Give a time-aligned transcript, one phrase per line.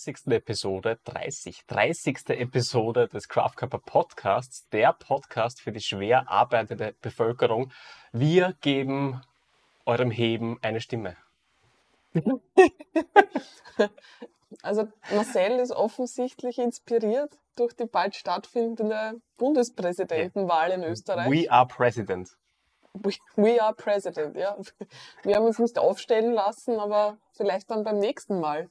[0.00, 0.28] 30.
[0.28, 2.30] Episode, 30, 30.
[2.30, 7.70] Episode des Kraftkörper Podcasts, der Podcast für die schwer arbeitende Bevölkerung.
[8.10, 9.20] Wir geben
[9.84, 11.16] eurem Heben eine Stimme.
[14.62, 21.30] Also Marcel ist offensichtlich inspiriert durch die bald stattfindende Bundespräsidentenwahl in Österreich.
[21.30, 22.36] We are President.
[22.92, 24.58] We, we are President, ja.
[25.22, 28.68] Wir haben uns nicht aufstellen lassen, aber vielleicht dann beim nächsten Mal.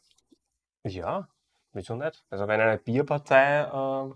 [0.83, 1.27] Ja,
[1.73, 2.23] wieso nicht?
[2.29, 4.13] Also wenn eine Bierpartei, äh,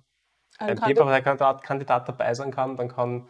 [0.59, 3.29] ein Ein Bierparteikandidat Kandidat dabei sein kann, dann kann,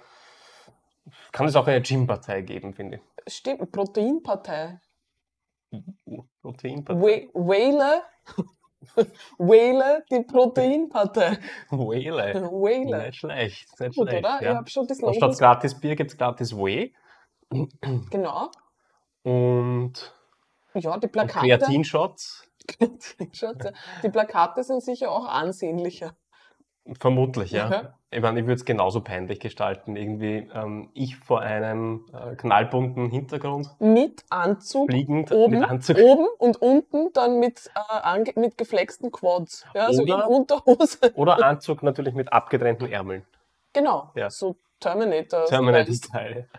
[1.32, 3.34] kann es auch eine Gympartei geben, finde ich.
[3.34, 4.80] Stimmt, Proteinpartei.
[6.42, 7.00] Proteinpartei.
[7.02, 8.04] Wh- Whale,
[9.38, 11.38] Whale, die Proteinpartei.
[11.70, 12.34] Whale.
[12.52, 13.06] Whale.
[13.08, 14.26] Nicht schlecht, nicht Gut, schlecht.
[14.26, 14.38] oder?
[14.40, 14.56] Ich Ja.
[14.56, 15.32] habe schon das Und Logo.
[15.34, 16.94] statt gratis Bier gibt es gratis Whey.
[18.12, 18.50] Genau.
[19.24, 20.14] Und,
[20.74, 21.40] Ja, die Plakate.
[21.48, 22.48] Kreatinshots.
[24.04, 26.16] Die Plakate sind sicher auch ansehnlicher.
[27.00, 27.70] Vermutlich, ja.
[27.72, 27.94] Ja.
[28.12, 29.96] Ich meine, ich würde es genauso peinlich gestalten.
[29.96, 35.98] Irgendwie ähm, ich vor einem äh, knallbunten Hintergrund, Mit Anzug fliegend oben, mit Anzug.
[35.98, 37.72] oben und unten dann mit,
[38.04, 39.66] äh, mit geflexten Quads.
[39.74, 40.98] Ja, so in Oder- Unterhose.
[41.16, 43.26] Oder Anzug natürlich mit abgetrennten Ärmeln.
[43.72, 44.30] Genau, Ja.
[44.30, 45.46] so Terminator.
[45.46, 46.50] Terminator-Style.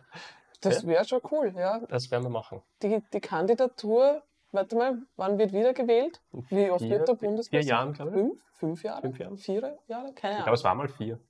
[0.62, 1.80] Das wäre schon cool, ja.
[1.88, 2.62] Das werden wir machen.
[2.82, 4.22] Die, die Kandidatur,
[4.54, 6.20] warte mal, wann wird wiedergewählt?
[6.50, 7.68] Wie oft vier- wird der vier Bundespräsident?
[7.70, 8.16] Jahren, glaube ich.
[8.16, 8.40] Fünf?
[8.54, 9.00] Fünf Jahre?
[9.02, 9.36] Fünf Jahre.
[9.36, 10.12] Vier Jahre?
[10.12, 10.54] Keine Ich glaube, Ahnung.
[10.54, 11.20] es war mal vier.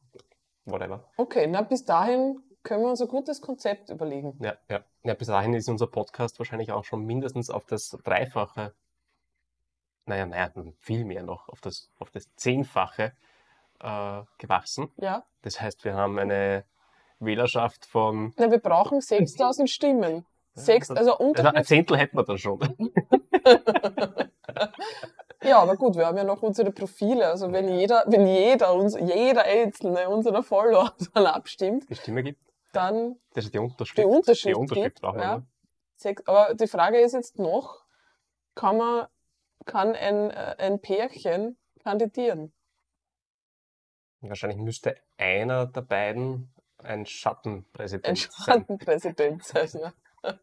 [0.67, 1.05] Whatever.
[1.17, 4.39] Okay, na bis dahin können wir uns ein gutes Konzept überlegen.
[4.41, 4.85] Ja, ja.
[5.03, 8.73] ja, bis dahin ist unser Podcast wahrscheinlich auch schon mindestens auf das Dreifache,
[10.07, 13.13] naja, naja, viel mehr noch, auf das, auf das Zehnfache
[13.81, 14.91] äh, gewachsen.
[14.97, 15.25] Ja?
[15.43, 16.65] Das heißt, wir haben eine
[17.19, 20.25] Wählerschaft von, Na, wir brauchen 6000 Stimmen.
[20.55, 22.61] Sechs, also unter also ein Zehntel hätten wir dann schon.
[25.45, 27.29] Ja, aber gut, wir haben ja noch unsere Profile.
[27.29, 32.41] Also wenn jeder, wenn jeder, uns, jeder einzelne unserer Follower dann abstimmt, Die Stimme gibt,
[32.73, 33.99] dann das ist die Unterschrift.
[33.99, 35.03] die Unterschrift, Die Unterschrift gibt.
[35.03, 35.21] wir.
[35.23, 35.37] ja.
[35.39, 35.47] ne?
[35.97, 37.85] Sechs, aber die Frage ist jetzt noch,
[38.55, 39.07] kann man,
[39.67, 42.53] kann ein, äh, ein Pärchen kandidieren?
[44.21, 48.17] Wahrscheinlich müsste einer der beiden ein Schattenpräsident Ein.
[48.17, 49.93] Schattenpräsident sein.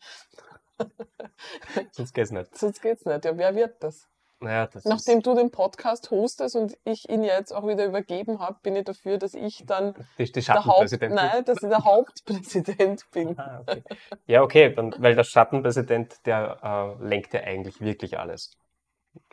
[1.91, 2.57] Sonst geht's nicht.
[2.57, 3.25] Sonst geht's nicht.
[3.25, 4.07] Ja, wer wird das?
[4.43, 7.85] Naja, das Nachdem ist du den Podcast hostest und ich ihn ja jetzt auch wieder
[7.85, 11.69] übergeben habe, bin ich dafür, dass ich dann die, die der Haupt, nein, dass ich
[11.69, 13.37] der Hauptpräsident bin.
[13.37, 13.83] Ah, okay.
[14.25, 18.57] Ja, okay, dann, weil der Schattenpräsident, der äh, lenkt ja eigentlich wirklich alles.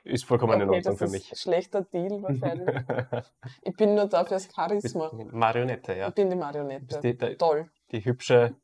[0.05, 1.41] Ist vollkommen in Okay, Ordnung das für ist mich.
[1.41, 2.85] schlechter Deal wahrscheinlich.
[3.63, 5.11] ich bin nur da fürs Charisma.
[5.31, 6.09] Marionette, ja.
[6.09, 7.01] Ich bin die Marionette.
[7.01, 7.71] Die, die, Toll.
[7.93, 8.57] die hübsche,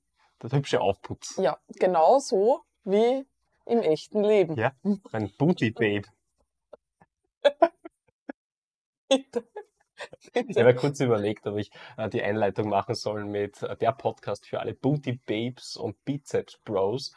[0.42, 1.36] der hübsche Aufputz.
[1.38, 3.26] Ja, genau so wie
[3.66, 4.56] im echten Leben.
[4.56, 4.72] Ja.
[5.12, 6.08] Ein Booty Babe.
[10.34, 13.92] Ich habe ja kurz überlegt, ob ich äh, die Einleitung machen soll mit äh, der
[13.92, 17.12] Podcast für alle Booty Babes und Bizeps Bros.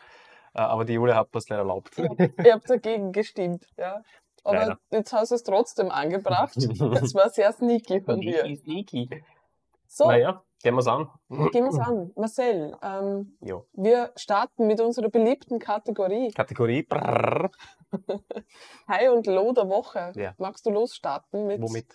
[0.53, 1.97] Äh, aber die Julia hat das nicht erlaubt.
[1.97, 3.67] Ich habe dagegen gestimmt.
[3.77, 4.03] Ja.
[4.44, 4.79] Aber Leider.
[4.91, 6.56] jetzt hast du es trotzdem angebracht.
[6.56, 8.41] Das war sehr sneaky von dir.
[8.41, 9.23] Sneaky, sneaky.
[9.88, 11.09] So, Naja, gehen wir's an.
[11.29, 12.12] gehen wir es an.
[12.16, 13.38] Marcel, ähm,
[13.73, 16.84] wir starten mit unserer beliebten Kategorie Kategorie.
[16.84, 17.51] Brrr.
[18.88, 20.12] High und Low der Woche.
[20.16, 20.34] Ja.
[20.38, 21.88] Magst du losstarten mit, Womit?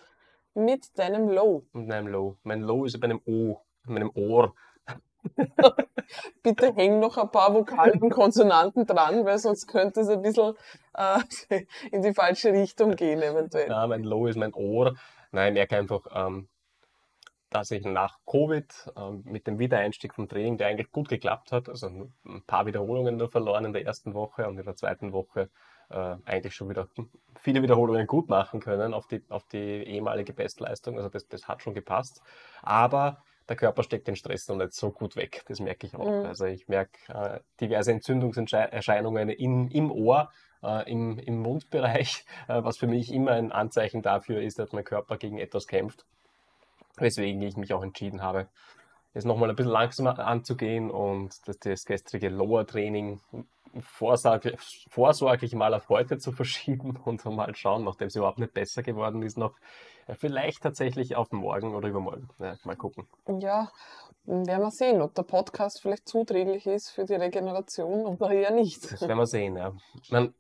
[0.55, 1.67] mit deinem Low?
[1.73, 2.37] Mit meinem Low.
[2.43, 3.59] Mein Low ist bei einem O.
[3.85, 4.55] Bei meinem Ohr.
[6.43, 10.55] Bitte häng noch ein paar Vokale und Konsonanten dran, weil sonst könnte es ein bisschen
[10.95, 11.21] äh,
[11.93, 13.69] in die falsche Richtung gehen, eventuell.
[13.69, 14.95] Ja, mein Low ist mein Ohr.
[15.31, 16.49] Nein, merke einfach, ähm,
[17.53, 21.69] dass ich nach Covid ähm, mit dem Wiedereinstieg vom Training, der eigentlich gut geklappt hat,
[21.69, 21.87] also
[22.25, 25.51] ein paar Wiederholungen nur verloren in der ersten Woche und in der zweiten Woche
[25.91, 26.89] äh, eigentlich schon wieder
[27.41, 30.97] viele Wiederholungen gut machen können auf die, auf die ehemalige Bestleistung.
[30.97, 32.23] Also das, das hat schon gepasst.
[32.63, 35.43] Aber der Körper steckt den Stress noch nicht so gut weg.
[35.49, 36.07] Das merke ich auch.
[36.07, 36.27] Mhm.
[36.27, 40.31] Also ich merke äh, diverse Entzündungserscheinungen in, im Ohr,
[40.63, 44.85] äh, im, im Mundbereich, äh, was für mich immer ein Anzeichen dafür ist, dass mein
[44.85, 46.07] Körper gegen etwas kämpft.
[46.97, 48.49] Weswegen ich mich auch entschieden habe,
[49.15, 53.21] es nochmal ein bisschen langsamer anzugehen und das, das gestrige Lower-Training
[53.81, 58.83] vorsorglich, vorsorglich mal auf heute zu verschieben und mal schauen, nachdem es überhaupt nicht besser
[58.83, 59.55] geworden ist, noch
[60.19, 62.29] vielleicht tatsächlich auf morgen oder übermorgen.
[62.39, 63.07] Ja, mal gucken.
[63.41, 63.71] Ja,
[64.25, 68.91] werden wir sehen, ob der Podcast vielleicht zuträglich ist für die Regeneration oder eher nicht.
[68.93, 69.73] Das werden wir sehen, ja.
[70.11, 70.35] Mein,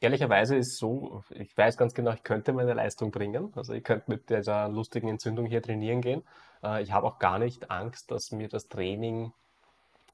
[0.00, 3.52] ehrlicherweise ist so, ich weiß ganz genau, ich könnte meine Leistung bringen.
[3.56, 6.22] Also ich könnte mit dieser lustigen Entzündung hier trainieren gehen.
[6.62, 9.32] Äh, Ich habe auch gar nicht Angst, dass mir das Training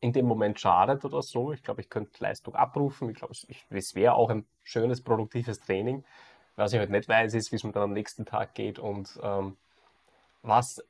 [0.01, 1.53] in dem Moment schadet oder so.
[1.53, 3.11] Ich glaube, ich könnte Leistung abrufen.
[3.11, 3.35] Ich glaube,
[3.71, 6.05] es, wäre auch ein schönes, produktives Training.
[6.57, 9.19] Was ich halt nicht weiß, ist, wie es mir dann am nächsten Tag geht und
[9.23, 9.57] ähm,
[10.43, 10.83] was,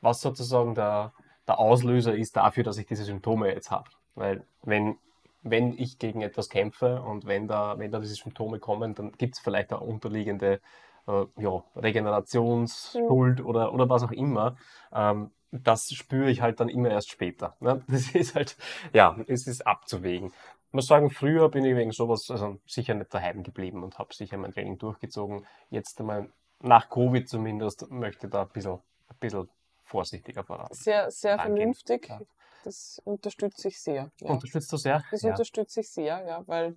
[0.00, 1.12] was sozusagen der,
[1.46, 3.90] der Auslöser ist dafür, dass ich diese Symptome jetzt habe.
[4.14, 4.98] Weil wenn,
[5.42, 9.34] wenn ich gegen etwas kämpfe und wenn da, wenn da diese Symptome kommen, dann gibt
[9.36, 10.60] es vielleicht eine unterliegende
[11.06, 14.56] äh, ja, Regenerationsschuld oder, oder was auch immer.
[14.92, 17.56] Ähm, das spüre ich halt dann immer erst später.
[17.60, 17.82] Ne?
[17.88, 18.56] Das ist halt,
[18.92, 20.32] ja, es ist abzuwägen.
[20.68, 24.14] Ich muss sagen, früher bin ich wegen sowas also sicher nicht daheim geblieben und habe
[24.14, 25.46] sicher mein Training durchgezogen.
[25.70, 26.28] Jetzt einmal
[26.60, 29.48] nach Covid zumindest möchte ich da ein bisschen, ein bisschen
[29.84, 30.68] vorsichtiger voran.
[30.72, 32.08] Sehr, sehr vernünftig.
[32.08, 32.20] Ja.
[32.64, 34.10] Das unterstütze ich sehr.
[34.20, 34.30] Ja.
[34.30, 35.02] Unterstützt du sehr?
[35.10, 35.30] Das Ja.
[35.30, 36.76] unterstütze ich sehr, ja, weil,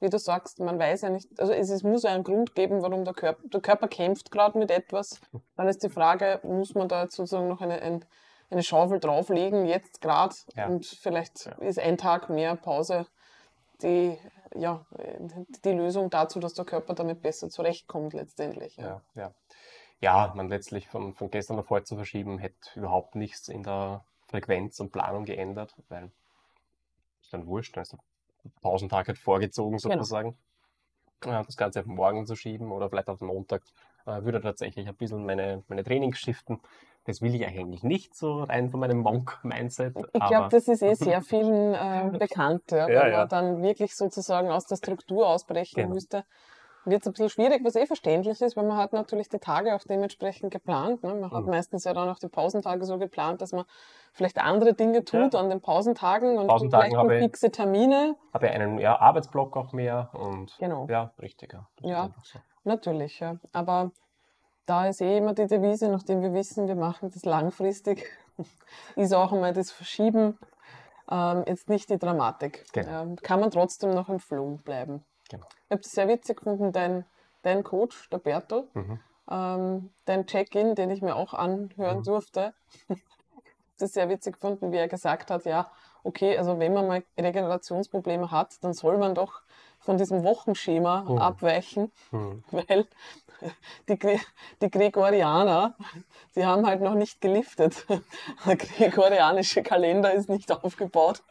[0.00, 2.82] wie du sagst, man weiß ja nicht, also es, es muss ja einen Grund geben,
[2.82, 5.20] warum der Körper, der Körper kämpft gerade mit etwas.
[5.56, 8.04] Dann ist die Frage, muss man da jetzt sozusagen noch eine, ein,
[8.50, 10.66] eine Schaufel drauflegen, jetzt gerade, Ja.
[10.66, 13.06] und vielleicht ist ein Tag mehr Pause
[13.82, 14.18] die,
[14.54, 14.84] ja,
[15.64, 18.76] die Lösung dazu, dass der Körper damit besser zurechtkommt letztendlich.
[18.76, 19.02] Ja.
[19.14, 19.34] Ja, ja.
[20.00, 24.04] Ja, man letztlich von, von gestern auf heute zu verschieben, hätte überhaupt nichts in der
[24.28, 26.10] Frequenz und Planung geändert, weil
[27.22, 27.98] ist dann wurscht, dann ist der
[28.60, 29.96] Pausentag halt vorgezogen Genau.
[29.96, 30.36] sozusagen.
[31.24, 33.62] Ja, das Ganze auf morgen zu schieben oder vielleicht auf den Montag
[34.06, 36.60] äh, würde tatsächlich ein bisschen meine, meine Trainings shiften.
[37.04, 39.94] Das will ich eigentlich nicht so rein von meinem Monk-Mindset.
[40.12, 43.18] Ich glaube, das ist eh sehr vielen äh, bekannt, ja, Ja, wenn ja.
[43.18, 45.94] man dann wirklich sozusagen aus der Struktur ausbrechen Genau.
[45.94, 46.24] müsste.
[46.88, 49.74] Wird es ein bisschen schwierig, was eh verständlich ist, weil man hat natürlich die Tage
[49.74, 51.02] auch dementsprechend geplant.
[51.02, 51.14] Ne?
[51.14, 51.50] Man hat Mhm.
[51.50, 53.64] meistens ja dann auch die Pausentage so geplant, dass man
[54.12, 55.40] vielleicht andere Dinge tut Ja.
[55.40, 58.16] an den Pausentagen und Pausentagen vielleicht habe ich- fixe Termine.
[58.32, 60.86] habe ja einen ja, Arbeitsblock auch mehr und Genau.
[60.88, 61.54] ja, richtig.
[61.82, 62.38] Ja, so.
[62.64, 63.36] Natürlich, ja.
[63.52, 63.90] Aber
[64.66, 68.04] da ist eh immer die Devise, nachdem wir wissen, wir machen das langfristig,
[68.96, 70.38] ist auch einmal das Verschieben
[71.10, 72.66] ähm, jetzt nicht die Dramatik.
[72.74, 73.02] Genau.
[73.02, 75.04] Ähm, kann man trotzdem noch im Flow bleiben.
[75.28, 75.46] Genau.
[75.66, 77.04] Ich habe das sehr witzig gefunden, dein,
[77.42, 79.00] dein Coach, der Berto, Mhm.
[79.30, 82.04] ähm, dein Check-in, den ich mir auch anhören Mhm.
[82.04, 82.54] durfte.
[83.78, 85.70] das sehr witzig gefunden, wie er gesagt hat, ja,
[86.02, 89.42] okay, also wenn man mal Regenerationsprobleme hat, dann soll man doch
[89.78, 91.18] von diesem Wochenschema Mhm.
[91.18, 92.42] abweichen, Mhm.
[92.50, 92.86] weil
[93.88, 93.98] die,
[94.60, 95.76] die Gregorianer,
[96.34, 97.86] die haben halt noch nicht geliftet.
[98.46, 101.22] Der gregorianische Kalender ist nicht aufgebaut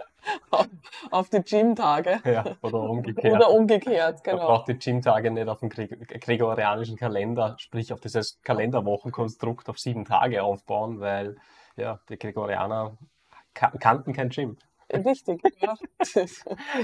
[0.52, 0.68] auf,
[1.12, 2.20] auf die Gymtage.
[2.26, 3.36] Ja, oder umgekehrt.
[3.36, 4.48] Oder umgekehrt, Man genau.
[4.48, 10.06] braucht die Gymtage nicht auf den Gre- gregorianischen Kalender, sprich auf dieses Kalenderwochenkonstrukt auf sieben
[10.06, 11.38] Tage aufbauen, weil
[11.76, 12.98] ja, die Gregorianer
[13.54, 14.58] ka kannten kein Gym.
[14.94, 15.76] Richtig, ja.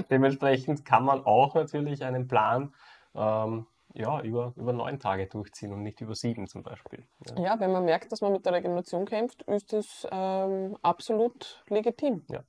[0.10, 2.74] Dementsprechend kann man auch natürlich einen Plan
[3.16, 7.04] ähm, ja, über, über neun Tage durchziehen und nicht über sieben zum Beispiel.
[7.38, 11.64] Ja, Ja, wenn man merkt, dass man mit der Regeneration kämpft, ist das ähm, absolut
[11.70, 12.24] legitim.
[12.28, 12.44] voll.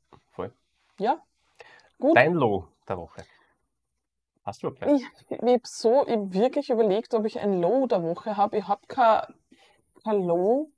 [0.98, 1.20] Ja,
[1.98, 2.16] gut.
[2.16, 3.24] Dein Low der Woche.
[4.44, 4.92] Hast du gleich?
[4.92, 8.58] Ich, ich habe so ich wirklich überlegt, ob ich ein Low der Woche habe.
[8.58, 9.22] Ich habe kein,
[10.04, 10.70] kein Low,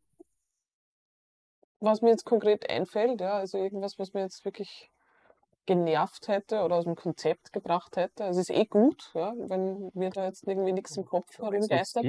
[1.80, 3.20] was mir jetzt konkret einfällt.
[3.20, 4.90] Ja, also irgendwas, was mir jetzt wirklich
[5.66, 8.24] genervt hätte oder aus dem Konzept gebracht hätte.
[8.24, 12.06] Also es ist eh gut, ja, wenn mir da jetzt irgendwie nichts im Kopf herumgeistert.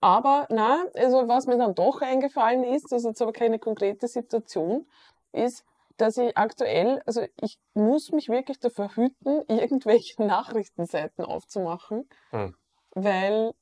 [0.00, 4.08] Aber nein, also was mir dann doch eingefallen ist, das ist jetzt aber keine konkrete
[4.08, 4.86] Situation,
[5.32, 5.64] ist,
[5.96, 12.54] dass ich aktuell, also ich muss mich wirklich davor hüten, irgendwelche Nachrichtenseiten aufzumachen, Hm.
[12.94, 13.52] weil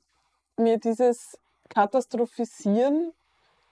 [0.57, 3.13] mir dieses Katastrophisieren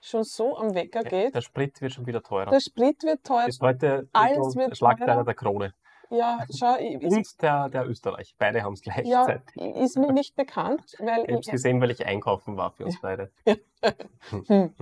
[0.01, 1.35] schon so am Wecker geht.
[1.35, 2.49] Der Sprit wird schon wieder teurer.
[2.49, 3.45] Der Sprit wird teuer.
[3.45, 5.25] Bis heute Alles wird Schlagzeiler teurer.
[5.25, 5.73] der Krone.
[6.11, 8.35] Ja, schau, ich, Und der, der Österreich.
[8.37, 9.75] Beide haben es ja, gleichzeitig.
[9.75, 12.99] ist mir nicht bekannt, weil Ich habe es gesehen, weil ich einkaufen war für uns
[12.99, 13.31] beide.
[14.47, 14.73] hm,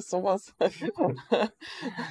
[0.00, 0.54] sowas.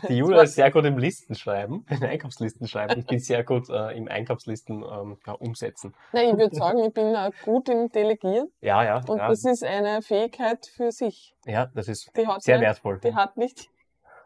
[0.08, 3.00] Die Julia ist sehr gut im Listenschreiben, in Einkaufslisten schreiben.
[3.00, 5.94] Ich bin sehr gut äh, im Einkaufslisten ähm, ja, umsetzen.
[6.14, 9.44] Nein, ich würde sagen, ich bin auch gut im Delegieren Ja, ja, und ja, das
[9.44, 11.36] ist eine Fähigkeit für sich.
[11.46, 12.10] ja, das ist
[12.40, 13.00] sehr nicht, wertvoll.
[13.04, 13.70] Die hat nicht.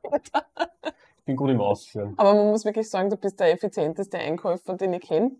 [0.03, 2.13] Ich bin gut im Ausführen.
[2.17, 5.31] Aber man muss wirklich sagen, du bist der effizienteste Einkäufer, den ich kenne.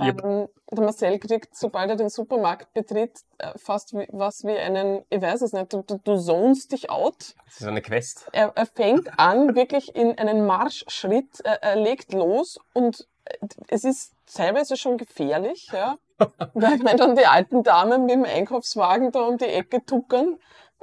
[0.00, 0.24] Yep.
[0.24, 5.04] Ähm, der Marcel kriegt, sobald er den Supermarkt betritt, äh, fast wie, was wie einen,
[5.10, 7.34] ich weiß es nicht, du, du, du zonest dich out.
[7.46, 8.28] Das ist eine Quest.
[8.32, 13.84] Er, er fängt an, wirklich in einen Marschschritt, er, er legt los und äh, es
[13.84, 15.98] ist teilweise schon gefährlich, ja.
[16.54, 20.38] Weil wenn dann die alten Damen mit dem Einkaufswagen da um die Ecke tuckern,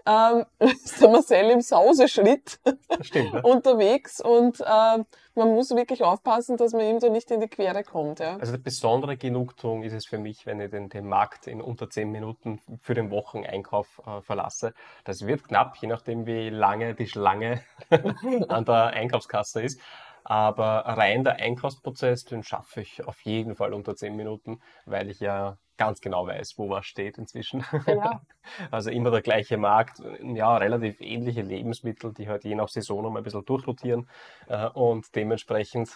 [0.06, 2.60] ähm, ist der Marcel im Sauseschritt
[3.02, 3.34] stimmt.
[3.34, 3.42] Ja?
[3.42, 5.04] unterwegs und äh,
[5.36, 8.20] man muss wirklich aufpassen, dass man ihm da nicht in die Quere kommt.
[8.20, 8.38] Ja.
[8.38, 11.90] Also eine besondere Genugtuung ist es für mich, wenn ich den, den Markt in unter
[11.90, 14.74] 10 Minuten für den Wocheneinkauf äh, verlasse.
[15.04, 17.62] Das wird knapp, je nachdem wie lange die Schlange
[18.48, 19.80] an der Einkaufskasse ist.
[20.28, 25.20] Aber rein der Einkaufsprozess, den schaffe ich auf jeden Fall unter 10 Minuten, weil ich
[25.20, 27.64] ja ganz genau weiß, wo was steht inzwischen.
[27.88, 28.22] Ja.
[28.70, 33.20] Also immer der gleiche Markt, ja, relativ ähnliche Lebensmittel, die halt je nach Saison mal
[33.20, 34.08] ein bisschen durchrotieren
[34.48, 35.90] äh, und dementsprechend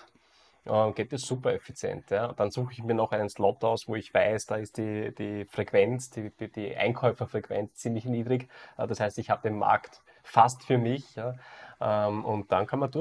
[0.66, 2.10] äh, geht das super effizient.
[2.10, 2.34] Ja.
[2.34, 5.46] Dann suche ich mir noch einen Slot aus, wo ich weiß, da ist die, die
[5.46, 8.50] Frequenz, die, die, Einkäuferfrequenz ziemlich niedrig.
[8.78, 11.36] Äh, das heißt, ich habe den Markt fast für mich ja.
[11.80, 12.92] ähm, und dann kann man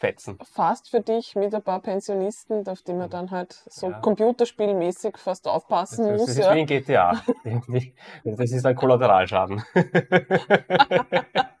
[0.00, 0.38] durchfetzen.
[0.52, 4.00] Fast für dich mit ein paar Pensionisten, auf die man dann halt so Ja.
[4.00, 6.26] computerspielmäßig fast aufpassen Das, muss.
[6.28, 6.54] das ist ja.
[6.54, 7.20] wie in GTA.
[8.24, 9.62] Das ist ein Kollateralschaden.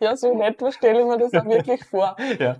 [0.00, 2.16] ja, so in etwa stelle ich mir das auch wirklich vor.
[2.38, 2.56] ja.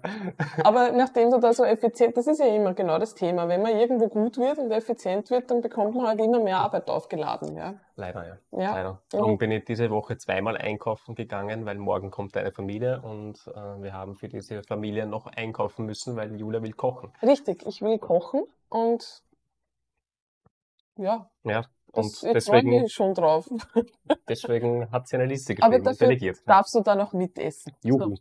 [0.63, 3.49] Aber nachdem du da so effizient, das ist ja immer genau das Thema.
[3.49, 6.89] Wenn man irgendwo gut wird und effizient wird, dann bekommt man halt immer mehr Arbeit
[6.89, 7.57] aufgeladen.
[7.57, 7.75] Ja.
[7.97, 8.37] Leider, ja.
[8.53, 8.71] Ja.
[8.73, 9.03] Leider.
[9.13, 9.19] Ja.
[9.19, 13.83] Darum bin ich diese Woche zweimal einkaufen gegangen, weil morgen kommt eine Familie und äh,
[13.83, 17.13] wir haben für diese Familie noch einkaufen müssen, weil Julia will kochen.
[17.23, 19.23] Richtig, ich will kochen und
[20.97, 21.65] ja, Ja.
[21.93, 23.49] Das, Und deswegen, schon drauf.
[24.29, 26.39] deswegen hat sie eine Liste Aber geschrieben und dafür delegiert.
[26.47, 27.75] darfst du da noch mitessen.
[27.83, 27.89] So.
[27.89, 28.17] Juhu.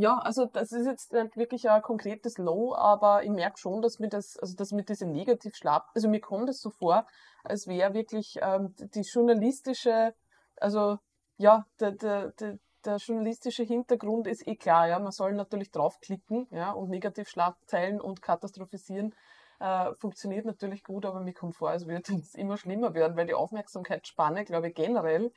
[0.00, 3.98] Ja, also das ist jetzt nicht wirklich ein konkretes Low, aber ich merke schon, dass
[3.98, 7.04] mir das, also dass mir diese Negativschlaf, also mir kommt es so vor,
[7.42, 10.14] als wäre wirklich ähm, die journalistische,
[10.56, 10.98] also
[11.36, 16.46] ja, der, der, der, der journalistische Hintergrund ist eh klar, ja, man soll natürlich draufklicken,
[16.52, 19.16] ja, und Negativschlagzeilen und katastrophisieren
[19.60, 23.26] äh, funktioniert natürlich gut, aber mir kommt vor, als würde es immer schlimmer werden, weil
[23.26, 25.32] die Aufmerksamkeitsspanne, glaube ich, generell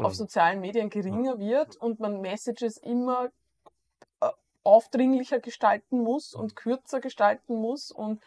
[0.00, 0.16] auf Mhm.
[0.16, 3.30] sozialen Medien geringer wird und man Messages immer
[4.20, 4.30] äh,
[4.64, 8.22] aufdringlicher gestalten muss und kürzer gestalten muss und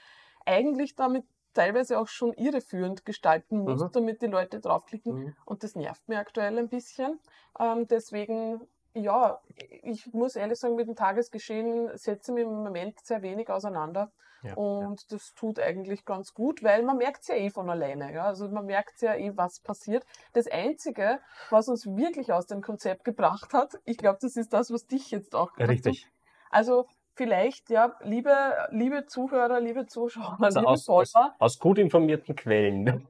[0.45, 3.91] eigentlich damit teilweise auch schon irreführend gestalten muss, Mhm.
[3.91, 5.15] damit die Leute draufklicken.
[5.15, 5.35] Mhm.
[5.45, 7.19] Und das nervt mir aktuell ein bisschen.
[7.59, 9.41] Ähm, deswegen, ja,
[9.83, 14.11] ich muss ehrlich sagen, mit dem Tagesgeschehen setze ich mich im Moment sehr wenig auseinander.
[14.45, 14.55] Ja, ja.
[14.55, 18.13] Und das tut eigentlich ganz gut, weil man merkt es ja eh von alleine.
[18.13, 18.25] Ja?
[18.25, 20.05] Also man merkt ja eh, was passiert.
[20.33, 24.71] Das Einzige, was uns wirklich aus dem Konzept gebracht hat, ich glaube, das ist das,
[24.71, 26.07] was dich jetzt auch Ja, Richtig.
[26.49, 28.33] Also vielleicht, ja, liebe,
[28.69, 33.07] liebe Zuhörer, liebe Zuschauer, Also liebe aus, aus, aus gut informierten Quellen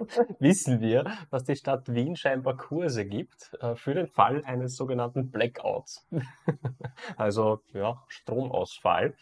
[0.38, 5.30] wissen wir, dass die Stadt Wien scheinbar Kurse gibt äh, für den Fall eines sogenannten
[5.30, 6.06] Blackouts.
[7.16, 9.14] also ja, Stromausfall.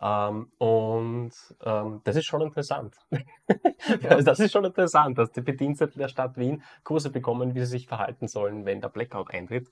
[0.00, 1.32] Ähm, und
[1.64, 2.96] ähm, das ist schon interessant.
[4.08, 7.66] also das ist schon interessant, dass die Bediensteten der Stadt Wien Kurse bekommen, wie sie
[7.66, 9.68] sich verhalten sollen, wenn der Blackout eintritt.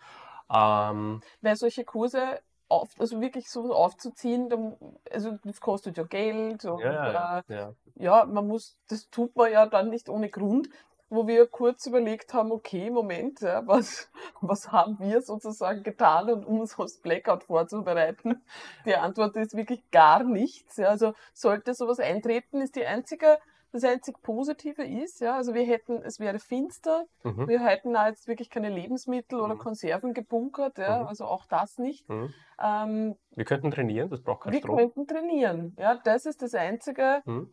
[0.53, 2.41] Ähm, weil solche Kurse
[2.73, 4.77] auf, also wirklich so aufzuziehen, dann,
[5.13, 8.25] also das kostet ja Geld und ja, ja, äh, ja, ja.
[8.25, 10.69] man muss, das tut man ja dann nicht ohne Grund,
[11.11, 14.11] wo wir kurz überlegt haben, okay, Moment, ja, was,
[14.41, 18.43] was haben wir sozusagen getan, um uns aufs Blackout vorzubereiten?
[18.87, 20.79] Die Antwort ist wirklich gar nichts.
[20.79, 23.39] Ja, also sollte sowas eintreten, ist die einzige,
[23.73, 27.49] das einzig Positive ist, ja, also wir hätten, es wäre finster, Mhm.
[27.49, 29.59] wir hätten da jetzt wirklich keine Lebensmittel oder Mhm.
[29.59, 31.07] Konserven gebunkert, ja, Mhm.
[31.09, 32.09] also auch das nicht.
[32.09, 32.33] Mhm.
[32.63, 34.77] Ähm, Wir könnten trainieren, das braucht keinen wir Strom.
[34.77, 37.51] könnten trainieren, ja, das ist das Einzige, Mhm.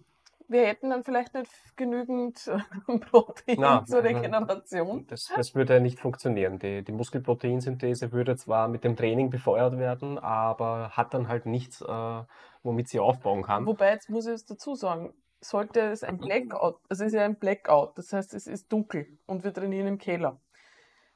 [0.48, 2.50] wir hätten dann vielleicht nicht genügend
[3.12, 4.04] Protein Na, zur.
[4.04, 5.06] Regeneration.
[5.08, 6.60] Das, das würde nicht funktionieren.
[6.60, 11.82] Die, die Muskelproteinsynthese würde zwar mit dem Training befeuert werden, aber hat dann halt nichts,
[11.82, 12.24] äh,
[12.64, 13.66] womit sie aufbauen kann.
[13.66, 17.26] Wobei, jetzt muss ich es dazu sagen, sollte es ein Blackout, also es ist ja
[17.26, 20.40] ein Blackout, das heißt, es ist dunkel und wir trainieren im Keller.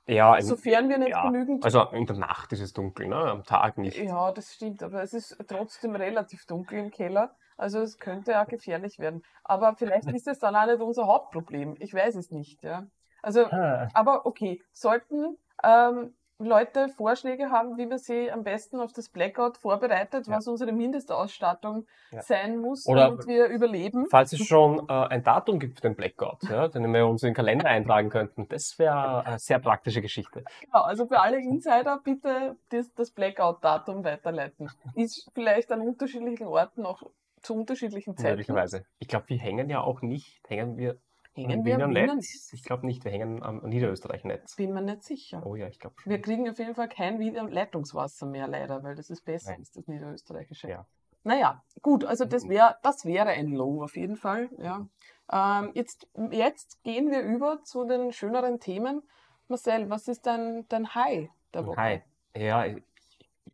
[0.06, 1.64] Ja, Sofern wir nicht ja, genügend.
[1.64, 3.16] also in der Nacht ist es dunkel, ne?
[3.16, 3.98] am Tag nicht.
[3.98, 7.36] Ja, das stimmt, aber es ist trotzdem relativ dunkel im Keller.
[7.56, 9.24] Also es könnte auch gefährlich werden.
[9.44, 11.76] Aber vielleicht ist es dann auch nicht unser Hauptproblem.
[11.80, 12.88] Ich weiß es nicht, ja.
[13.22, 16.14] Also, Ah, aber okay, sollten ähm,
[16.46, 20.36] Leute Vorschläge haben, wie man sie am besten auf das Blackout vorbereitet, Ja.
[20.38, 22.22] was unsere Mindestausstattung Ja.
[22.22, 24.06] sein muss, Oder- damit wir überleben.
[24.10, 27.30] Falls es schon äh, ein Datum gibt für den Blackout, ja, den wir uns in
[27.30, 30.44] den Kalender eintragen könnten, das wäre eine sehr praktische Geschichte.
[30.62, 34.70] Genau, also für alle Insider bitte das, das Blackout-Datum weiterleiten.
[34.96, 37.04] Ist vielleicht an unterschiedlichen Orten auch
[37.42, 38.30] zu unterschiedlichen Zeiten.
[38.32, 38.86] Möglicherweise.
[39.00, 40.98] Ich glaube, wir hängen ja auch nicht, hängen wir
[41.36, 42.54] Hängen wir am Wiener Netz?
[42.54, 44.56] Ich glaube nicht, wir hängen am Niederösterreich-Netz.
[44.56, 45.44] Bin mir nicht sicher.
[45.46, 46.12] Oh ja, ich glaube schon.
[46.12, 49.62] Wir kriegen auf jeden Fall kein Leitungswasser mehr, leider, weil das ist besser Nein.
[49.62, 50.70] als das niederösterreichische.
[50.70, 50.86] Ja.
[51.24, 52.50] Naja, gut, also das Mhm.
[52.50, 54.50] wäre das wäre ein Low auf jeden Fall.
[54.58, 54.88] Ja.
[55.32, 59.02] Ähm, jetzt, jetzt gehen wir über zu den schöneren Themen.
[59.48, 61.78] Marcel, was ist dein, dein High der Woche?
[61.82, 62.02] Hi.
[62.36, 62.84] Ja, ich,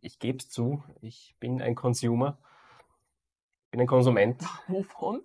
[0.00, 2.38] ich gebe es zu, ich bin ein Consumer,
[3.70, 4.42] bin ein Konsument.
[4.68, 5.22] Wovon?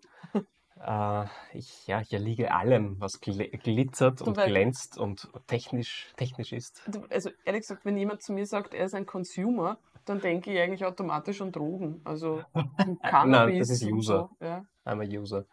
[0.79, 6.51] Äh, ich, ja, hier liege allem, was gl glitzert und weil- glänzt und technisch, technisch
[6.51, 6.83] ist.
[6.87, 10.51] Du, Also ehrlich gesagt, wenn jemand zu mir sagt, er ist ein Consumer, dann denke
[10.53, 12.01] ich eigentlich automatisch an Drogen.
[12.03, 13.59] Also Nein, Cannabis.
[13.59, 14.29] das ist und User.
[14.39, 14.45] So.
[14.45, 15.45] Ja, I'm a user.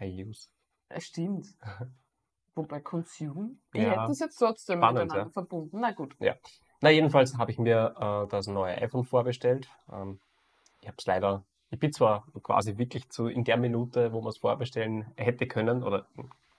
[0.00, 0.48] I use.
[0.88, 1.46] es stimmt.
[2.54, 5.32] Wobei Consume, ich Ja, hätte es jetzt trotzdem spannend, miteinander ja.
[5.32, 5.78] verbunden.
[5.80, 6.16] Na gut.
[6.80, 9.68] Na, jedenfalls habe ich mir äh, das neue iPhone vorbestellt.
[9.92, 10.20] Ähm,
[10.80, 14.30] ich habe es leider, ich bin zwar quasi wirklich zu, in der Minute, wo man
[14.30, 16.08] es vorbestellen hätte können oder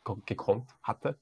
[0.05, 1.19] ge- gekonnt hatte,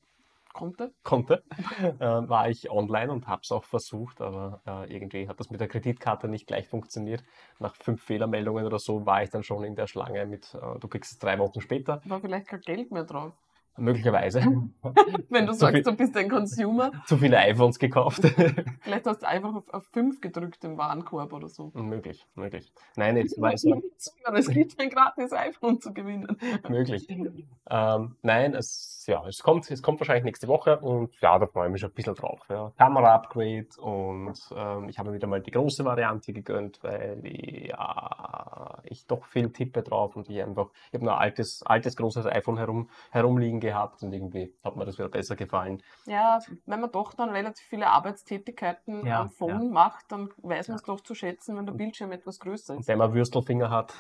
[0.54, 0.96] Konnte?
[1.04, 1.44] konnte,
[2.00, 5.62] äh, war ich online und habe es auch versucht, aber äh, irgendwie hat das mit
[5.62, 7.24] der Kreditkarte nicht gleich funktioniert.
[7.60, 10.88] Nach fünf Fehlermeldungen oder so war ich dann schon in der Schlange mit, äh, du
[10.88, 13.34] kriegst es drei Wochen später, War vielleicht kein Geld mehr drauf.
[13.77, 14.39] Möglicherweise.
[15.29, 18.22] Wenn du Zu viel- sagst, du bist ein Consumer, Zu viele iPhones gekauft.
[18.82, 21.72] vielleicht hast du einfach auf, auf 5 gedrückt im Warenkorb oder so.
[21.74, 22.72] möglich, möglich.
[22.96, 23.65] Nein, jetzt war es
[24.34, 26.38] Es gibt ein gratis iPhone zu gewinnen.
[26.70, 27.08] möglich.
[27.70, 31.67] Ähm, nein, es, ja, es, kommt, es kommt wahrscheinlich nächste Woche und ja, da freue
[31.67, 32.39] ich mich schon ein bisschen drauf.
[32.50, 32.72] Ja.
[32.77, 37.20] Kamera-Upgrade und ähm, ich habe mir wieder mal die große Variante gegönnt, weil
[37.67, 42.25] ja, ich doch viel tippe drauf und ich einfach, ich habe ein altes, altes großes
[42.27, 45.81] iPhone herum, herumliegen gehabt und irgendwie hat mir das wieder besser gefallen.
[46.05, 49.72] Ja, wenn man doch dann relativ viele Arbeitstätigkeiten Ja, am Phone ja.
[49.72, 52.88] macht, dann weiß man es doch zu schätzen, wenn der Bildschirm etwas größer Und ist.
[52.88, 53.93] wenn man Würstelfinger hat,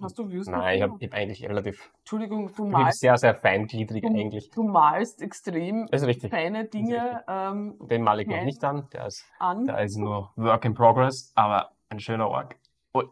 [0.00, 0.56] Hast du Würstel?
[0.56, 4.50] nein, ich habe hab eigentlich relativ, Entschuldigung, du ich malst, sehr, sehr feingliedrig du, eigentlich.
[4.50, 5.86] du malst extrem
[6.30, 9.66] feine Dinge ähm, Den male ich noch nicht an, der ist, an.
[9.66, 12.56] der ist nur Work in Progress, aber ein schöner Org.
[12.94, 13.02] Ah,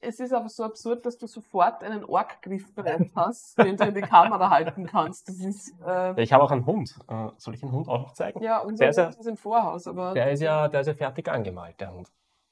[0.00, 3.94] Es ist aber so absurd, dass du sofort einen Orggriff bereit hast, den du in
[3.94, 5.28] die Kamera halten kannst.
[5.28, 6.94] Das ist, äh, Ich habe auch einen Hund.
[7.08, 8.42] Äh, Soll ich den Hund auch noch zeigen?
[8.42, 10.86] ja, unser Der ist ja- Hund ist im Vorhaus, aber Der ist ja, der ist
[10.88, 12.10] ja fertig angemalt, der Hund.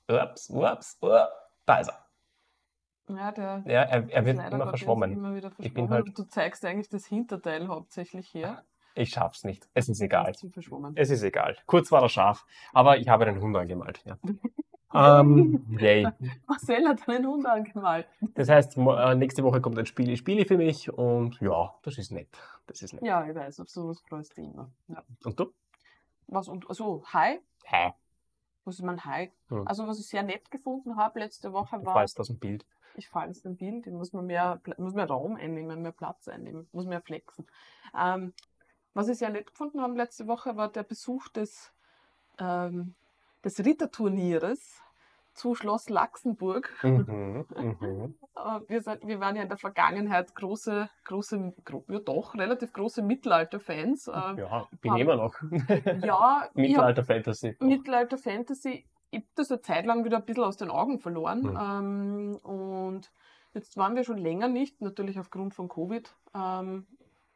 [0.08, 1.28] Ups, ups, ups,
[1.66, 3.14] da ist er.
[3.16, 5.12] ja, der Ja, er, er wird immer verschwommen.
[5.12, 5.92] Immer wieder Ich bin verschwommen.
[6.06, 8.62] halt- du zeigst eigentlich das Hinterteil hauptsächlich her.
[8.94, 9.68] Ich schaff's nicht.
[9.72, 10.34] Es ist egal.
[10.52, 10.92] Verschwommen.
[10.96, 11.56] Es ist egal.
[11.66, 12.44] Kurz war er scharf,
[12.74, 14.02] aber ich habe den Hund angemalt.
[14.04, 14.18] Ja.
[14.94, 16.06] ähm, yay.
[16.46, 18.06] Marcel hat einen Hund angemalt.
[18.34, 22.10] Das heißt, äh, nächste Woche kommt ein Spieli Spieli für mich und ja, das ist
[22.12, 22.28] nett.
[22.66, 23.02] Das ist nett.
[23.04, 24.70] Ja, ich weiß, auf sowas freust du immer.
[24.88, 25.02] Ja.
[25.24, 25.52] Und du?
[26.26, 27.92] Was und also Hi, Hä?
[28.64, 29.30] was ist mein Hi?
[29.48, 29.66] Hm.
[29.66, 32.64] Also was ich sehr nett gefunden habe letzte Woche Du war, weißt aus dem Bild.
[32.96, 36.28] ich falle aus dem Bild, ich muss man mehr, muss mehr Raum einnehmen, mehr Platz
[36.28, 37.46] einnehmen, muss mehr flexen.
[37.98, 38.32] Ähm,
[38.94, 41.72] was ich sehr nett gefunden habe letzte Woche war der Besuch des,
[42.38, 42.94] ähm,
[43.44, 44.82] des Ritterturnieres
[45.34, 46.70] zu Schloss Laxenburg.
[46.82, 48.14] Mhm, mhm.
[48.34, 52.72] Äh, Wir, sind, wir waren ja in der Vergangenheit große, große, gro ja doch, relativ
[52.72, 54.08] große Mittelalter-Fans.
[54.08, 55.34] Ähm, Ja, bin immer noch.
[56.02, 57.56] ja, Mittelalter-Fantasy.
[57.60, 61.42] Mittelalter-Fantasy, ich habe das eine Zeit lang wieder ein bisschen aus den Augen verloren.
[61.42, 61.58] Mhm.
[61.60, 63.12] Ähm, und
[63.52, 66.86] jetzt waren wir schon länger nicht, natürlich aufgrund von Covid ähm,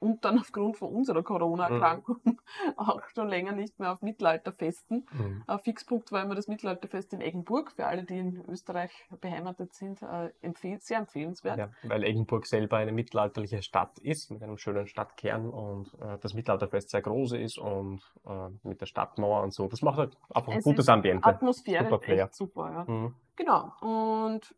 [0.06, 2.40] und dann aufgrund von unserer Corona-Erkrankung
[2.76, 5.06] auch schon länger nicht mehr auf Mittelalterfesten.
[5.12, 5.44] Mhm.
[5.46, 7.72] Äh, Fixpunkt war immer das Mittelalterfest in Eggenburg.
[7.72, 11.58] Für alle, die in Österreich beheimatet sind, äh, empfehl sehr empfehlenswert.
[11.58, 16.34] Ja, weil Eggenburg selber eine mittelalterliche Stadt ist, mit einem schönen Stadtkern und äh, das
[16.34, 19.66] Mittelalterfest sehr groß ist und äh, mit der Stadtmauer und so.
[19.66, 21.26] Das macht halt einfach ein Es gutes Ambiente.
[21.26, 22.86] Atmosphäre Super ist echt super.
[22.86, 22.92] Ja.
[22.92, 23.14] Mhm.
[23.34, 23.72] Genau.
[23.80, 24.54] Und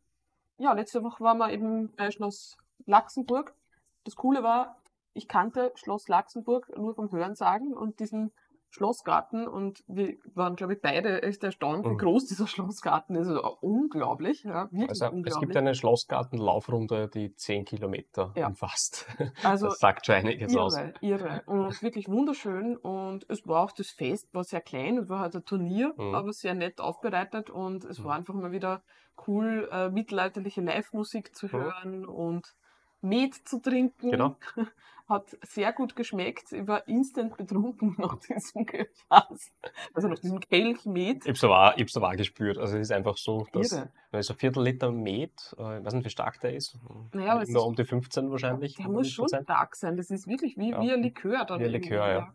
[0.58, 3.54] ja, letzte Woche waren wir eben bei Schloss Laxenburg.
[4.04, 4.76] Das Coole war,
[5.18, 8.32] ich kannte Schloss Laxenburg nur vom Hörensagen und diesen
[8.70, 11.98] Schlossgarten und wir waren, glaube ich, beide echt erstaunt, wie Mhm.
[11.98, 13.28] groß dieser Schlossgarten ist.
[13.28, 15.38] Also unglaublich, ja, wirklich Also, es unglaublich.
[15.38, 18.46] gibt eine Schlossgartenlaufrunde, die 10 Kilometer Ja.
[18.46, 19.06] umfasst.
[19.42, 20.74] also das sagt schon einiges aus.
[20.76, 25.08] irre, irre und wirklich wunderschön und es war auch das Fest, war sehr klein und
[25.10, 26.14] war halt ein Turnier, Mhm.
[26.14, 28.04] aber sehr nett aufbereitet und es Mhm.
[28.04, 28.82] war einfach mal wieder
[29.26, 31.58] cool, äh, mittelalterliche Live-Musik zu Mhm.
[31.58, 32.54] hören und
[33.00, 34.10] Met zu trinken.
[34.10, 34.36] Genau.
[35.08, 36.52] Hat sehr gut geschmeckt.
[36.52, 39.52] Ich war instant betrunken nach diesem Gefäß.
[39.94, 41.22] Also nach diesem Kelch Met.
[41.24, 42.58] Ich hab's aber, ich hab's aber gespürt.
[42.58, 43.90] Also es ist einfach so, dass Irre.
[44.12, 46.76] da ist ein Viertel Liter Met, äh, ich weiß nicht, wie stark der ist.
[47.14, 48.74] Naja, aber es Nur ist- um die 15 wahrscheinlich.
[48.74, 49.44] Der muss schon 10%.
[49.44, 49.96] stark sein.
[49.96, 50.82] Das ist wirklich wie, Ja.
[50.82, 51.42] wie ein Likör.
[51.46, 52.34] Dann Wie ein Likör, ja.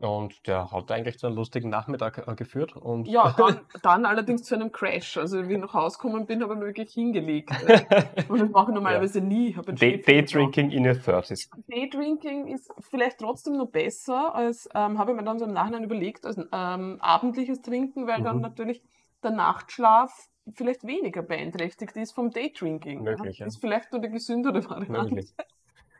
[0.00, 2.74] Und der hat eigentlich zu einem lustigen Nachmittag äh, geführt.
[2.74, 5.18] Und Ja, dann, dann allerdings zu einem Crash.
[5.18, 7.50] Also wie ich nach Hause gekommen bin, habe ich mich wirklich hingelegt.
[8.28, 9.54] Und das mache ich normalerweise nie.
[9.54, 10.34] Habe einen Day, Schläfchen Day gebraucht.
[10.56, 11.50] Drinking in your 30s.
[11.68, 15.84] Daydrinking ist vielleicht trotzdem noch besser, als ähm, habe ich mir dann so im Nachhinein
[15.84, 18.42] überlegt, als ähm, abendliches Trinken, weil dann Mhm.
[18.42, 18.82] natürlich
[19.22, 23.02] der Nachtschlaf vielleicht weniger beeinträchtigt ist vom Daydrinking.
[23.02, 23.46] Möglich, ja.
[23.46, 24.92] Ist vielleicht nur die gesündere Variante.
[25.14, 25.34] Möglich.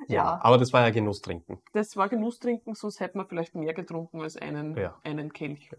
[0.08, 0.38] Ja.
[0.42, 1.60] Aber das war ja Genusstrinken.
[1.72, 4.98] Das war Genusstrinken, sonst hätte man vielleicht mehr getrunken als einen, Ja.
[5.04, 5.70] einen Kelch.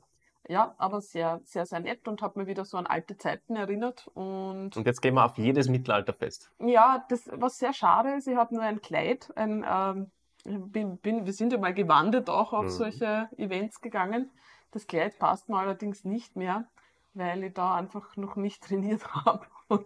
[0.47, 4.07] Ja, aber sehr, sehr, sehr nett und hat mir wieder so an alte Zeiten erinnert.
[4.15, 6.51] Und Und jetzt gehen wir auf jedes Mittelalterfest.
[6.59, 10.11] ja, das, was sehr schade ist, ich habe nur ein Kleid, ein, ähm,
[10.71, 12.69] bin, bin, wir sind ja mal gewandert auch auf Mhm.
[12.69, 14.31] solche Events gegangen.
[14.71, 16.65] Das Kleid passt mir allerdings nicht mehr.
[17.13, 19.85] weil ich da einfach noch nicht trainiert habe und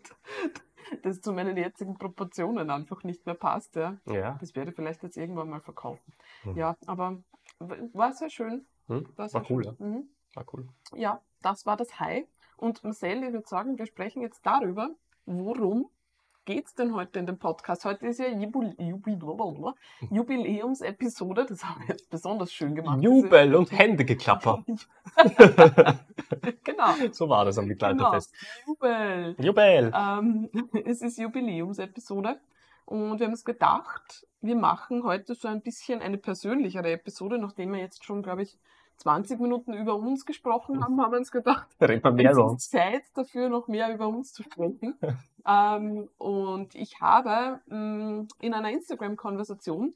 [1.04, 3.76] das zu meinen jetzigen Proportionen einfach nicht mehr passt.
[3.76, 3.98] Ja.
[4.06, 4.38] Ja.
[4.40, 6.14] Das werde ich vielleicht jetzt irgendwann mal verkaufen.
[6.44, 6.58] Mhm.
[6.58, 7.24] Ja, aber
[7.60, 8.66] war sehr schön.
[8.88, 9.08] Hm?
[9.16, 9.76] War, sehr War cool, schön.
[9.80, 9.86] ja.
[9.86, 10.10] Mhm.
[10.34, 10.68] War cool.
[10.94, 12.28] Ja, das war das High.
[12.58, 14.90] Und Marcel, ich würde sagen, wir sprechen jetzt darüber,
[15.26, 15.90] worum
[16.46, 17.86] geht es denn heute in dem Podcast?
[17.86, 19.20] Heute ist ja Jubil Jubil
[20.12, 23.02] Jubiläumsepisode, das haben wir jetzt besonders schön gemacht.
[23.02, 24.64] Jubel und Händegeklapper.
[26.64, 27.74] genau, So war das am genau.
[27.74, 28.34] Mittelalterfest.
[28.68, 29.36] Jubel.
[29.40, 29.92] Jubel!
[29.96, 30.50] Ähm,
[30.86, 32.40] es ist Jubiläumsepisode
[32.86, 37.74] und wir haben uns gedacht, wir machen heute so ein bisschen eine persönlichere Episode, nachdem
[37.74, 38.60] wir jetzt schon, glaube ich,
[38.98, 41.68] 20 Minuten über uns gesprochen haben, haben wir uns gedacht,
[42.54, 42.72] es ist.
[42.72, 44.98] Zeit dafür, noch mehr über uns zu sprechen.
[45.48, 49.94] ähm, und ich habe mh, in einer Instagram-Konversation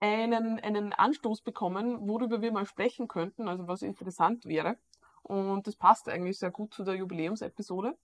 [0.00, 4.76] einen, einen Anstoß bekommen, worüber wir mal sprechen könnten, also was interessant wäre.
[5.22, 7.96] Und das passt eigentlich sehr gut zu der Jubiläumsepisode.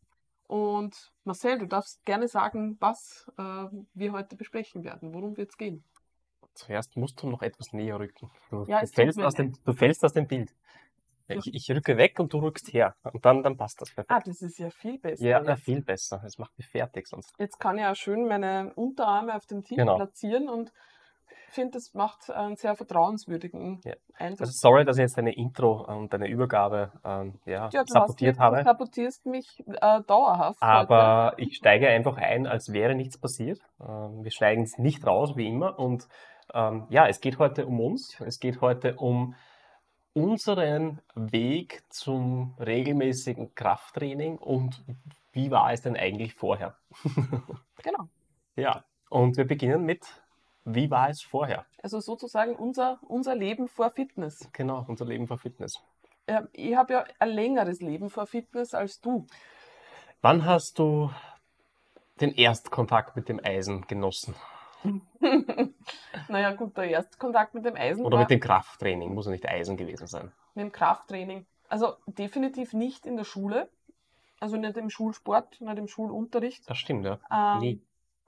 [0.46, 5.12] Und Marcel, du darfst gerne sagen, was äh, wir heute besprechen werden.
[5.12, 5.82] Worum wird es gehen?
[6.56, 8.30] Zuerst musst du noch etwas näher rücken.
[8.50, 10.50] Du, Ja, du, es fällst, aus dem, du fällst aus dem Bild.
[11.28, 12.94] Ich, ich rücke weg und du rückst her.
[13.12, 14.10] Und dann, dann passt das perfekt.
[14.10, 15.24] Ah, das ist ja viel besser.
[15.24, 15.62] ja, jetzt.
[15.64, 16.20] viel besser.
[16.22, 17.34] Das macht mich fertig sonst.
[17.38, 19.96] Jetzt kann ich auch schön meine Unterarme auf dem Tisch Genau.
[19.96, 20.72] platzieren und
[21.50, 23.94] finde, das macht einen sehr vertrauenswürdigen Ja.
[24.18, 24.42] Eindruck.
[24.42, 28.38] Also sorry, dass ich jetzt deine Intro und deine Übergabe ähm, ja, ja, du sabotiert
[28.38, 28.56] hast, habe.
[28.58, 30.60] Du sabotierst mich äh, dauerhaft.
[30.60, 30.70] heute.
[30.70, 33.58] Aber ich steige einfach ein, als wäre nichts passiert.
[33.80, 35.78] Ähm, wir steigen jetzt nicht raus, wie immer.
[35.78, 36.06] Und
[36.54, 38.20] ähm, ja, es geht heute um uns.
[38.20, 39.35] Es geht heute um
[40.12, 44.82] unseren Weg zum regelmäßigen Krafttraining und
[45.32, 46.76] wie war es denn eigentlich vorher?
[47.82, 48.09] Genau.
[48.56, 50.06] Ja, und wir beginnen mit,
[50.64, 51.66] wie war es vorher?
[51.82, 54.48] Also sozusagen unser, unser Leben vor Fitness.
[54.52, 55.80] Genau, unser Leben vor Fitness.
[56.28, 59.26] Ja, ich habe ja ein längeres Leben vor Fitness als du.
[60.20, 61.11] Wann hast du
[62.20, 64.35] den Erstkontakt mit dem Eisen genossen?
[66.29, 69.14] naja, gut, der Erstkontakt mit dem Eisen Oder mit dem Krafttraining?
[69.14, 70.33] Muss ja nicht Eisen gewesen sein.
[70.55, 71.46] mit dem Krafttraining.
[71.68, 73.68] Also definitiv nicht in der Schule.
[74.38, 76.68] Also nicht im Schulsport, nicht im Schulunterricht.
[76.68, 77.18] Das stimmt, ja.
[77.31, 77.83] Ähm, Nie.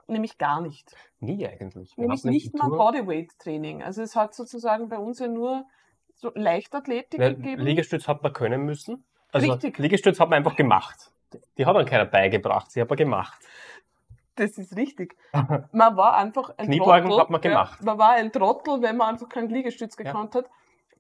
[0.07, 0.97] Nämlich gar nicht.
[1.21, 1.94] Nie eigentlich.
[1.97, 3.83] Wir Nämlich nicht mal Bodyweight-Training.
[3.83, 5.66] Also es hat sozusagen bei uns ja nur
[6.14, 7.62] so Leichtathletik Ja, gegeben.
[7.62, 9.05] Liegestütz hat man können müssen.
[9.33, 9.79] Also Richtig.
[9.79, 11.12] Liegestütz hat man einfach gemacht.
[11.59, 13.38] Die hat man keiner beigebracht, sie hat man gemacht.
[14.38, 15.16] Das ist richtig.
[15.72, 17.22] Man war einfach ein Kniebeugen Trottel.
[17.22, 17.79] hat man gemacht.
[17.81, 20.05] Ja, man war ein Trottel, wenn man einfach keinen Liegestütz Ja.
[20.05, 20.46] gekannt hat.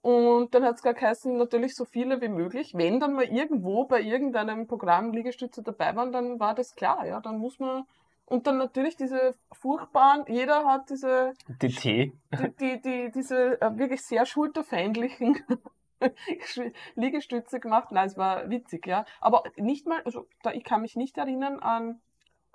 [0.02, 2.72] Und dann hat es gar geheißen, natürlich so viele wie möglich.
[2.74, 7.20] Wenn dann mal irgendwo bei irgendeinem Programm Liegestütze dabei waren, dann war das klar, ja.
[7.20, 7.84] Dann muss man.
[8.26, 11.84] Und dann natürlich diese furchtbaren, jeder hat diese, DT.
[11.84, 12.12] die,
[12.60, 15.38] die, die, diese äh, wirklich sehr schulterfeindlichen
[16.94, 17.90] Liegestütze gemacht.
[17.90, 19.04] Nein, es war witzig, ja.
[19.20, 22.00] Aber nicht mal, also da, ich kann mich nicht erinnern an,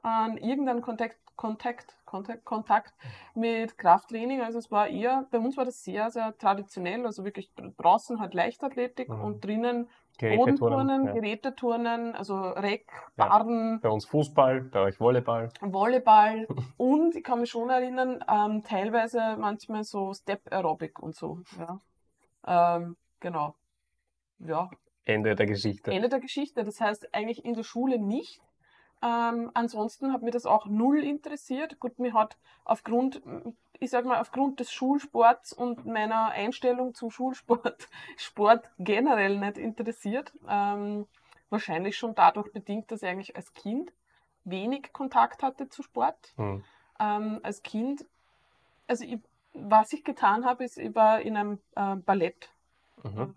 [0.04, 2.94] an irgendeinen Kontakt, Kontakt, Kontakt, Kontakt
[3.34, 4.42] mit Krafttraining.
[4.42, 8.34] Also es war eher, bei uns war das sehr, sehr traditionell, also wirklich draußen halt
[8.36, 9.22] Leichtathletik Mhm.
[9.24, 9.90] und drinnen
[10.20, 10.58] Geräteturnen.
[10.60, 11.14] Bodenturnen, Ja.
[11.14, 12.86] Geräteturnen, also Reck,
[13.18, 13.28] Ja.
[13.30, 15.50] Barren, Bei uns Fußball, bei euch Volleyball.
[15.62, 16.46] Volleyball
[16.78, 21.40] und ich kann mich schon erinnern, ähm, teilweise manchmal so Step Aerobic und so.
[21.58, 21.80] Ja.
[22.78, 23.56] Ähm, genau.
[24.38, 24.70] Ja,
[25.06, 25.92] Ende der Geschichte.
[25.92, 26.64] Ende der Geschichte.
[26.64, 28.40] Das heißt eigentlich in der Schule nicht.
[29.04, 31.80] Ähm, ansonsten hat mir das auch null interessiert.
[31.82, 33.22] Gut, mir hat aufgrund,
[33.80, 40.32] ich sag mal, aufgrund des Schulsports und meiner Einstellung zum Schulsport Sport generell nicht interessiert.
[40.48, 41.06] Ähm,
[41.50, 43.92] wahrscheinlich schon dadurch bedingt, dass ich eigentlich als Kind
[44.46, 46.34] wenig Kontakt hatte zu Sport.
[46.38, 46.64] Hm.
[47.00, 48.06] Ähm, als Kind,
[48.88, 49.20] also ich,
[49.54, 52.52] was ich getan habe, ist, ich war in einem äh, Ballettkurs,
[53.04, 53.36] Mhm.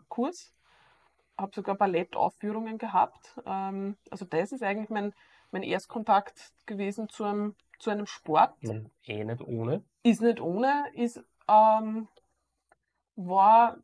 [1.38, 3.40] habe sogar Ballettaufführungen gehabt.
[3.44, 5.12] Ähm, also das ist eigentlich mein,
[5.50, 8.62] mein Erstkontakt gewesen zu einem, zu einem Sport.
[8.62, 9.82] Man, eh nicht ohne.
[10.02, 12.08] Ist nicht ohne, ist, ähm,
[13.16, 13.78] war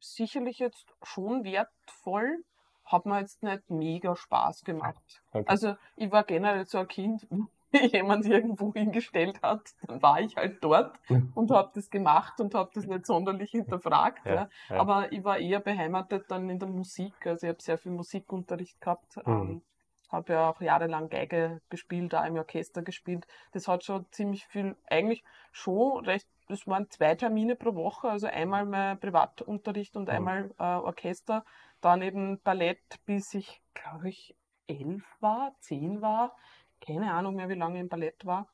[0.00, 2.44] sicherlich jetzt schon wertvoll,
[2.84, 5.22] hat mir jetzt nicht mega Spaß gemacht.
[5.32, 5.44] Okay.
[5.46, 7.26] Also ich war generell so ein Kind,
[7.72, 10.98] wenn jemand irgendwo hingestellt hat, dann war ich halt dort
[11.34, 14.24] und habe das gemacht und habe das nicht sonderlich hinterfragt.
[14.24, 14.76] Ja, ja, ja.
[14.80, 17.26] Aber ich war eher beheimatet dann in der Musik.
[17.26, 19.16] Also ich habe sehr viel Musikunterricht gehabt.
[19.26, 19.62] Mhm.
[20.08, 23.26] Habe ja auch jahrelang Geige gespielt, da im Orchester gespielt.
[23.52, 28.28] Das hat schon ziemlich viel, eigentlich schon recht, das waren zwei Termine pro Woche, also
[28.28, 30.14] einmal mein Privatunterricht und Mhm.
[30.14, 31.44] einmal äh, Orchester,
[31.80, 34.36] dann eben Ballett, bis ich, glaube ich,
[34.68, 36.36] elf war, zehn war.
[36.80, 38.48] Keine Ahnung mehr, wie lange ich im Ballett war.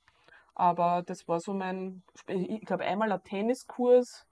[0.55, 4.27] Aber das war so mein, ich glaube, einmal ein Tenniskurs,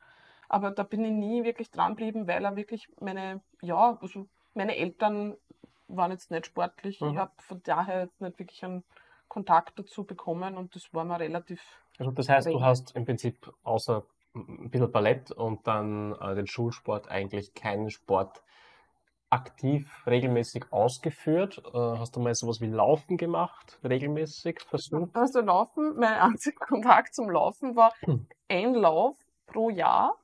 [0.49, 5.37] aber da bin ich nie wirklich dranbleiben, weil er wirklich meine, ja, also meine Eltern
[5.97, 7.05] waren jetzt nicht sportlich.
[7.05, 7.17] Ich Mhm.
[7.17, 8.85] habe von daher jetzt nicht wirklich einen
[9.29, 11.63] Kontakt dazu bekommen und das war mir relativ.
[11.99, 12.63] Also das heißt, du Wenig.
[12.63, 18.43] hast im Prinzip außer ein bisschen Ballett und dann äh, den Schulsport eigentlich keinen Sport
[19.31, 21.63] aktiv regelmäßig ausgeführt.
[21.67, 25.13] Äh, hast du mal sowas wie Laufen gemacht, regelmäßig versucht?
[25.13, 28.17] Also Laufen, mein einziger Kontakt zum Laufen war Hm.
[28.49, 30.20] ein Lauf pro Jahr.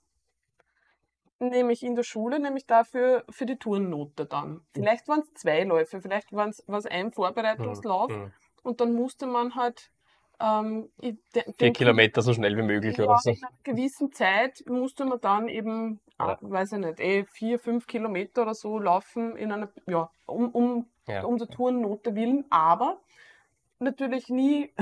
[1.39, 4.63] Nämlich in der Schule, nämlich dafür für die Turnnote dann.
[4.73, 8.33] Vielleicht waren es zwei Läufe, vielleicht waren es ein Vorbereitungslauf Mhm.
[8.63, 9.91] und dann musste man halt
[10.39, 13.31] ähm, i- de- Vier den Kilometer so schnell wie möglich Ja, oder so.
[13.31, 16.27] in einer gewissen Zeit musste man dann eben, Ja.
[16.33, 20.51] ah, weiß ich nicht, eh vier, fünf Kilometer oder so laufen in einer, ja, um,
[20.51, 21.25] um, Ja.
[21.25, 23.01] um der Tourennote willen, aber
[23.79, 24.75] natürlich nie,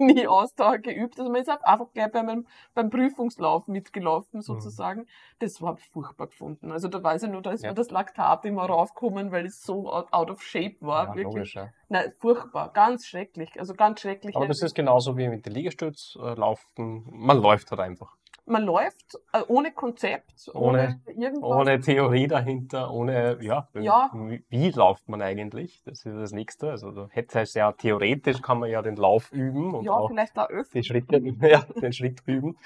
[0.00, 1.18] nie Ausdauer geübt.
[1.18, 3.72] Also man ist halt einfach gleich beim, beim Prüfungslauf Mhm.
[3.74, 5.06] mitgelaufen sozusagen.
[5.38, 6.72] Das war furchtbar gefunden.
[6.72, 7.70] Also da weiß ich nur, da ist Ja.
[7.70, 11.04] mir das Laktat immer raufgekommen, weil es so out out of shape war.
[11.08, 11.24] Ja, wirklich.
[11.24, 11.68] logisch, ja.
[11.88, 13.58] Nein, furchtbar, ganz schrecklich.
[13.58, 14.34] Also ganz schrecklich.
[14.36, 17.06] Aber das ist genauso wie mit den Liegestütz äh, laufen.
[17.10, 18.16] Man läuft halt einfach.
[18.46, 21.50] Man läuft äh, ohne Konzept, ohne, irgendwas.
[21.50, 24.10] Ohne Theorie dahinter, ohne, ja, Ja.
[24.12, 25.82] Wie, wie läuft man eigentlich?
[25.84, 26.70] Das ist das Nächste.
[26.70, 30.08] Also da hätte es ja theoretisch kann man ja den Lauf üben und ja, auch
[30.08, 30.78] vielleicht öfter.
[30.78, 32.56] die Schritte, ja, den Schritt üben.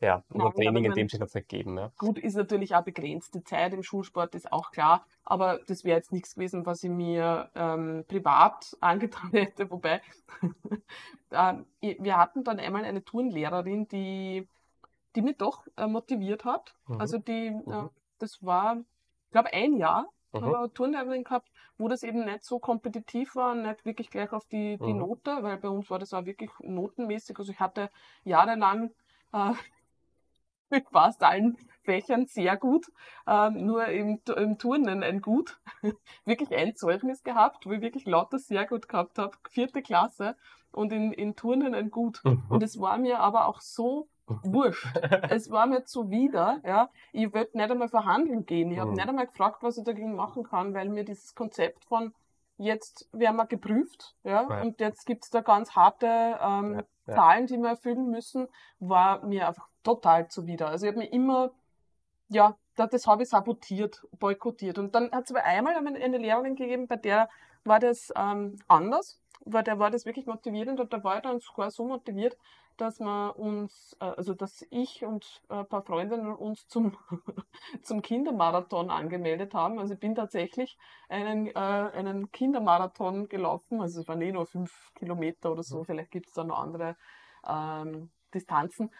[0.00, 1.76] Ja, Nein, und Training aber in dem Sinne hat es nicht gegeben.
[1.76, 1.90] Ja.
[1.98, 5.04] Gut, ist natürlich auch begrenzte Zeit im Schulsport, ist auch klar.
[5.24, 9.70] Aber das wäre jetzt nichts gewesen, was ich mir ähm, privat angetan hätte.
[9.70, 10.00] Wobei,
[11.30, 14.46] wir hatten dann einmal eine Turnlehrerin, die,
[15.16, 16.74] die mich doch äh, motiviert hat.
[16.86, 17.00] Mhm.
[17.00, 17.90] Also die, äh, Mhm.
[18.18, 20.06] das war, ich glaube, ein Jahr.
[20.32, 20.42] Mhm.
[20.42, 24.44] habe eine Turnlehrerin gehabt, wo das eben nicht so kompetitiv war, nicht wirklich gleich auf
[24.46, 24.98] die, die Mhm.
[24.98, 27.38] Note, weil bei uns war das auch wirklich notenmäßig.
[27.38, 27.90] Also ich hatte
[28.24, 28.90] jahrelang
[29.32, 29.52] äh,
[30.70, 32.86] mit fast allen Fächern sehr gut,
[33.26, 35.58] ähm, nur im, im Turnen ein Gut.
[36.26, 40.36] wirklich ein Zeugnis gehabt, wo ich wirklich lauter sehr gut gehabt habe, vierte Klasse
[40.72, 42.22] und in, in Turnen ein Gut.
[42.50, 44.08] Und es war mir aber auch so
[44.42, 44.86] wurscht.
[45.30, 46.90] Es war mir zuwider, ja.
[47.12, 48.70] Ich wollte nicht einmal verhandeln gehen.
[48.70, 48.96] Ich habe Mhm.
[48.96, 52.14] nicht einmal gefragt, was ich dagegen machen kann, weil mir dieses Konzept von
[52.56, 54.62] jetzt werden wir geprüft, ja, Ja.
[54.62, 56.06] und jetzt gibt's da ganz harte
[56.40, 57.14] ähm, Ja.
[57.14, 58.48] Zahlen, die wir erfüllen müssen,
[58.80, 60.68] war mir einfach total zuwider.
[60.68, 61.50] Also ich habe mir immer,
[62.28, 64.78] ja, da- das habe ich sabotiert, boykottiert.
[64.78, 67.28] Und dann hat es aber einmal eine eine Lehrerin gegeben, bei der
[67.64, 71.38] war das ähm, anders, weil der war das wirklich motivierend und da war ich dann
[71.40, 72.36] sogar so motiviert,
[72.80, 76.96] dass wir uns, äh, also dass ich und äh, ein paar Freundinnen uns zum,
[77.82, 79.78] zum Kindermarathon angemeldet haben.
[79.78, 83.80] Also ich bin tatsächlich einen, äh, einen Kindermarathon gelaufen.
[83.80, 86.96] Also es waren eh nur fünf Kilometer oder so, vielleicht gibt es da noch andere
[87.46, 88.90] ähm, Distanzen.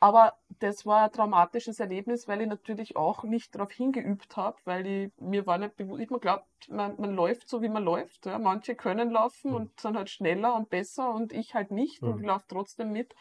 [0.00, 4.86] Aber das war ein traumatisches Erlebnis, weil ich natürlich auch nicht darauf hingeübt habe, weil
[4.86, 8.26] ich, mir war nicht bewusst, ich mir glaubt, man, man läuft so, wie man läuft.
[8.26, 8.38] Ja.
[8.38, 9.56] Manche können laufen Mhm.
[9.56, 12.20] und sind halt schneller und besser und ich halt nicht und Mhm.
[12.20, 13.14] ich laufe trotzdem mit.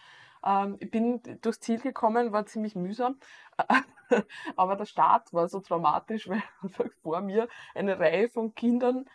[0.45, 3.17] Ähm, ich bin durchs Ziel gekommen, war ziemlich mühsam,
[4.55, 9.05] aber der Start war so traumatisch, weil einfach vor mir eine Reihe von Kindern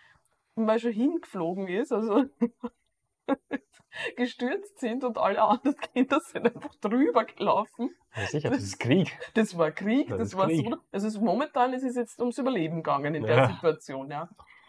[0.56, 2.24] mal schon hingeflogen ist, also
[4.16, 7.90] gestürzt sind und alle anderen Kinder sind einfach drüber gelaufen.
[8.16, 9.16] Ja, sicher, das ist Krieg.
[9.34, 10.70] Das war Krieg, Das das, ist war Krieg.
[10.70, 10.76] so.
[10.92, 13.48] Also es, momentan ist es jetzt ums Überleben gegangen in der Ja.
[13.54, 14.28] Situation, ja.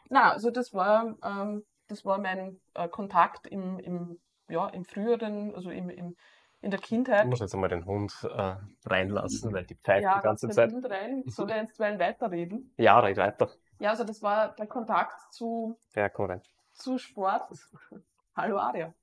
[0.09, 5.53] Na, also das war, ähm, das war mein äh, Kontakt im, im, ja, im früheren,
[5.55, 6.15] also im, im,
[6.61, 7.25] in der Ich Kindheit.
[7.27, 10.69] muss jetzt einmal den Hund äh, reinlassen, weil die pfeift Ja, die ganze lass Zeit.
[10.71, 11.23] den Hund rein.
[11.27, 12.73] Soll er einstweilen weiterreden?
[12.77, 13.49] Ja, red weiter.
[13.79, 16.41] Ja, also das war der Kontakt zu, Ja, komm rein.
[16.73, 17.49] zu Sport.
[18.35, 18.95] Hallo Aria.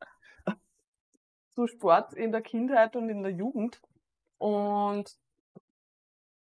[1.51, 3.81] Zu Sport in der Kindheit und in der Jugend.
[4.39, 5.17] Und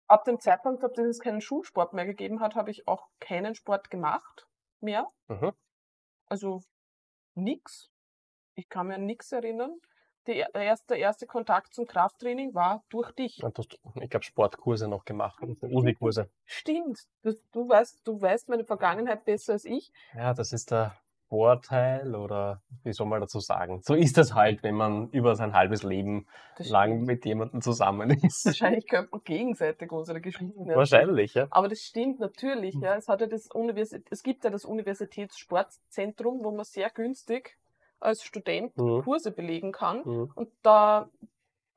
[0.08, 3.56] ab dem Zeitpunkt, ab dem es keinen Schulsport mehr gegeben hat, habe ich auch keinen
[3.56, 4.48] Sport gemacht
[4.82, 5.10] mehr.
[5.28, 5.54] Mhm.
[6.28, 6.64] Also
[7.36, 7.90] nix.
[8.56, 9.80] Ich kann mir an nix erinnern.
[10.28, 13.42] Die, der, erste, der erste Kontakt zum Krafttraining war durch dich.
[13.44, 16.30] Und du hast, ich glaube, Sportkurse noch gemacht, Uni-Kurse.
[16.46, 17.08] Stimmt.
[17.22, 19.94] Das, du, weißt, du weißt meine Vergangenheit besser als ich.
[20.14, 20.98] Ja, das ist der
[21.30, 23.82] Vorteil oder wie soll man dazu sagen?
[23.84, 27.08] So ist das halt, wenn man über sein halbes Leben Das lang stimmt.
[27.08, 28.46] mit jemandem zusammen ist.
[28.46, 30.68] Wahrscheinlich könnte man gegenseitig unsere Geschichten.
[30.68, 31.48] Wahrscheinlich, ja.
[31.50, 32.82] Aber das stimmt natürlich, Hm.
[32.84, 32.96] ja.
[32.96, 37.58] Es hat ja das Universi es gibt ja das Universitätssportzentrum, wo man sehr günstig
[38.00, 39.02] als Student Mhm.
[39.04, 40.02] Kurse belegen kann.
[40.06, 40.32] Mhm.
[40.36, 41.10] Und da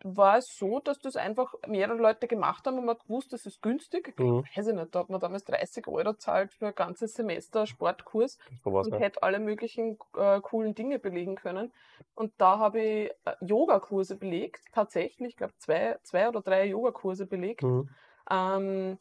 [0.04, 3.46] war es so, dass das einfach mehrere Leute gemacht haben und man hat gewusst, das
[3.46, 4.18] ist günstig.
[4.18, 4.44] Mhm.
[4.54, 8.38] Weiß ich nicht, da hat man damals 30 Euro zahlt für ein ganzes Semester Sportkurs
[8.62, 8.98] und ja.
[8.98, 11.72] hätte alle möglichen äh, coolen Dinge belegen können.
[12.14, 17.26] Und da habe ich äh, Yogakurse belegt, tatsächlich, ich glaube zwei, zwei oder drei Yogakurse
[17.26, 17.62] belegt.
[17.64, 17.88] Mhm.
[18.30, 18.98] Ähm,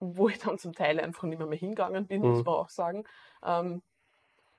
[0.00, 2.28] wo ich dann zum Teil einfach nicht mehr, mehr hingegangen bin, Mhm.
[2.28, 3.04] muss man auch sagen.
[3.44, 3.82] Ähm,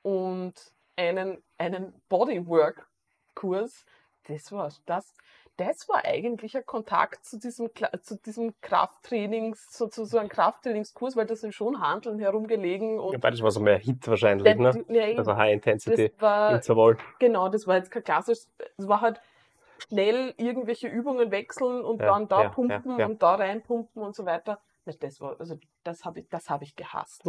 [0.02, 0.54] und
[0.96, 3.86] einen, einen Bodywork-Kurs,
[4.30, 5.14] das war das.
[5.58, 7.70] Das war eigentlich ein Kontakt zu diesem,
[8.02, 13.52] zu diesem Krafttrainings, sozusagen Krafttrainingskurs, weil das sind schon Handeln herumgelegen Ja, und beides war
[13.52, 14.86] so mehr Hit wahrscheinlich, ne?
[14.88, 15.18] Ja.
[15.18, 16.98] Also High Intensity das war, Interval.
[17.20, 19.20] Genau, das war jetzt kein klassisches, es war halt
[19.80, 23.06] schnell irgendwelche Übungen wechseln und Ja, dann da ja, pumpen ja, ja.
[23.08, 24.62] und da reinpumpen und so weiter.
[24.98, 27.24] Das war, also das habe ich, das habe ich gehasst.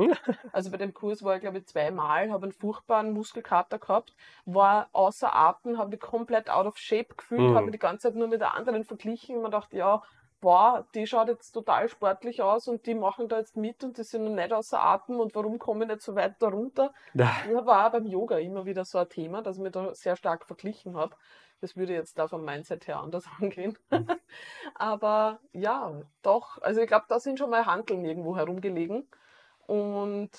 [0.52, 4.88] Also bei dem Kurs war ich glaube ich zweimal, habe einen furchtbaren Muskelkater gehabt, war
[4.92, 7.54] außer Atem, habe mich komplett out of shape gefühlt, Hm.
[7.54, 10.02] habe mich die ganze Zeit nur mit der anderen verglichen und man dachte, ja,
[10.40, 14.04] boah, die schaut jetzt total sportlich aus und die machen da jetzt mit und die
[14.04, 16.92] sind noch nicht außer Atem und warum komme ich nicht so weit darunter?
[17.14, 17.30] Ja.
[17.44, 20.16] Das war auch beim Yoga immer wieder so ein Thema, dass ich mich da sehr
[20.16, 21.14] stark verglichen habe.
[21.60, 23.78] Das würde jetzt da vom Mindset her anders angehen.
[24.74, 26.58] Aber ja, doch.
[26.62, 29.08] Also ich glaube, da sind schon mal Handeln irgendwo herumgelegen.
[29.66, 30.30] Und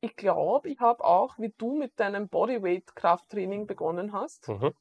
[0.00, 4.72] ich glaube, ich habe auch, wie du mit deinem Bodyweight-Krafttraining begonnen hast, Mhm.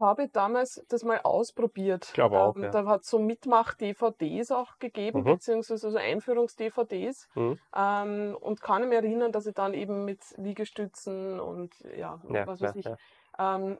[0.00, 2.04] habe ich damals das mal ausprobiert.
[2.08, 2.70] Ich glaube auch, Ähm, ja.
[2.70, 5.24] Da hat es so Mitmach-DVDs auch gegeben, Mhm.
[5.24, 7.28] beziehungsweise so Einführungs-DVDs.
[7.34, 7.58] Mhm.
[7.74, 12.60] Ähm, und kann mich erinnern, dass ich dann eben mit Liegestützen und ja, Ja, was
[12.60, 12.96] ja, weiß ich, ja.
[13.38, 13.78] ähm,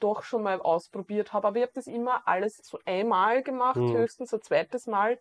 [0.00, 1.48] doch schon mal ausprobiert habe.
[1.48, 3.96] Aber ich habe das immer alles so einmal gemacht, Mhm.
[3.96, 5.18] höchstens ein zweites Mal.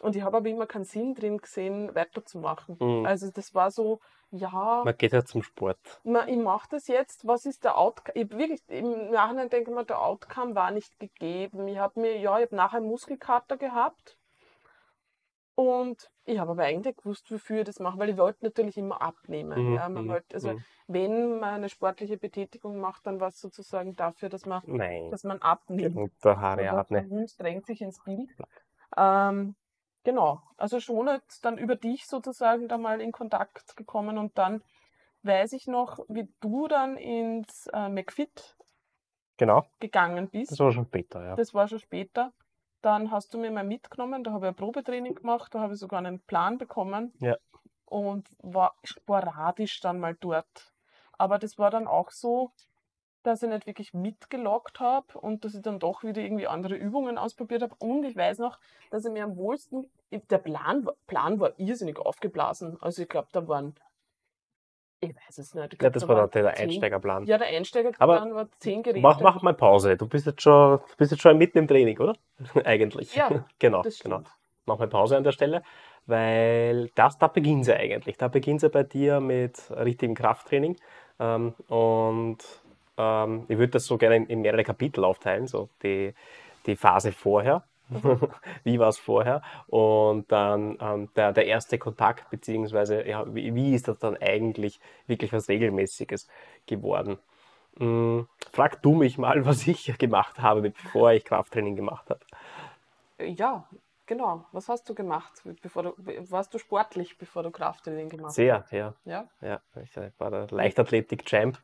[0.00, 2.76] Und ich habe aber immer keinen Sinn drin gesehen, weiterzumachen.
[2.80, 3.06] Mhm.
[3.06, 5.78] Also das war so, ja, Man geht halt zum Sport.
[6.02, 8.12] na, ich mache das jetzt, was ist der Outcome?
[8.24, 11.68] Ich wirklich, im Nachhinein denke ich mir, der Outcome war nicht gegeben.
[11.68, 14.18] Ich habe mir, ja, ich habe nachher einen Muskelkater gehabt
[15.54, 19.00] und ich habe aber eigentlich gewusst, wofür ich das mache, weil ich wollte natürlich immer
[19.00, 19.70] abnehmen.
[19.70, 20.64] Mhm, Ja, man mhm, wollte, also mhm.
[20.88, 25.10] wenn man eine sportliche Betätigung macht, dann war es sozusagen dafür, dass man, Nein.
[25.10, 25.96] dass man abnimmt.
[25.96, 27.02] Und der Haare hat ne.
[27.02, 28.30] der Hund drängt sich ins Bild.
[28.96, 29.54] Ähm,
[30.02, 34.62] genau, also schon jetzt dann über dich sozusagen da mal in Kontakt gekommen und dann
[35.22, 38.56] weiß ich noch, wie du dann ins äh, McFit
[39.36, 39.66] Genau.
[39.80, 40.60] gegangen Das bist.
[40.60, 41.36] war schon später, ja.
[41.36, 42.32] Das war schon später.
[42.84, 45.80] Dann hast du mir mal mitgenommen, da habe ich ein Probetraining gemacht, da habe ich
[45.80, 47.36] sogar einen Plan bekommen Ja.
[47.86, 50.74] und war sporadisch dann mal dort.
[51.16, 52.52] Aber das war dann auch so,
[53.22, 57.16] dass ich nicht wirklich mitgelockt habe und dass ich dann doch wieder irgendwie andere Übungen
[57.16, 57.74] ausprobiert habe.
[57.78, 58.58] Und ich weiß noch,
[58.90, 62.76] dass ich mir am wohlsten, der Plan, Plan war irrsinnig aufgeblasen.
[62.82, 63.76] Also ich glaube, da waren,
[65.10, 65.72] ich weiß es nicht.
[65.72, 67.24] Ich Ja, glaub, das da war waren der, der Einsteigerplan.
[67.24, 69.00] Ja, der Einsteigerplan Aber war zehn Geräte.
[69.00, 69.96] Mach, mach mal Pause.
[69.96, 72.16] Du bist jetzt schon, bist jetzt schon mitten im Training, oder?
[72.64, 73.14] Eigentlich.
[73.14, 74.22] Ja, genau, genau.
[74.66, 75.62] Mach mal Pause an der Stelle,
[76.06, 78.16] weil das, da beginnt sie eigentlich.
[78.16, 80.76] Da beginnt sie bei dir mit richtigem Krafttraining.
[81.20, 82.38] Ähm, und
[82.96, 86.14] ähm, ich würde das so gerne in, in mehrere Kapitel aufteilen, so die,
[86.66, 87.64] die Phase vorher.
[88.64, 89.42] wie war es vorher?
[89.66, 94.80] Und dann ähm, der, der erste Kontakt, beziehungsweise ja, wie, wie ist das dann eigentlich
[95.06, 96.28] wirklich was Regelmäßiges
[96.66, 97.18] geworden?
[97.78, 102.20] Hm, frag du mich mal, was ich gemacht habe, bevor ich Krafttraining gemacht habe.
[103.18, 103.64] Ja,
[104.06, 104.44] genau.
[104.52, 105.94] Was hast du gemacht, bevor du,
[106.30, 108.36] warst du sportlich, bevor du Krafttraining gemacht hast?
[108.36, 108.94] Sehr, ja.
[109.04, 109.28] Ja?
[109.40, 111.58] Ja, ich war der Leichtathletik-Champ.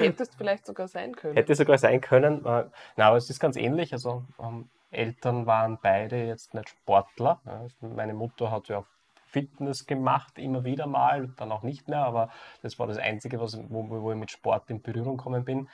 [0.00, 1.34] Hättest vielleicht sogar sein können.
[1.34, 2.44] Hätte sogar sein können.
[2.44, 2.64] äh,
[2.96, 3.92] Na, aber es ist ganz ähnlich.
[3.92, 7.40] Also ähm, Eltern waren beide jetzt nicht Sportler.
[7.44, 8.84] Also Meine Mutter hat ja
[9.26, 12.30] Fitness gemacht, immer wieder mal, dann auch nicht mehr, aber
[12.62, 15.68] das war das Einzige, was, wo, wo ich mit Sport in Berührung gekommen bin.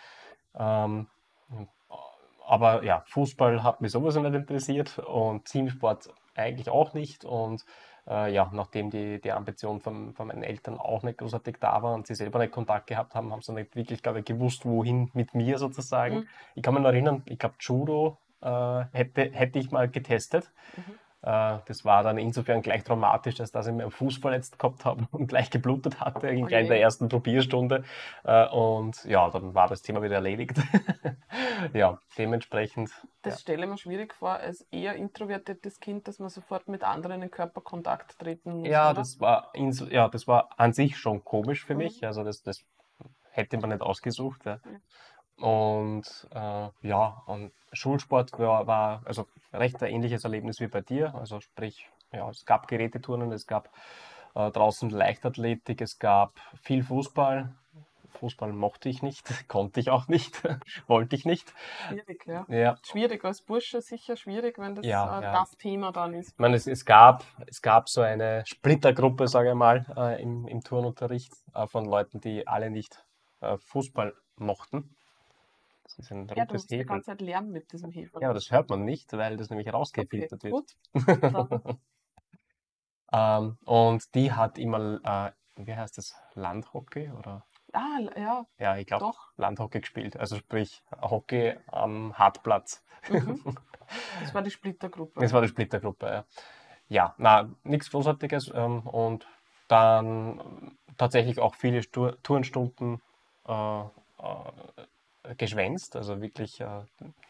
[0.57, 1.07] Ähm,
[2.47, 7.25] aber ja, Fußball hat mich sowieso nicht interessiert und Teamsport eigentlich auch nicht.
[7.25, 7.65] Und
[8.07, 11.95] äh, ja, nachdem die, die Ambition von, von meinen Eltern auch nicht großartig da war
[11.95, 15.11] und sie selber nicht Kontakt gehabt haben, haben sie nicht wirklich, glaube ich, gewusst, wohin
[15.15, 16.17] mit mir sozusagen.
[16.17, 16.29] Mhm.
[16.55, 18.19] Ich kann mich noch erinnern, ich glaube, Judo
[18.93, 20.53] hätte, hätte ich mal getestet.
[20.77, 20.99] Mhm.
[21.25, 24.85] Äh, das war dann insofern gleich traumatisch, dass dass ich mir einen Fuß verletzt gehabt
[24.85, 27.85] habe und gleich geblutet hatte, in Oh gleich in der ersten Probierstunde.
[28.25, 30.61] Äh, und ja, dann war das Thema wieder erledigt.
[31.73, 32.91] ja, dementsprechend.
[33.23, 37.23] Das stelle ich mir schwierig vor, als eher introvertiertes Kind, dass man sofort mit anderen
[37.23, 38.69] in Körperkontakt treten muss.
[38.69, 39.01] Ja, oder?
[39.01, 39.51] das war,
[39.91, 41.79] ja, das war an sich schon komisch für Mhm.
[41.79, 42.05] mich.
[42.05, 42.67] Also das, das
[43.31, 44.45] hätte man nicht ausgesucht.
[44.45, 44.59] Ja.
[45.37, 51.15] Und äh, ja, und Schulsport war, war also recht ein ähnliches Erlebnis wie bei dir.
[51.15, 53.71] Also sprich, ja, es gab Geräteturnen, es gab
[54.35, 57.53] äh, draußen Leichtathletik, es gab viel Fußball.
[58.15, 60.41] Fußball mochte ich nicht, konnte ich auch nicht,
[60.87, 61.53] wollte ich nicht.
[61.89, 62.47] Schwierig, ja.
[62.49, 65.33] Ja, Schwierig als Bursche, sicher schwierig, wenn das Ja, äh, ja.
[65.33, 66.31] das Thema dann ist.
[66.31, 70.47] Ich meine, es, es, gab, es gab so eine Splittergruppe, sage ich mal, äh, im,
[70.47, 73.05] im Turnunterricht äh, von Leuten, die alle nicht
[73.41, 74.97] äh, Fußball mochten.
[75.97, 78.21] Das ist ein Ja, du musst die ganze Zeit lernen mit diesem Hebel.
[78.21, 80.53] Ja, aber das hört man nicht, weil das nämlich okay, rausgefiltert wird.
[80.53, 80.77] gut.
[81.07, 81.63] Dann,
[83.15, 87.45] Ähm, und die hat immer, äh, wie heißt das, Landhockey oder?
[87.73, 89.13] ah, ja, Ja, ich glaube.
[89.37, 90.17] Landhockey gespielt.
[90.17, 92.83] Also sprich Hockey am Hartplatz.
[93.09, 93.41] Mhm.
[94.21, 95.21] Das war die Splittergruppe.
[95.21, 96.25] Das war die Splittergruppe, ja.
[96.89, 98.51] Ja, na, nichts Großartiges.
[98.55, 99.27] Ähm, und
[99.69, 103.03] dann tatsächlich auch viele Stu Turnstunden
[103.47, 103.87] äh, äh,
[105.39, 106.83] geschwänzt, also wirklich äh,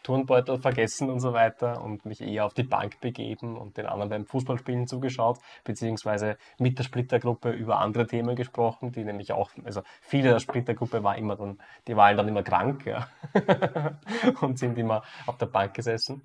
[0.03, 4.09] Turnbeutel vergessen und so weiter und mich eher auf die Bank begeben und den anderen
[4.09, 9.81] beim Fußballspielen zugeschaut, beziehungsweise mit der Splittergruppe über andere Themen gesprochen, die nämlich auch, also
[10.01, 13.07] viele der Splittergruppe war immer dann, die waren dann immer krank, ja,
[14.41, 16.21] und sind immer auf der Bank gesessen.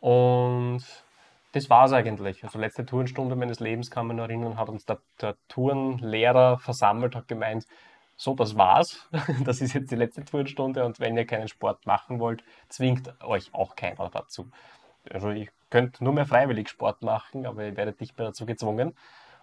[0.00, 0.84] Und
[1.52, 2.44] das war es eigentlich.
[2.44, 7.26] Also letzte Turnstunde meines Lebens kann man erinnern, hat uns der, der Turnlehrer versammelt, hat
[7.26, 7.66] gemeint,
[8.20, 9.08] so, das war's.
[9.44, 13.54] Das ist jetzt die letzte Turnstunde und wenn ihr keinen Sport machen wollt, zwingt euch
[13.54, 14.50] auch keiner dazu.
[15.10, 18.94] Also ihr könnt nur mehr freiwillig Sport machen, aber ihr werdet nicht mehr dazu gezwungen.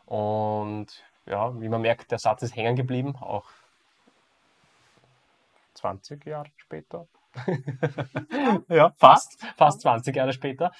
[0.05, 3.49] Und ja, wie man merkt, der Satz ist hängen geblieben, auch
[5.73, 7.07] 20 Jahre später.
[8.69, 10.71] ja, fast, fast 20 Jahre später.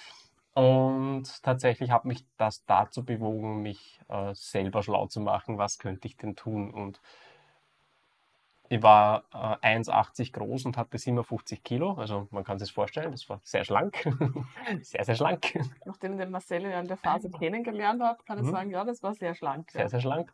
[0.54, 6.08] Und tatsächlich hat mich das dazu bewogen, mich äh, selber schlau zu machen, was könnte
[6.08, 6.70] ich denn tun.
[6.70, 7.02] Und
[8.70, 11.94] ich war äh, 1,80 groß und hatte 57 Kilo.
[11.94, 13.98] Also man kann sich vorstellen, das war sehr schlank.
[14.82, 15.58] sehr, sehr schlank.
[15.86, 18.52] Nachdem ich den Marcel in der Phase kennengelernt habe, kann ich Mhm.
[18.52, 19.72] sagen, ja, das war sehr schlank.
[19.72, 19.90] Sehr, Ja.
[19.90, 20.34] sehr schlank.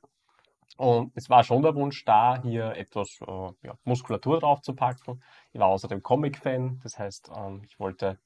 [0.78, 5.22] Und es war schon der Wunsch da, hier etwas äh, ja, Muskulatur draufzupacken.
[5.52, 8.18] Ich war außerdem Comic-Fan, das heißt, ähm, ich wollte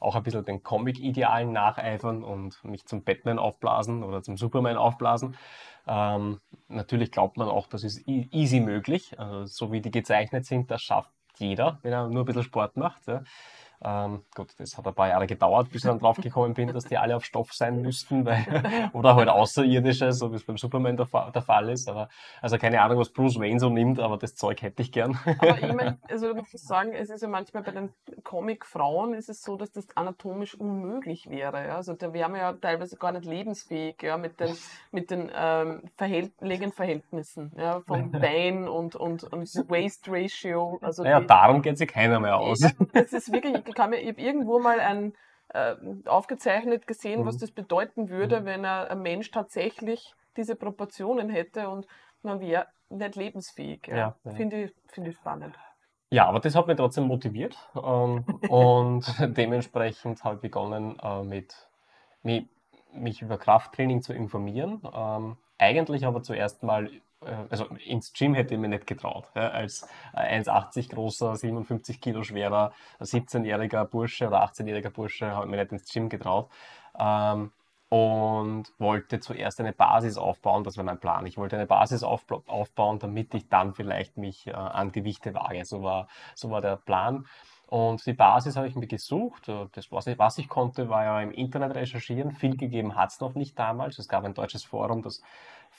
[0.00, 5.36] auch ein bisschen den Comic-Idealen nacheifern und mich zum Batman aufblasen oder zum Superman aufblasen.
[5.86, 6.40] Ähm,
[6.70, 9.18] natürlich glaubt man auch, das ist e easy möglich.
[9.18, 12.76] Also, so wie die gezeichnet sind, das schafft jeder, wenn er nur ein bisschen Sport
[12.76, 13.06] macht.
[13.06, 13.22] Ja.
[13.82, 16.84] Ähm, gut, das hat ein paar Jahre gedauert, bis ich dann drauf gekommen bin, dass
[16.84, 18.44] die alle auf Stoff sein müssten, weil,
[18.92, 21.88] oder halt Außerirdische, so wie es beim Superman der, der Fall ist.
[21.88, 22.08] Aber,
[22.42, 25.18] also keine Ahnung, was Bruce Wayne so nimmt, aber das Zeug hätte ich gern.
[25.38, 27.90] Aber ich mein, also ich muss sagen, es ist ja manchmal bei den
[28.22, 31.66] Comic-Frauen ist es so, dass das anatomisch unmöglich wäre.
[31.66, 31.76] Ja?
[31.76, 34.54] Also da wären wir ja teilweise gar nicht lebensfähig, ja, mit den,
[34.92, 40.78] mit den ähm, Verhält Legenverhältnissen, ja, vom Bein und, und, und Waist Ratio.
[40.82, 42.60] Also Naja, darum geht sich keiner mehr aus.
[42.92, 45.14] Das ist wirklich, ich, kann mir, ich habe irgendwo mal ein,
[45.52, 45.74] äh,
[46.06, 47.40] aufgezeichnet gesehen, was Mhm.
[47.40, 48.44] das bedeuten würde, Mhm.
[48.44, 51.86] wenn er, ein Mensch tatsächlich diese Proportionen hätte und
[52.22, 53.86] man wäre nicht lebensfähig.
[53.88, 53.96] Ja.
[53.96, 54.30] Ja, ja.
[54.32, 55.56] Finde ich, finde ich spannend.
[56.12, 59.04] Ja, aber das hat mich trotzdem motiviert ähm, und
[59.36, 61.68] dementsprechend habe ich begonnen, äh, mit,
[62.22, 62.48] mich,
[62.92, 64.82] mich über Krafttraining zu informieren.
[64.92, 66.90] Ähm, eigentlich aber zuerst mal,
[67.50, 69.28] also ins Gym hätte ich mir nicht getraut.
[69.34, 75.50] Ja, als äh, 1,80 großer, 57 Kilo schwerer, 17-jähriger Bursche oder 18-jähriger Bursche habe ich
[75.50, 76.50] mir nicht ins Gym getraut.
[76.98, 77.52] Ähm,
[77.88, 81.26] und wollte zuerst eine Basis aufbauen, das war mein Plan.
[81.26, 85.64] Ich wollte eine Basis aufbau- aufbauen, damit ich dann vielleicht mich äh, an Gewichte wage.
[85.64, 86.06] So war,
[86.36, 87.26] so war der Plan.
[87.66, 89.48] Und die Basis habe ich mir gesucht.
[89.48, 92.30] Äh, Das, was ich, was ich konnte, war ja im Internet recherchieren.
[92.32, 93.98] Viel gegeben hat es noch nicht damals.
[93.98, 95.20] Es gab ein deutsches Forum, das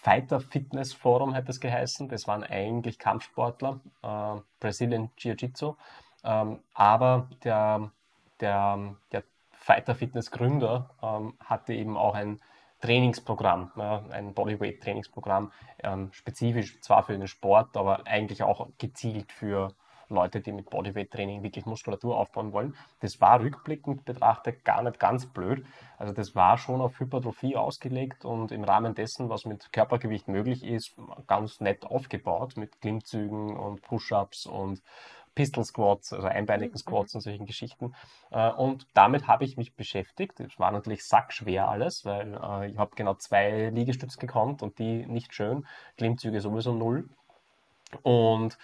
[0.02, 2.10] Fighter Fitness Forum hat es geheißen.
[2.10, 5.76] Das waren eigentlich Kampfsportler, äh, Brazilian Jiu-Jitsu.
[6.24, 7.92] Ähm, aber der,
[8.40, 12.40] der, der Fighter Fitness Gründer ähm, hatte eben auch ein
[12.82, 15.52] Trainingsprogramm, ja, ein Bodyweight Trainingsprogramm,
[15.84, 19.76] ähm, spezifisch zwar für den Sport, aber eigentlich auch gezielt für
[20.12, 22.76] Leute, die mit Bodyweight Training wirklich Muskulatur aufbauen wollen.
[23.00, 25.66] Das war rückblickend betrachtet gar nicht ganz blöd.
[25.98, 30.64] Also das war schon auf Hypertrophie ausgelegt und im Rahmen dessen, was mit Körpergewicht möglich
[30.64, 30.96] ist,
[31.28, 34.82] ganz nett aufgebaut mit Klimmzügen und Push-ups und
[35.36, 36.78] Pistol Squats, also einbeinigen Mhm.
[36.78, 37.94] Squats und solchen Geschichten.
[38.32, 40.40] Äh, Und damit habe ich mich beschäftigt.
[40.40, 45.06] Es war natürlich sackschwer alles, weil äh, ich habe genau zwei Liegestütze gekonnt und die
[45.06, 45.66] nicht schön.
[45.98, 47.10] Klimmzüge sowieso null.
[48.04, 48.58] Und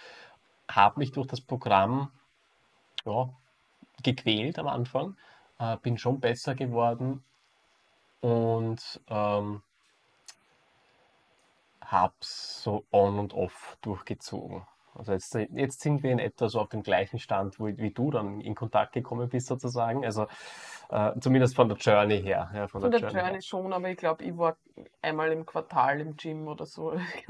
[0.70, 2.10] habe mich durch das Programm
[3.04, 3.30] ja,
[4.02, 5.16] gequält am Anfang,
[5.58, 7.22] äh, bin schon besser geworden
[8.20, 9.62] und ähm,
[11.84, 14.66] habe so on und off durchgezogen.
[14.94, 18.10] Also jetzt, jetzt sind wir in etwa so auf dem gleichen Stand, wo, wie du
[18.10, 20.04] dann in Kontakt gekommen bist sozusagen.
[20.04, 20.26] Also
[20.90, 22.50] Äh, zumindest von der Journey her.
[22.54, 24.56] Ja, von, von der, der, Journey, Journey schon, aber ich glaube, ich war
[25.02, 26.92] einmal im Quartal im Gym oder so.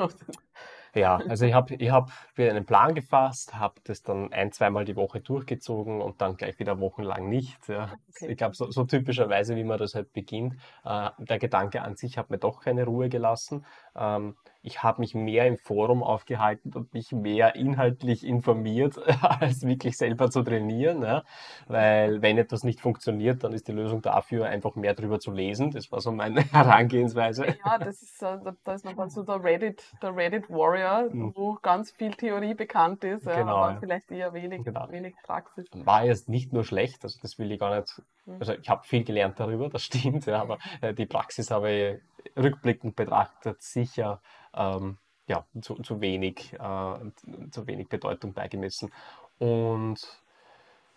[0.94, 4.84] Ja, also ich habe ich hab mir einen Plan gefasst, habe das dann ein, zweimal
[4.84, 7.68] die Woche durchgezogen und dann gleich wieder wochenlang nicht.
[7.68, 7.92] Ja.
[8.08, 8.32] Okay.
[8.32, 10.54] Ich glaube, so, so, typischerweise, wie man das halt beginnt.
[10.84, 13.64] Äh, der Gedanke an sich hat mir doch keine Ruhe gelassen.
[13.94, 19.96] Ähm, ich habe mich mehr im Forum aufgehalten und mich mehr inhaltlich informiert, als wirklich
[19.96, 21.02] selber zu trainieren.
[21.02, 21.22] Ja.
[21.66, 25.70] Weil wenn etwas nicht funktioniert, dann ist die Lösung dafür, einfach mehr darüber zu lesen.
[25.70, 27.46] Das war so meine Herangehensweise.
[27.64, 31.32] Ja, das ist, da ist nochmal so der Reddit, der Reddit Warrior, mhm.
[31.34, 33.80] wo ganz viel Theorie bekannt ist, genau, aber ja.
[33.80, 34.90] vielleicht eher wenig, genau.
[34.90, 35.66] wenig Praxis.
[35.72, 38.02] War jetzt nicht nur schlecht, also das will ich gar nicht.
[38.38, 42.36] Also ich habe viel gelernt darüber, das stimmt, ja, aber äh, die Praxis habe ich
[42.36, 44.20] rückblickend betrachtet sicher
[44.54, 48.92] ähm, ja, zu, zu, wenig, äh, zu wenig Bedeutung beigemessen.
[49.38, 49.98] Und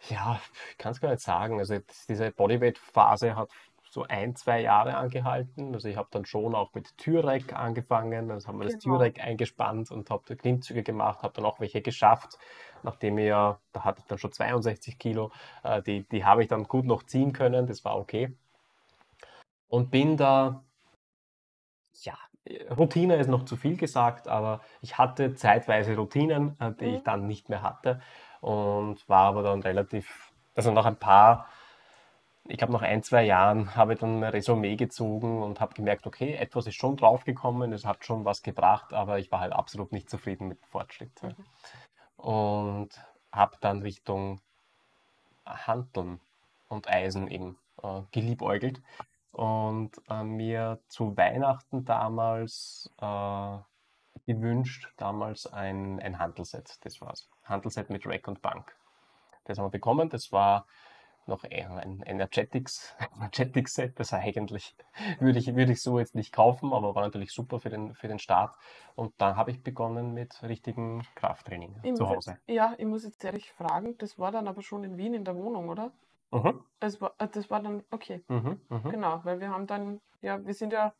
[0.09, 0.39] ja,
[0.71, 1.59] ich kann es gar nicht sagen.
[1.59, 1.77] Also
[2.07, 3.49] diese Bodyweight-Phase hat
[3.91, 5.73] so ein, zwei Jahre angehalten.
[5.73, 8.31] Also ich habe dann schon auch mit Türek angefangen.
[8.31, 8.75] Also haben wir genau.
[8.75, 12.37] das Türek eingespannt und habe Klimmzüge gemacht, habe dann auch welche geschafft.
[12.83, 15.31] Nachdem ich ja, da hatte ich dann schon 62 Kilo,
[15.63, 18.33] äh, die, die habe ich dann gut noch ziehen können, das war okay.
[19.67, 20.63] Und bin da
[22.01, 22.13] ja,
[22.75, 26.95] Routine ist noch zu viel gesagt, aber ich hatte zeitweise Routinen, äh, die mhm.
[26.95, 28.01] ich dann nicht mehr hatte
[28.39, 31.47] und war aber dann relativ, also nach ein paar,
[32.51, 36.05] ich glaube nach ein, zwei Jahren habe ich dann ein Resümee gezogen und habe gemerkt,
[36.05, 39.93] okay, etwas ist schon draufgekommen, es hat schon was gebracht, aber ich war halt absolut
[39.93, 41.23] nicht zufrieden mit dem Fortschritt.
[41.23, 41.35] Mhm.
[42.17, 42.89] Und
[43.31, 44.41] habe dann Richtung
[45.45, 46.19] Handeln
[46.67, 48.81] und Eisen eben äh, geliebäugelt
[49.31, 53.57] und äh, mir zu Weihnachten damals äh,
[54.25, 56.77] gewünscht, damals ein, ein Handelset.
[56.81, 57.29] Das war's.
[57.45, 58.75] Handelset mit Rack und Bank.
[59.45, 60.09] Das haben wir bekommen.
[60.09, 60.65] Das war
[61.27, 64.75] noch ein Energetics, Energetics Set, das eigentlich
[65.19, 68.07] würde ich, würde ich so jetzt nicht kaufen, aber war natürlich super für den, für
[68.07, 68.55] den Start.
[68.95, 72.31] Und dann habe ich begonnen mit richtigem Krafttraining ich zu Hause.
[72.31, 75.25] Jetzt, ja, ich muss jetzt ehrlich fragen, das war dann aber schon in Wien in
[75.25, 75.91] der Wohnung, oder?
[76.31, 76.63] Mhm.
[76.79, 78.21] Das, war, äh, das war dann, okay.
[78.27, 78.91] Mhm, mh.
[78.91, 80.93] Genau, weil wir haben dann, ja, wir sind ja,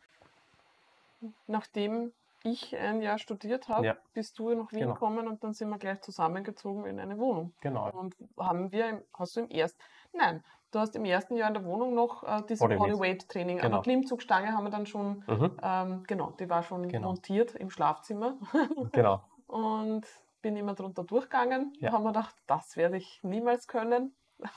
[1.47, 2.11] nachdem
[2.43, 3.97] ich ein Jahr studiert habe, ja.
[4.13, 4.93] bist du nach Wien genau.
[4.93, 7.53] gekommen und dann sind wir gleich zusammengezogen in eine Wohnung.
[7.61, 7.91] Genau.
[7.91, 9.79] Und haben wir, im, hast du im ersten,
[10.13, 13.75] nein, du hast im ersten Jahr in der Wohnung noch äh, dieses Bodyweight-Training, genau.
[13.75, 15.57] aber Klimmzugstange haben wir dann schon, mhm.
[15.61, 17.09] ähm, genau, die war schon genau.
[17.09, 18.37] montiert im Schlafzimmer.
[18.91, 19.21] genau.
[19.47, 20.07] Und
[20.41, 21.91] bin immer drunter durchgegangen, ja.
[21.91, 24.15] haben wir gedacht, das werde ich niemals können.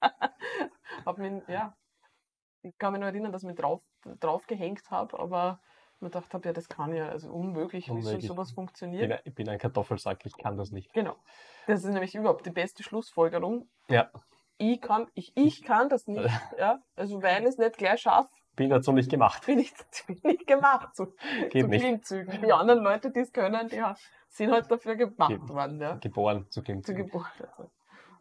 [0.00, 1.76] hab mich, ja,
[2.62, 3.82] ich kann mich nur erinnern, dass ich mich drauf,
[4.20, 5.60] drauf gehängt habe, aber
[6.02, 8.22] mir gedacht habe, ja, das kann ja, also unmöglich, unmöglich.
[8.22, 9.02] wie sowas funktioniert.
[9.02, 10.92] Ich bin, ich bin ein Kartoffelsack, ich kann das nicht.
[10.92, 11.16] Genau.
[11.66, 13.68] Das ist nämlich überhaupt die beste Schlussfolgerung.
[13.88, 14.10] Ja.
[14.58, 16.22] Ich kann, ich, ich kann das nicht,
[16.58, 16.82] ja.
[16.96, 18.28] Also ich es nicht gleich schaffe.
[18.54, 19.46] Bin dazu nicht gemacht.
[19.46, 19.72] Bin ich
[20.06, 21.14] bin nicht gemacht zu,
[21.50, 21.80] Geht zu nicht.
[21.80, 22.42] Klimmzügen.
[22.42, 23.82] Die anderen Leute, die es können, die
[24.28, 25.80] sind halt dafür gemacht Ge worden.
[25.80, 25.94] Ja.
[25.94, 26.98] Geboren zu Klimmzügen.
[26.98, 27.30] Zu geboren.
[27.56, 27.70] Also.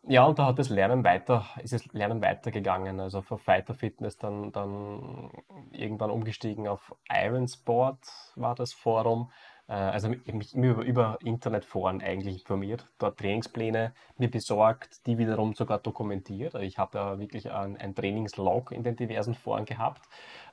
[0.07, 2.99] Ja, und da hat das Lernen weiter, ist das Lernen weitergegangen.
[2.99, 5.29] Also auf Fighter Fitness dann, dann
[5.71, 7.99] irgendwann umgestiegen auf Iron Sport
[8.35, 9.31] war das Forum.
[9.67, 15.77] Äh, also mich über, über Internetforen eigentlich informiert, dort Trainingspläne mir besorgt, die wiederum sogar
[15.77, 16.55] dokumentiert.
[16.55, 20.01] Also ich habe ja wirklich ein, ein Trainingslog in den diversen Foren gehabt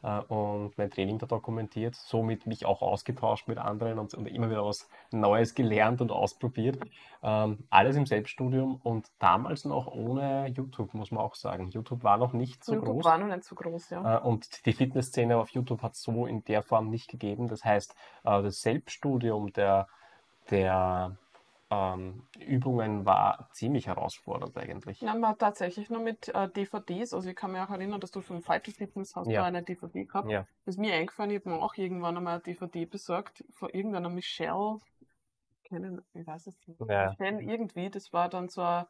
[0.03, 4.51] äh, und mein Training da dokumentiert, somit mich auch ausgetauscht mit anderen und, und immer
[4.51, 6.78] wieder was Neues gelernt und ausprobiert.
[7.22, 11.70] Ähm, alles im Selbststudium und damals noch ohne YouTube, muss man auch sagen.
[11.70, 13.05] YouTube war noch nicht so YouTube groß.
[13.05, 14.18] war noch nicht so groß, ja.
[14.18, 17.49] Äh, und die Fitnessszene auf YouTube hat es so in der Form nicht gegeben.
[17.49, 17.94] Das heißt,
[18.24, 19.88] äh, das Selbststudium der,
[20.51, 21.16] der
[21.70, 25.00] ähm, Übungen war ziemlich herausfordernd eigentlich.
[25.00, 27.12] Ja, man tatsächlich nur mit äh, DVDs.
[27.12, 29.44] Also ich kann mich auch erinnern, dass du von Vital Fitness hast ja.
[29.44, 30.30] eine DVD gehabt.
[30.30, 30.46] Ja.
[30.64, 34.08] Das ist mir eingefallen, ich habe mir auch irgendwann einmal eine DVD besorgt von irgendeiner
[34.08, 34.78] Michelle.
[35.64, 36.80] Kennen, ich weiß es nicht.
[36.88, 37.14] Ja.
[37.18, 38.86] irgendwie, das war dann so ein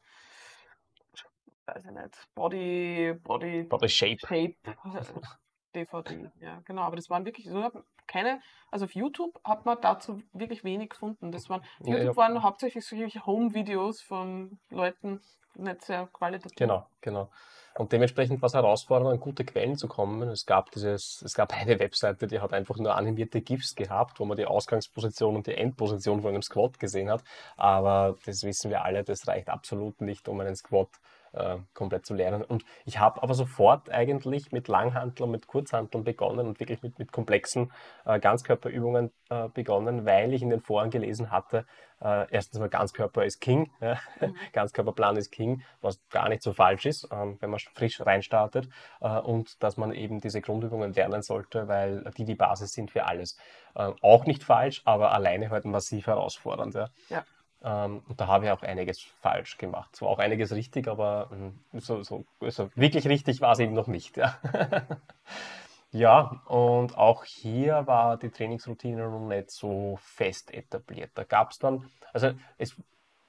[1.66, 4.18] weiß ich nicht, Body, Body, Body Shape.
[4.20, 4.56] Shape
[5.74, 6.30] DVD.
[6.40, 6.82] Ja, genau.
[6.82, 7.70] Aber das waren wirklich so
[8.06, 8.40] keine,
[8.70, 11.30] also auf YouTube hat man dazu wirklich wenig gefunden.
[11.30, 12.16] Das waren, ja, YouTube ja.
[12.16, 15.20] waren hauptsächlich solche Home-Videos von Leuten,
[15.54, 16.56] nicht sehr qualitativ.
[16.56, 17.30] Genau, genau.
[17.76, 20.28] Und dementsprechend war es herausfordernd, an gute Quellen zu kommen.
[20.30, 24.24] Es gab dieses, es gab eine Webseite, die hat einfach nur animierte GIFs gehabt, wo
[24.24, 27.22] man die Ausgangsposition und die Endposition von einem Squat gesehen hat.
[27.56, 30.90] Aber das wissen wir alle, das reicht absolut nicht, um einen Squat
[31.32, 32.42] äh, komplett zu lernen.
[32.42, 37.12] Und ich habe aber sofort eigentlich mit Langhanteln, mit Kurzhanteln begonnen und wirklich mit, mit
[37.12, 37.72] komplexen
[38.04, 41.66] äh, Ganzkörperübungen äh, begonnen, weil ich in den Foren gelesen hatte,
[42.00, 43.98] äh, erstens mal Ganzkörper ist King, ja?
[44.20, 44.36] mhm.
[44.52, 48.68] Ganzkörperplan ist King, was gar nicht so falsch ist, ähm, wenn man frisch reinstartet
[49.00, 53.06] äh, und dass man eben diese Grundübungen lernen sollte, weil die die Basis sind für
[53.06, 53.36] alles.
[53.76, 56.74] Ähm, auch nicht falsch, aber alleine halt massiv herausfordernd.
[56.74, 56.88] Ja.
[57.08, 57.24] ja.
[57.62, 59.94] Ähm, und da habe ich auch einiges falsch gemacht.
[59.96, 63.88] Zwar auch einiges richtig, aber ähm, so, so, so wirklich richtig war es eben noch
[63.88, 64.16] nicht.
[64.16, 64.38] Ja.
[65.90, 71.11] ja, und auch hier war die Trainingsroutine noch nicht so fest etabliert.
[71.14, 72.76] Da gab es dann, also es,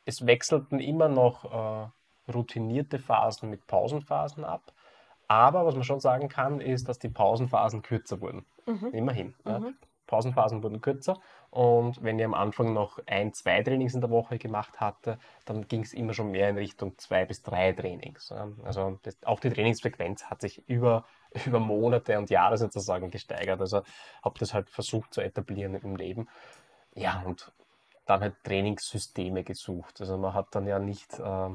[0.05, 4.73] es wechselten immer noch äh, routinierte Phasen mit Pausenphasen ab.
[5.27, 8.45] Aber was man schon sagen kann, ist, dass die Pausenphasen kürzer wurden.
[8.65, 8.89] Mhm.
[8.93, 9.27] Immerhin.
[9.43, 9.51] Mhm.
[9.51, 9.61] Ja.
[10.07, 11.19] Pausenphasen wurden kürzer
[11.51, 15.67] und wenn ich am Anfang noch ein, zwei Trainings in der Woche gemacht hatte, dann
[15.67, 18.31] ging es immer schon mehr in Richtung zwei bis drei Trainings.
[18.63, 21.05] Also das, auch die Trainingsfrequenz hat sich über,
[21.45, 23.61] über Monate und Jahre sozusagen gesteigert.
[23.61, 23.81] Also
[24.23, 26.27] habe das halt versucht zu etablieren im Leben.
[26.93, 27.51] Ja, und
[28.05, 30.01] dann halt Trainingssysteme gesucht.
[30.01, 31.49] Also man hat dann ja nicht äh,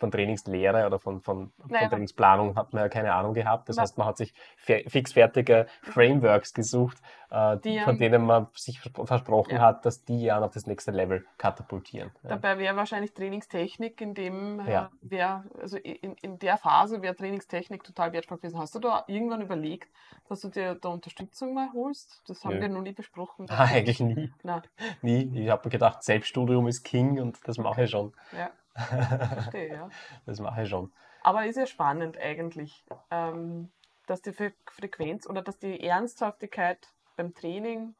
[0.00, 1.82] von Trainingslehre oder von, von, naja.
[1.82, 3.68] von, Trainingsplanung hat man ja keine Ahnung gehabt.
[3.68, 3.82] Das Na.
[3.82, 6.98] heißt, man hat sich fixfertige Frameworks gesucht,
[7.30, 9.60] äh, die, von denen man sich versprochen ja.
[9.60, 12.10] hat, dass die ja auf das nächste Level katapultieren.
[12.22, 17.84] Dabei wäre wahrscheinlich Trainingstechnik in dem, äh, wär, also in, in der Phase wäre Trainingstechnik
[17.84, 18.58] total wertvoll gewesen.
[18.58, 19.88] Hast du da irgendwann überlegt,
[20.28, 22.22] dass du dir da Unterstützung mal holst?
[22.26, 22.62] Das haben Nö.
[22.62, 23.46] wir noch nie besprochen.
[23.60, 24.32] Ah, eigentlich nie.
[24.42, 24.62] Na.
[25.02, 25.30] Nie.
[25.34, 28.14] Ich habe mir gedacht, Selbststudium ist King und das mache ich schon.
[28.32, 28.50] Ja.
[28.74, 29.88] Verstehe, ja.
[30.26, 30.92] Das mache ich schon.
[31.22, 33.70] Aber ist ja spannend eigentlich, ähm,
[34.06, 37.94] dass die Frequenz oder dass die Ernsthaftigkeit beim Training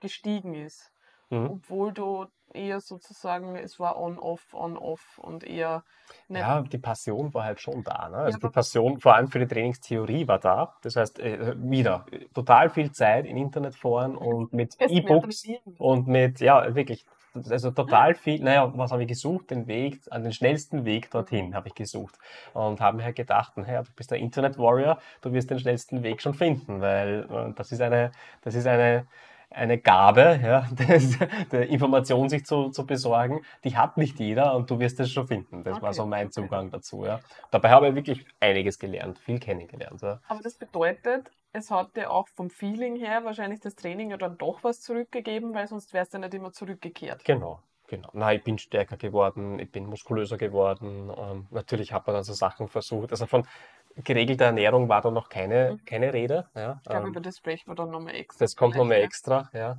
[0.00, 0.92] gestiegen ist.
[1.30, 1.50] Mhm.
[1.50, 5.84] Obwohl du eher sozusagen, es war on-off, on-off und eher.
[6.28, 8.08] Nicht ja, die Passion war halt schon da.
[8.08, 8.16] Ne?
[8.16, 10.76] Also ja, die Passion vor allem für die Trainingstheorie war da.
[10.82, 15.46] Das heißt, äh, wieder total viel Zeit in Internetforen und mit E-Books
[15.78, 17.04] und mit, ja, wirklich
[17.50, 19.50] also total viel, naja, was habe ich gesucht?
[19.50, 22.18] Den Weg, an den schnellsten Weg dorthin habe ich gesucht.
[22.54, 26.02] Und habe mir halt gedacht, naja, du bist der Internet Warrior, du wirst den schnellsten
[26.02, 28.12] Weg schon finden, weil äh, das ist eine,
[28.42, 29.06] das ist eine,
[29.50, 31.18] eine Gabe, ja, das,
[31.50, 35.26] der Information sich zu, zu besorgen, die hat nicht jeder und du wirst es schon
[35.26, 35.64] finden.
[35.64, 35.82] Das okay.
[35.86, 37.04] war so mein Zugang dazu.
[37.04, 37.20] Ja.
[37.50, 40.02] Dabei habe ich wirklich einiges gelernt, viel kennengelernt.
[40.02, 40.20] Ja.
[40.28, 44.38] Aber das bedeutet, es hat dir auch vom Feeling her wahrscheinlich das Training ja dann
[44.38, 47.24] doch was zurückgegeben, weil sonst wärst du nicht immer zurückgekehrt.
[47.24, 47.62] Genau.
[47.88, 48.10] Genau.
[48.12, 51.10] Na, ich bin stärker geworden, ich bin muskulöser geworden.
[51.16, 53.12] Ähm, natürlich hat man dann so Sachen versucht.
[53.12, 53.46] Also von
[53.96, 55.84] geregelter Ernährung war da noch keine, mhm.
[55.86, 56.48] keine Rede.
[56.54, 56.80] Ja.
[56.82, 58.44] Ich glaube, ähm, über das sprechen wir dann nochmal extra.
[58.44, 59.78] Das kommt nochmal extra, ja.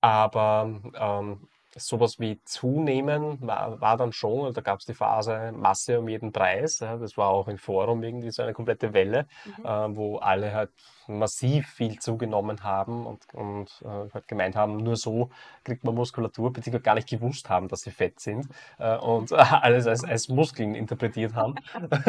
[0.00, 5.52] Aber ähm, sowas wie Zunehmen war, war dann schon, also da gab es die Phase
[5.52, 6.80] Masse um jeden Preis.
[6.80, 9.64] Ja, das war auch im Forum irgendwie so eine komplette Welle, mhm.
[9.64, 10.70] äh, wo alle halt
[11.08, 15.30] massiv viel zugenommen haben und, und äh, halt gemeint haben, nur so
[15.64, 18.48] kriegt man Muskulatur, beziehungsweise gar nicht gewusst haben, dass sie fett sind
[18.78, 21.54] äh, und alles als, als Muskeln interpretiert haben.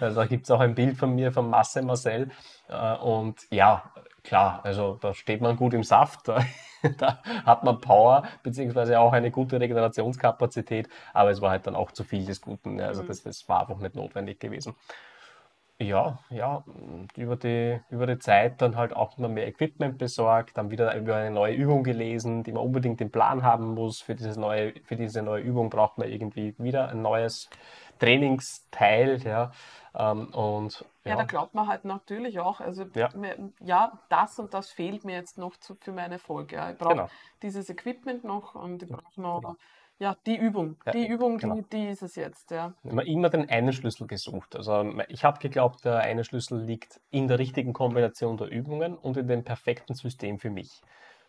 [0.00, 2.30] also da gibt es auch ein Bild von mir, von Masse Marcel.
[2.68, 3.82] Äh, und ja,
[4.26, 6.28] klar, also da steht man gut im Saft.
[6.98, 11.92] da hat man Power, beziehungsweise auch eine gute Regenerationskapazität, aber es war halt dann auch
[11.92, 12.80] zu viel des Guten.
[12.80, 13.06] Also mhm.
[13.06, 14.74] das, das war einfach nicht notwendig gewesen.
[15.78, 16.64] Ja, ja,
[17.16, 21.16] über die, über die Zeit dann halt auch immer mehr Equipment besorgt, dann wieder über
[21.16, 24.00] eine neue Übung gelesen, die man unbedingt den Plan haben muss.
[24.00, 27.50] Für, dieses neue, für diese neue Übung braucht man irgendwie wieder ein neues
[27.98, 29.20] Trainingsteil.
[29.22, 29.52] Ja.
[29.98, 31.12] Ähm, und, ja.
[31.12, 31.16] ja.
[31.16, 35.14] da glaubt man halt natürlich auch, also ja, mir, ja das und das fehlt mir
[35.14, 36.56] jetzt noch zu, für meine Folge.
[36.56, 36.70] Ja.
[36.70, 37.08] Ich brauche genau.
[37.42, 39.56] dieses Equipment noch und ich brauche noch genau.
[39.98, 40.76] ja, die Übung.
[40.92, 41.54] Die Übung, genau.
[41.54, 42.50] die, die, ist es jetzt.
[42.50, 42.74] Ja.
[42.84, 44.54] Immer, immer den einen Schlüssel gesucht.
[44.54, 49.16] Also ich habe geglaubt, der eine Schlüssel liegt in der richtigen Kombination der Übungen und
[49.16, 50.82] in dem perfekten System für mich.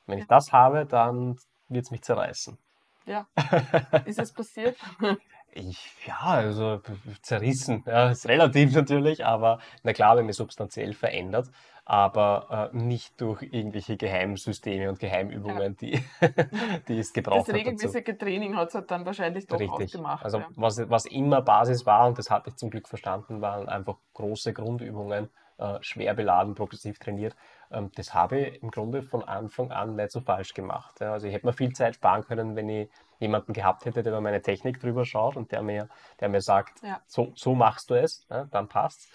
[0.08, 1.38] Wenn ich das habe, dann
[1.70, 2.58] wird es mich zerreißen.
[3.06, 3.28] Ja.
[4.06, 4.76] Ist es passiert?
[5.58, 6.82] Ich, ja, also
[7.22, 11.50] zerrissen, ja, ist relativ natürlich, aber na klar, wenn mich substanziell verändert,
[11.84, 15.90] aber äh, nicht durch irgendwelche Geheimsysteme und Geheimübungen, ja.
[15.90, 16.04] die,
[16.88, 18.18] die es gebraucht Das regelmäßige dazu.
[18.20, 19.86] Training hat es halt dann wahrscheinlich doch Richtig.
[19.86, 20.24] ausgemacht.
[20.26, 20.48] Also ja.
[20.56, 24.54] was, was immer Basis war, und das hatte ich zum Glück verstanden, waren einfach große
[24.54, 27.36] Grundübungen, äh, schwer beladen, progressiv trainiert.
[27.72, 31.00] Ähm, das habe ich im Grunde von Anfang an nicht so falsch gemacht.
[31.00, 31.14] Ja.
[31.14, 32.90] Also ich hätte mir viel Zeit sparen können, wenn ich
[33.20, 35.90] jemanden gehabt hätte, der über meine Technik drüber schaut und der mir,
[36.20, 37.02] der mir sagt, ja.
[37.06, 39.10] so, so machst du es, ja, dann passt's.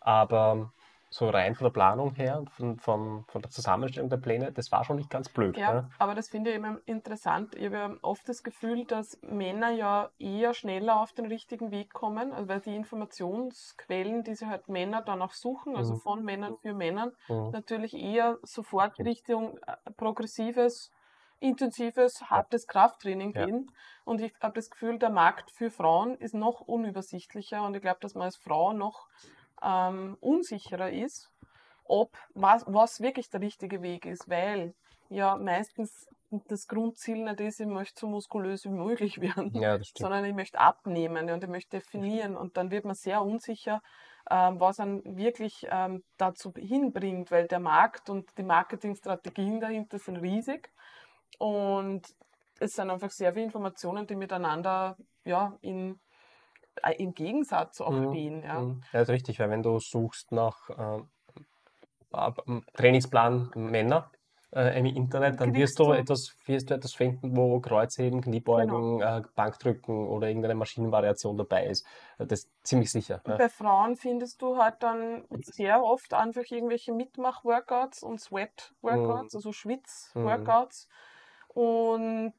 [0.00, 0.72] Aber
[1.10, 4.72] so rein von der Planung her und von, von, von der Zusammenstellung der Pläne, das
[4.72, 5.56] war schon nicht ganz blöd.
[5.56, 5.88] Ja, Ne?
[5.98, 7.54] aber das finde ich immer interessant.
[7.54, 11.92] Ich habe ja oft das Gefühl, dass Männer ja eher schneller auf den richtigen Weg
[11.92, 16.00] kommen, also weil die Informationsquellen, die sie halt Männer dann auch suchen, also Mhm.
[16.00, 17.52] von Männern für Männern, Mhm.
[17.52, 20.90] natürlich eher sofort Richtung äh, progressives,
[21.44, 23.44] intensives, hartes Krafttraining Ja.
[23.46, 23.70] gehen.
[24.04, 27.62] Und ich habe das Gefühl, der Markt für Frauen ist noch unübersichtlicher.
[27.62, 29.08] Und ich glaube, dass man als Frau noch
[29.62, 31.30] ähm, unsicherer ist,
[31.84, 34.74] ob was, was wirklich der richtige Weg ist, weil
[35.10, 36.08] ja meistens
[36.48, 40.58] das Grundziel nicht ist, ich möchte so muskulös wie möglich werden, Ja, sondern ich möchte
[40.58, 42.36] abnehmen und ich möchte definieren.
[42.36, 43.82] Und dann wird man sehr unsicher,
[44.30, 50.16] ähm, was einen wirklich ähm, dazu hinbringt, weil der Markt und die Marketingstrategien dahinter sind
[50.16, 50.70] riesig
[51.38, 52.02] und
[52.60, 56.00] es sind einfach sehr viele Informationen, die miteinander ja, in,
[56.82, 58.42] äh, im Gegensatz auch Mhm, stehen.
[58.42, 58.60] Ja.
[58.62, 58.80] Mhm.
[58.92, 60.70] Ja, ist richtig, weil wenn du suchst nach
[62.46, 64.10] m- Trainingsplan Männer
[64.54, 69.22] äh, im Internet, dann wirst du etwas, wirst du etwas finden, wo Kreuzheben, Kniebeugen, äh,
[69.34, 71.84] Bankdrücken oder irgendeine Maschinenvariation dabei ist.
[72.18, 73.20] Äh, Das ist ziemlich sicher.
[73.26, 73.36] Ja.
[73.38, 79.38] Bei Frauen findest du halt dann sehr oft einfach irgendwelche Mitmach-Workouts und Sweat-Workouts, Mhm.
[79.38, 80.88] also Schwitz-Workouts.
[81.54, 82.34] Und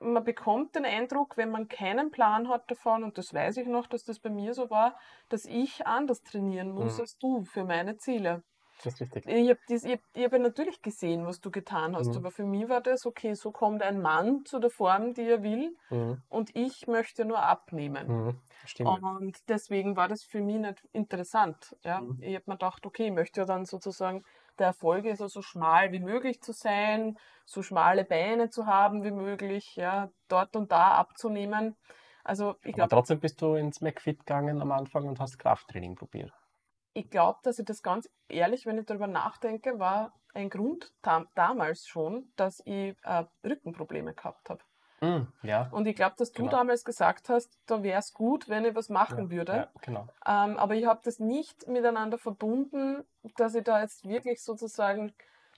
[0.00, 3.86] man bekommt den Eindruck, wenn man keinen Plan hat davon, und das weiß ich noch,
[3.86, 4.98] dass das bei mir so war,
[5.30, 7.00] dass ich anders trainieren muss Mhm.
[7.00, 8.44] als du für meine Ziele.
[8.82, 9.26] Das ist richtig.
[9.26, 12.16] Ich habe hab, hab ja natürlich gesehen, was du getan hast, Mhm.
[12.16, 15.42] aber für mich war das, okay, so kommt ein Mann zu der Form, die er
[15.42, 16.22] will, Mhm.
[16.28, 18.14] und ich möchte nur abnehmen.
[18.14, 18.40] Mhm.
[18.64, 19.02] Stimmt.
[19.02, 21.76] Und deswegen war das für mich nicht interessant.
[21.84, 22.06] Ja?
[22.06, 22.20] Mhm.
[22.20, 24.24] Ich habe mir gedacht, okay, ich möchte ja dann sozusagen,
[24.58, 29.04] der Erfolg ist ja so schmal wie möglich zu sein, so schmale Beine zu haben
[29.04, 31.76] wie möglich, ja, dort und da abzunehmen.
[32.24, 36.32] Also ich glaube, trotzdem bist du ins McFit gegangen am Anfang und hast Krafttraining probiert.
[36.92, 41.24] ich glaub, dass ich das ganz ehrlich, wenn ich darüber nachdenke, war ein Grund da,
[41.34, 44.62] damals schon, dass ich äh, Rückenprobleme gehabt habe.
[45.00, 45.26] Mhm.
[45.42, 45.68] Ja.
[45.72, 46.50] Und ich glaube, dass du Genau.
[46.56, 49.30] damals gesagt hast, da wäre es gut, wenn ich was machen ja.
[49.30, 49.52] würde.
[49.52, 50.08] Ja, genau.
[50.26, 53.04] Ähm, aber ich habe das nicht miteinander verbunden,
[53.36, 55.12] dass ich da jetzt wirklich sozusagen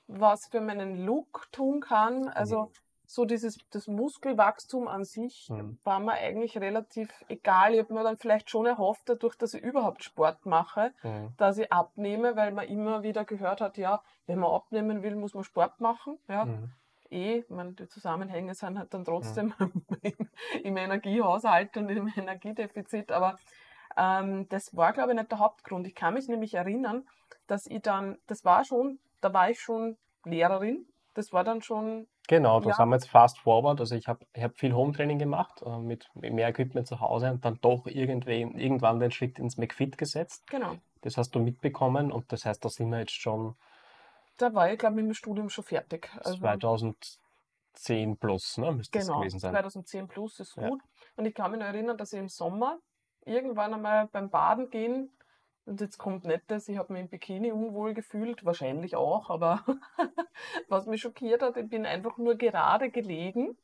[0.09, 2.29] was für meinen Look tun kann.
[2.29, 2.69] Also Mhm.
[3.07, 5.79] so dieses das Muskelwachstum an sich Mhm.
[5.85, 7.75] war mir eigentlich relativ egal.
[7.75, 11.33] Ich habe mir dann vielleicht schon erhofft, dadurch, dass ich überhaupt Sport mache, Mhm.
[11.37, 15.35] dass ich abnehme, weil man immer wieder gehört hat, ja, wenn man abnehmen will, muss
[15.35, 16.19] man Sport machen.
[16.29, 16.73] Ja, Mhm.
[17.11, 19.55] Eh, ich meine, die Zusammenhänge sind halt dann trotzdem
[20.03, 20.15] im,
[20.63, 23.37] im Energiehaushalt und im Energiedefizit, aber
[23.97, 25.87] ähm, das war, glaube ich, nicht der Hauptgrund.
[25.87, 27.07] Ich kann mich nämlich erinnern,
[27.47, 32.07] dass ich dann, das war schon, da war ich schon Lehrerin, das war dann schon,
[32.29, 32.75] Genau, da Ja.
[32.75, 33.81] sind wir jetzt fast forward.
[33.81, 37.43] Also ich habe ich hab viel Home-Training gemacht, äh, mit mehr Equipment zu Hause und
[37.45, 40.47] dann doch irgendwie, irgendwann den Schritt ins McFit gesetzt.
[40.47, 43.57] genau, Das hast du mitbekommen und das heißt, da sind wir jetzt schon
[44.39, 46.11] da war ich, glaube ich, mit dem Studium schon fertig.
[46.21, 46.63] Also,
[47.73, 49.61] 2010 plus, ne, müsste das Genau, gewesen sein.
[49.61, 50.71] 2010 plus ist Ja.
[50.71, 50.83] gut.
[51.17, 52.79] Und ich kann mich noch erinnern, dass ich im Sommer
[53.25, 55.11] irgendwann einmal beim Baden gehen,
[55.67, 59.65] und jetzt kommt nicht das, ich habe mich im Bikini unwohl gefühlt, wahrscheinlich auch, aber
[60.69, 63.59] was mich schockiert hat, ich bin einfach nur gerade gelegen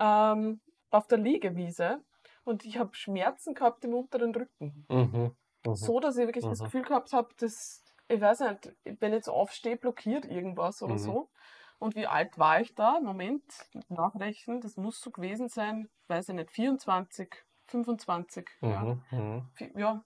[0.00, 2.02] ähm, auf der Liegewiese
[2.44, 4.88] und ich habe Schmerzen gehabt im unteren Rücken.
[4.88, 5.36] Mhm.
[5.64, 5.94] Mhm.
[5.94, 6.64] So, dass ich wirklich das Mhm.
[6.64, 10.98] Gefühl gehabt habe, dass, ich weiß nicht, wenn ich jetzt aufstehe, blockiert irgendwas oder Mhm.
[10.98, 11.30] so.
[11.78, 13.00] Und wie alt war ich da?
[13.00, 13.42] Moment,
[13.88, 17.34] nachrechnen, das muss so gewesen sein, weiß ich nicht, 24,
[17.66, 18.48] 25.
[18.60, 18.80] Ja.
[18.84, 19.02] Mhm.
[19.10, 19.48] Mhm.
[19.56, 20.04] Vi- Ja,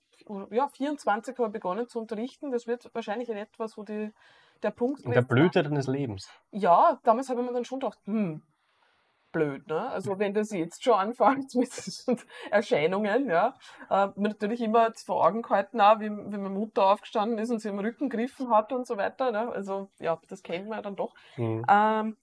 [0.51, 2.51] ja, 24 habe ich begonnen zu unterrichten.
[2.51, 4.13] Das wird wahrscheinlich in etwas, wo die,
[4.63, 5.23] der Punkt In der.
[5.23, 6.31] Blüte deines Lebens.
[6.51, 8.43] Ja, damals habe ich mir dann schon gedacht, hm,
[9.37, 9.89] blöd, ne?
[9.91, 11.71] Also wenn das jetzt schon anfängt mit
[12.51, 13.55] Erscheinungen, ja,
[13.91, 17.69] äh, natürlich immer vor Augen gehalten, auch, wie, wie meine Mutter aufgestanden ist und sie
[17.69, 19.51] im Rücken gegriffen hat und so weiter, ne?
[19.53, 21.15] Also ja, das kennt man ja dann doch.
[21.37, 21.65] Mhm.
[21.69, 22.17] Ähm,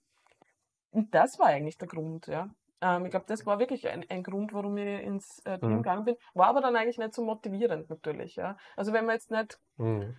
[0.90, 2.48] und das war eigentlich der Grund, ja.
[2.80, 5.82] Ähm, ich glaube, das war wirklich ein, ein Grund, warum ich ins äh, Team Mhm.
[5.82, 6.16] gegangen bin.
[6.34, 8.56] War aber dann eigentlich nicht so motivierend natürlich, ja.
[8.76, 10.16] Also wenn man jetzt nicht Mhm.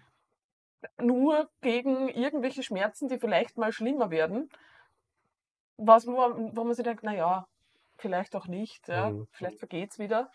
[0.98, 4.50] nur gegen irgendwelche Schmerzen, die vielleicht mal schlimmer werden,
[5.78, 7.46] was nur, wo man sich denkt, naja,
[7.98, 9.28] vielleicht auch nicht, ja, Mhm.
[9.32, 10.30] vielleicht vergeht's wieder.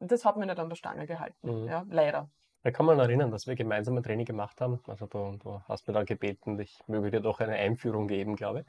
[0.00, 1.68] Das hat mich nicht an der Stange gehalten, Mhm.
[1.68, 2.28] ja, leider.
[2.64, 4.80] Ich kann mich erinnern, dass wir gemeinsam ein Training gemacht haben.
[4.88, 8.60] Also du, du hast mir dann gebeten, ich möge dir doch eine Einführung geben, glaube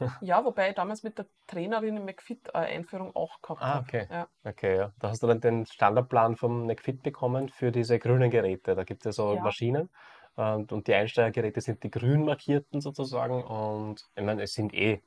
[0.00, 0.08] ich.
[0.22, 3.84] Ja, wobei ich damals mit der Trainerin im McFit eine Einführung auch gehabt Ah, habe.
[3.86, 4.08] okay.
[4.10, 4.26] Ja.
[4.42, 4.92] Okay, ja.
[4.98, 8.74] Da hast du dann den Standardplan vom McFit bekommen für diese grünen Geräte.
[8.74, 9.42] Da gibt es ja so Ja.
[9.42, 9.90] Maschinen
[10.34, 13.44] und, und die Einsteigergeräte sind die grün markierten sozusagen.
[13.44, 15.02] Und ich meine, es sind eh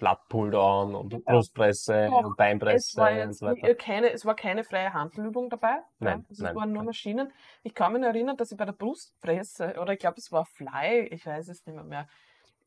[0.00, 3.74] Lat Pulldown und Brustpresse Doch, und Es Beinpresse und so weiter.
[3.74, 5.78] keine, es war keine freie Handelübung dabei.
[5.98, 6.24] Nein.
[6.28, 6.82] Also nein, es waren nur.
[6.82, 7.32] Maschinen.
[7.62, 11.08] Ich kann mich erinnern, dass ich bei der Brustpresse, oder ich glaube, es war Fly,
[11.10, 12.08] ich weiß es nicht mehr, mehr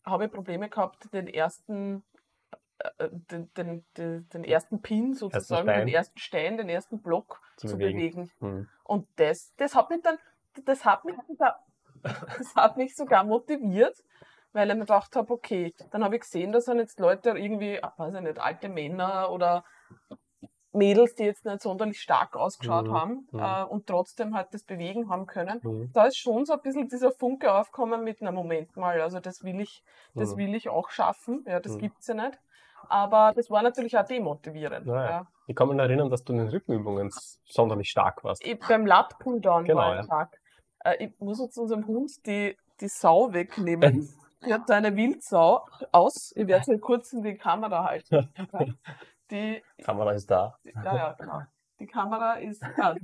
[0.05, 2.03] habe ich Probleme gehabt, den ersten,
[2.79, 5.85] äh, den, den, den, den ersten Pin sozusagen, Stein.
[5.85, 7.97] den ersten Stein, den ersten Block Zu zu, bewegen.
[7.99, 8.31] bewegen.
[8.39, 8.69] Hm.
[8.83, 10.17] Und das, das hat mich dann,
[10.65, 11.63] das hat mich sogar,
[12.03, 14.01] das hat mich sogar motiviert,
[14.57, 17.81] weil ich mir gedacht habe, okay, dann habe ich gesehen, da sind jetzt Leute irgendwie,
[17.81, 19.63] ah, weiß ich nicht, alte Männer oder
[20.73, 23.39] Mädels, die jetzt nicht sonderlich stark ausgeschaut Mhm, haben mhm.
[23.39, 25.61] äh, und trotzdem halt das bewegen haben können.
[25.61, 25.91] Hm.
[25.93, 29.43] Da ist schon so ein bisschen dieser Funke aufgekommen mit, na Moment mal, also das
[29.43, 29.83] will ich,
[30.13, 30.37] das Mhm.
[30.37, 31.43] will ich auch schaffen.
[31.47, 31.79] Ja, das Mhm.
[31.79, 32.37] gibt's ja nicht.
[32.89, 34.85] Aber das war natürlich auch demotivierend.
[34.85, 35.09] Naja.
[35.09, 35.27] Ja.
[35.47, 37.09] Ich kann mich erinnern, dass du in den Rückenübungen
[37.45, 38.45] sonderlich stark warst.
[38.45, 40.01] Ich, beim Lat Pulldown Genau, war ja.
[40.01, 40.37] ein Tag.
[40.83, 44.09] Äh, ich muss jetzt unserem Hund die, die Sau wegnehmen.
[44.45, 46.31] Die hat da eine Wildsau aus.
[46.35, 48.29] Ich werde sie kurz in die Kamera halten.
[49.29, 50.57] Die, Kamera ist da.
[50.63, 51.41] die, ja, ja, genau.
[51.81, 53.01] Die Kamera ist, ja, die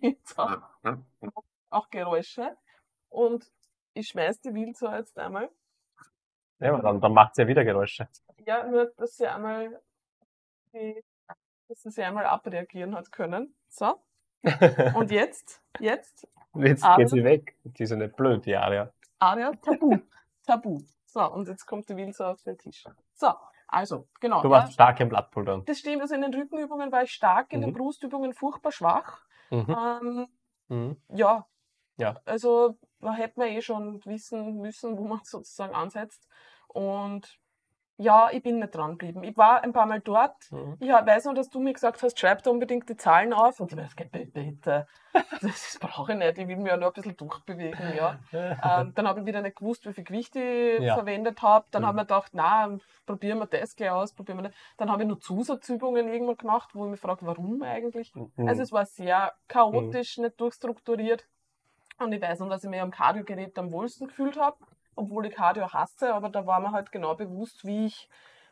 [0.00, 0.48] Wildsau.
[1.70, 2.56] Auch Geräusche.
[3.08, 3.50] Und
[3.92, 5.50] ich schmeiß die Wildsau jetzt einmal.
[6.60, 8.06] Ja, dann, dann macht sie ja wieder Geräusche.
[8.46, 9.82] Ja, nur, dass sie einmal,
[10.72, 11.02] die,
[11.68, 13.52] dass sie einmal abreagieren hat können.
[13.68, 14.00] So.
[14.94, 17.56] Und jetzt, jetzt, Jetzt Aber- geht sie weg.
[17.64, 18.92] Die ist ja nicht blöd, die Aria.
[19.18, 19.98] Aria, Tabu.
[20.46, 20.80] Tabu.
[21.06, 22.84] So, und jetzt kommt die Wildsau auf den Tisch.
[23.14, 23.32] So,
[23.68, 24.42] also, genau.
[24.42, 25.64] Du ja, warst stark im Blattpulvern.
[25.64, 27.74] das stimmt, also in den Rückenübungen war ich stark, in den Mhm.
[27.74, 29.24] Brustübungen furchtbar schwach.
[29.50, 29.66] Mhm.
[29.68, 30.28] Ähm,
[30.68, 30.96] Mhm.
[31.08, 31.46] ja.
[31.98, 32.20] Ja.
[32.24, 36.26] Also, da hätte man eh schon wissen müssen, wo man sozusagen ansetzt.
[36.68, 37.38] Und
[37.98, 39.24] ja, ich bin nicht dran geblieben.
[39.24, 40.50] Ich war ein paar Mal dort.
[40.52, 40.76] Mhm.
[40.80, 43.58] Ich weiß noch, dass du mir gesagt hast, schreib da unbedingt die Zahlen auf.
[43.60, 44.86] Und ich weiß, bitte, bitte.
[45.40, 46.36] Das brauche ich nicht.
[46.36, 48.18] Ich will mich ja nur ein bisschen durchbewegen, ja.
[48.32, 50.94] Ähm, dann habe ich wieder nicht gewusst, wie viel Gewicht ich Ja.
[50.94, 51.64] verwendet habe.
[51.70, 51.86] Dann Mhm.
[51.86, 52.76] habe ich mir gedacht, na,
[53.06, 54.54] probieren wir das gleich aus, probieren wir das.
[54.76, 58.14] Dann habe ich noch Zusatzübungen irgendwann gemacht, wo ich mich frage, warum eigentlich?
[58.14, 58.30] Mhm.
[58.46, 61.26] Also es war sehr chaotisch, nicht durchstrukturiert.
[61.98, 64.58] Und ich weiß noch, dass ich mich am Kardiogerät am wohlsten gefühlt habe,
[64.96, 68.08] obwohl ich Cardio hasse, aber da war mir halt genau bewusst, wie ich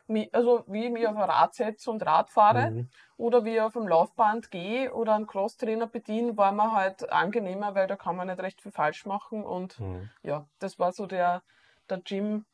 [0.07, 2.89] mich, also wie ich mich auf ein Rad setze und Rad fahre Mhm.
[3.17, 7.75] oder wie ich auf dem Laufband gehe oder einen Crosstrainer bediene, war mir halt angenehmer,
[7.75, 10.09] weil da kann man nicht recht viel falsch machen und Mhm.
[10.23, 11.43] ja, das war so der,
[11.89, 12.45] der Gym,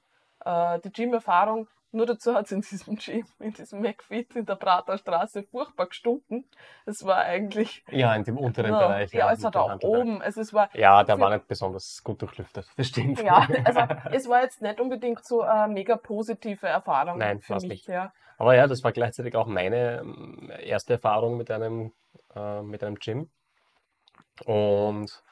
[0.46, 1.68] äh, die Gym-Erfahrung.
[1.94, 5.88] Nur dazu hat es in diesem Gym, in diesem McFit in der Prater Straße furchtbar
[5.88, 6.46] gestunken.
[6.86, 9.12] Es war eigentlich, Ja, in dem unteren ja, Bereich.
[9.14, 10.02] ja, es mit hat auch Handelbereich.
[10.02, 12.66] oben, also es war, Ja, der war nicht besonders gut durchlüftet.
[12.78, 13.22] Das stimmt.
[13.22, 13.82] ja, also
[14.12, 17.64] es war jetzt nicht unbedingt so eine mega positive Erfahrung Nein, für mich.
[17.66, 17.88] nicht.
[17.88, 18.14] Ja.
[18.38, 21.92] Aber ja, das war gleichzeitig auch meine ähm, erste Erfahrung mit einem,
[22.36, 23.30] äh, mit einem Gym.
[24.46, 25.24] Und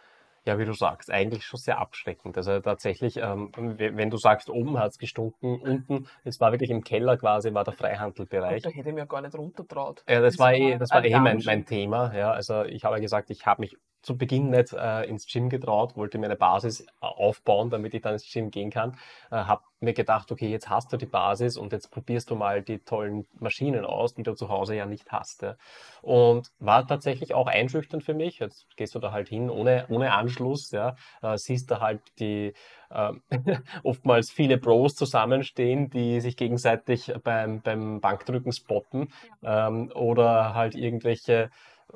[0.46, 2.38] ja, wie du sagst, eigentlich schon sehr abschreckend.
[2.38, 6.70] Also tatsächlich, ähm, we- wenn du sagst, oben hat es gestunken, unten, es war wirklich
[6.70, 8.64] im Keller quasi, war der Freihandelbereich.
[8.64, 10.04] Da hätte ich mir gar nicht runtertraut.
[10.08, 12.14] Ja, das, war eh, das war eh mein, mein Thema.
[12.16, 15.50] Ja, also ich habe ja gesagt, ich habe mich zu Beginn nicht äh, ins Gym
[15.50, 18.98] getraut, wollte mir eine Basis äh, aufbauen, damit ich dann ins Gym gehen kann.
[19.32, 22.62] Äh, habe mir gedacht, okay, jetzt hast du die Basis und jetzt probierst du mal
[22.62, 25.42] die tollen Maschinen aus, die du zu Hause ja nicht hast.
[25.42, 25.56] Ja.
[26.02, 28.40] Und war tatsächlich auch einschüchternd für mich.
[28.40, 32.54] Jetzt gehst du da halt hin ohne, ohne Anschluss, ja, äh, siehst da halt die
[32.92, 33.22] ähm,
[33.84, 39.10] oftmals viele Pros zusammenstehen, die sich gegenseitig beim, beim Bankdrücken spotten
[39.44, 41.50] ähm, oder halt irgendwelche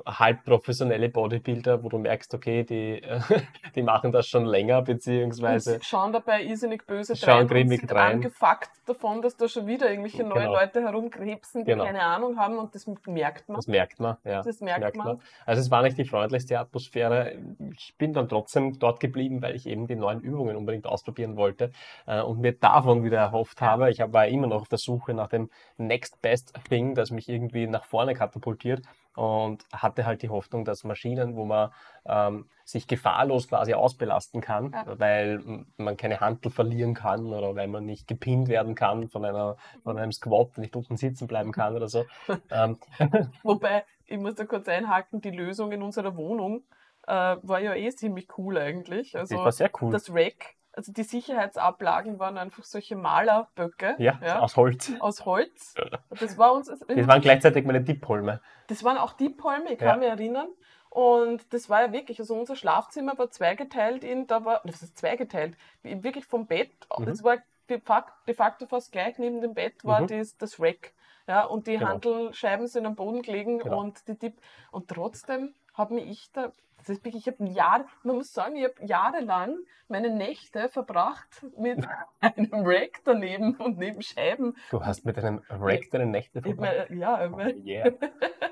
[0.06, 3.02] halbprofessionelle Bodybuilder, wo du merkst, okay, die,
[3.74, 7.92] die machen das schon länger, beziehungsweise Und schauen dabei irrsinnig böse Schauen und grimmig sind
[7.92, 8.14] rein.
[8.16, 10.54] angefuckt davon, dass da schon wieder irgendwelche neuen Genau.
[10.54, 11.84] Leute herumkrebsen, die Genau.
[11.84, 13.56] keine Ahnung haben und das merkt man.
[13.56, 14.16] das merkt man.
[14.24, 15.20] Ja, Das merkt man.
[15.46, 17.38] Also es war nicht die freundlichste Atmosphäre.
[17.76, 21.70] Ich bin dann trotzdem dort geblieben, weil ich eben die neuen Übungen unbedingt ausprobieren wollte
[22.06, 23.90] äh, und mir davon wieder erhofft habe.
[23.90, 27.66] Ich war immer noch auf der Suche nach dem Next Best Thing, das mich irgendwie
[27.66, 28.82] nach vorne katapultiert
[29.14, 31.70] und hatte halt die Hoffnung, dass Maschinen, wo man
[32.06, 34.98] ähm, sich gefahrlos quasi ausbelasten kann, Ja.
[34.98, 39.56] weil man keine Hantel verlieren kann oder weil man nicht gepinnt werden kann von einer
[39.82, 42.04] von einem Squat, nicht unten sitzen bleiben kann oder so.
[42.50, 42.78] ähm,
[43.42, 46.64] Wobei, ich muss da kurz einhaken, die Lösung in unserer Wohnung
[47.06, 49.12] äh, war ja eh ziemlich cool eigentlich.
[49.12, 49.92] das Also war sehr cool.
[49.92, 54.92] das Rack, also die Sicherheitsablagen waren einfach solche Malerböcke ja, aus Holz.
[55.00, 55.74] aus Holz.
[56.20, 58.40] Das war uns Das waren gleichzeitig meine Dippholme.
[58.66, 59.90] Das waren auch die Palme, ich Ja.
[59.90, 60.48] kann mich erinnern.
[60.90, 64.96] Und das war ja wirklich, also unser Schlafzimmer war zweigeteilt in, da war, das ist
[64.96, 67.06] zweigeteilt, wirklich vom Bett, Mhm.
[67.06, 70.06] das war de facto, fast gleich neben dem Bett war Mhm.
[70.08, 70.92] das, das Rack.
[71.26, 71.86] Ja, und die Genau.
[71.88, 73.80] Handelscheiben sind am Boden gelegen Genau.
[73.80, 74.36] und die Tipp,
[74.70, 76.52] und trotzdem habe mich ich da
[76.86, 79.56] Das ist wirklich, ich habe Jahre, man muss sagen, ich habe jahrelang
[79.88, 81.78] meine Nächte verbracht mit
[82.20, 84.54] einem Rack daneben und neben Scheiben.
[84.70, 86.90] Du hast mit einem Rack deine Nächte Ich verbracht?
[86.90, 87.90] mein, ja, Oh, yeah.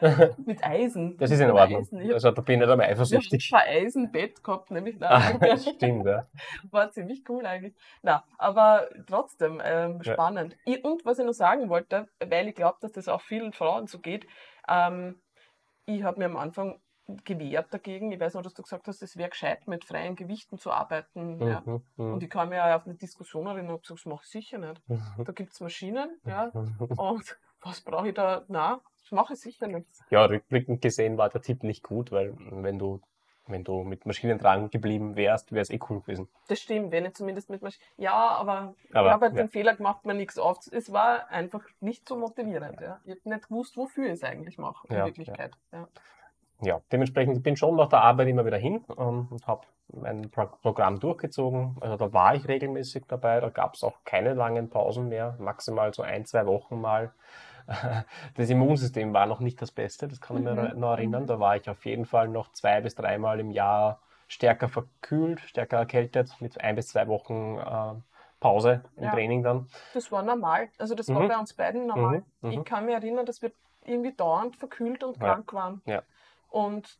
[0.46, 1.16] mit Eisen.
[1.18, 1.82] Das ist in Ordnung.
[1.92, 3.50] Ich habe Also da bin ich nicht einmal ein eifersüchtig.
[3.54, 4.96] Eisenbett gehabt, nämlich.
[5.02, 6.26] Ah, Nein, stimmt, ja.
[6.70, 7.74] war ziemlich cool eigentlich.
[8.02, 10.14] Na, aber trotzdem ähm, Ja.
[10.14, 10.56] spannend.
[10.64, 13.86] Ich, und was ich noch sagen wollte, weil ich glaube, dass das auch vielen Frauen
[13.86, 14.26] so geht,
[14.68, 15.20] ähm,
[15.86, 16.80] ich habe mir am Anfang
[17.24, 18.12] gewehrt dagegen.
[18.12, 21.40] Ich weiß noch, dass du gesagt hast, es wäre gescheit, mit freien Gewichten zu arbeiten.
[21.40, 21.62] Ja.
[21.64, 24.06] Mhm, mhm, Und ich kann mich ja auf eine Diskussion erinnern und habe gesagt, das
[24.06, 24.88] mache ich sicher nicht.
[24.88, 25.24] mhm.
[25.24, 26.50] Da gibt es Maschinen, ja,
[26.96, 28.44] und was brauche ich da?
[28.48, 29.86] Na, das mache ich sicher nicht.
[30.10, 33.00] Ja, rückblickend gesehen war der Tipp nicht gut, weil wenn du,
[33.46, 36.28] wenn du mit Maschinen dran geblieben wärst, wäre es eh cool gewesen.
[36.48, 37.84] Das stimmt, wenn ich zumindest mit Maschinen.
[37.96, 39.42] Ja, aber, Aber, ich habe halt ja.
[39.42, 40.58] den Fehler gemacht, mir nichts auf.
[40.70, 42.80] Es war einfach nicht so motivierend.
[42.80, 43.00] Ja.
[43.04, 45.52] Ich habe nicht gewusst, wofür ich es eigentlich mache, in Ja, Wirklichkeit.
[45.72, 45.88] Ja.
[46.62, 50.30] Ja, dementsprechend ich bin schon nach der Arbeit immer wieder hin ähm, und habe mein
[50.30, 51.76] Pro Programm durchgezogen.
[51.80, 55.92] Also da war ich regelmäßig dabei, da gab es auch keine langen Pausen mehr, maximal
[55.92, 57.12] so ein, zwei Wochen mal.
[58.36, 61.26] Das Immunsystem war noch nicht das Beste, das kann ich mir Mhm, noch erinnern.
[61.26, 65.78] Da war ich auf jeden Fall noch zwei bis dreimal im Jahr stärker verkühlt, stärker
[65.78, 67.94] erkältet, mit ein bis zwei Wochen äh,
[68.40, 69.10] Pause im Ja.
[69.10, 69.68] Training dann.
[69.92, 70.68] Das war normal.
[70.78, 71.28] Also das war Mhm.
[71.28, 72.22] bei uns beiden normal.
[72.42, 72.50] Mhm, mhm.
[72.60, 73.52] Ich kann mich erinnern, dass wir
[73.84, 75.26] irgendwie dauernd verkühlt und Ja.
[75.26, 75.82] krank waren.
[75.86, 76.02] Ja.
[76.52, 76.98] Und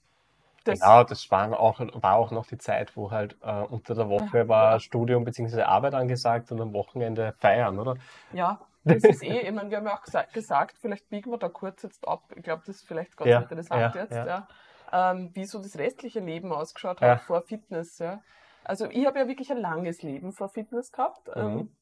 [0.64, 4.08] das, Ja, das war auch, war auch noch die Zeit, wo halt äh, unter der
[4.08, 4.80] Woche war.
[4.80, 5.62] Studium bzw.
[5.62, 7.96] Arbeit angesagt und am Wochenende feiern, oder?
[8.32, 11.38] ja, das ist eh, ich meine, wir haben ja auch gesagt, gesagt, vielleicht biegen wir
[11.38, 12.22] da kurz jetzt ab.
[12.34, 14.48] Ich glaube, das ist vielleicht ganz Ja, interessant ja, jetzt, ja.
[14.92, 17.98] Ähm, wie so das restliche Leben ausgeschaut hat vor Fitness.
[17.98, 18.20] Ja.
[18.64, 21.30] Also ich habe ja wirklich ein langes Leben vor Fitness gehabt.
[21.34, 21.74] Ähm,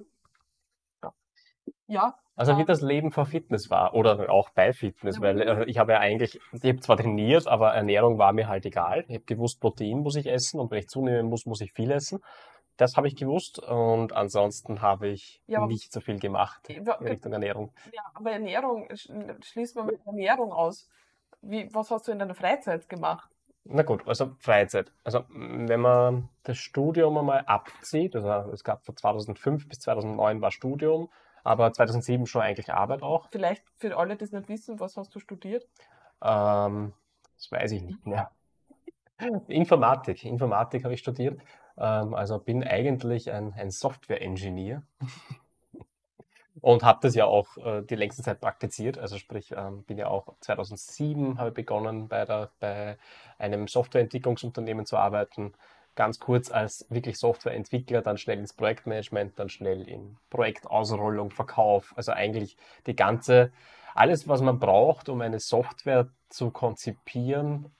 [1.86, 2.16] Ja.
[2.36, 2.66] Also wie Ah.
[2.66, 5.22] das Leben vor Fitness war oder auch bei Fitness, Ja.
[5.22, 8.64] weil äh, ich habe ja eigentlich, ich habe zwar trainiert, aber Ernährung war mir halt
[8.64, 9.04] egal.
[9.08, 11.90] Ich habe gewusst, Protein muss ich essen und wenn ich zunehmen muss, muss ich viel
[11.90, 12.20] essen.
[12.76, 17.32] Das habe ich gewusst und ansonsten habe ich Ja, nicht so viel gemacht in Richtung
[17.32, 17.72] Ernährung.
[17.92, 20.88] ja, aber Ernährung, sch- schließt man mit Ernährung aus.
[21.42, 23.30] Wie, was hast du in deiner Freizeit gemacht?
[23.64, 24.92] Na gut, also Freizeit.
[25.04, 30.40] Also m, wenn man das Studium einmal abzieht, also es gab von 2005 bis 2009
[30.40, 31.08] war Studium,
[31.44, 33.28] aber 2007 schon eigentlich Arbeit auch.
[33.30, 35.66] Vielleicht für alle, die es nicht wissen, was hast du studiert?
[36.22, 36.92] Ähm,
[37.36, 38.30] das weiß ich nicht mehr.
[39.48, 40.24] Informatik.
[40.24, 41.40] Informatik habe ich studiert.
[41.78, 44.82] Ähm, also bin eigentlich ein, ein Software-Engineer.
[46.60, 48.98] Und habe das ja auch äh, die längste Zeit praktiziert.
[48.98, 52.98] Also sprich, ähm, bin ja auch 2007 habe begonnen bei, der, bei
[53.38, 55.54] einem Softwareentwicklungsunternehmen zu arbeiten.
[55.94, 61.92] Ganz kurz als wirklich Softwareentwickler, dann schnell ins Projektmanagement, dann schnell in Projektausrollung, Verkauf.
[61.96, 62.56] Also eigentlich
[62.86, 63.52] die ganze,
[63.94, 67.72] alles, was man braucht, um eine Software zu konzipieren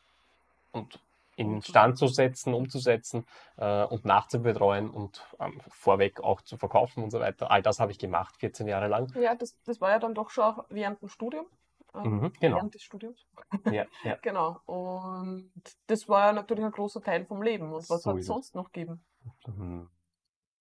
[0.73, 1.01] und
[1.37, 3.27] in Stand zu setzen, umzusetzen
[3.57, 7.51] äh, und nachzubetreuen und ähm, vorweg auch zu verkaufen und so weiter.
[7.51, 9.13] All das habe ich gemacht, 14 Jahre lang.
[9.21, 11.47] Ja, das, das war ja dann doch schon auch während dem Studium.
[11.95, 12.57] ähm, Mhm, genau.
[12.57, 13.27] Während des Studiums.
[13.71, 14.17] Ja, ja.
[14.23, 14.61] Genau.
[14.67, 15.51] Und
[15.87, 17.73] das war ja natürlich ein großer Teil vom Leben.
[17.73, 19.05] Und was So hat es sonst noch gegeben?
[19.45, 19.89] Hm.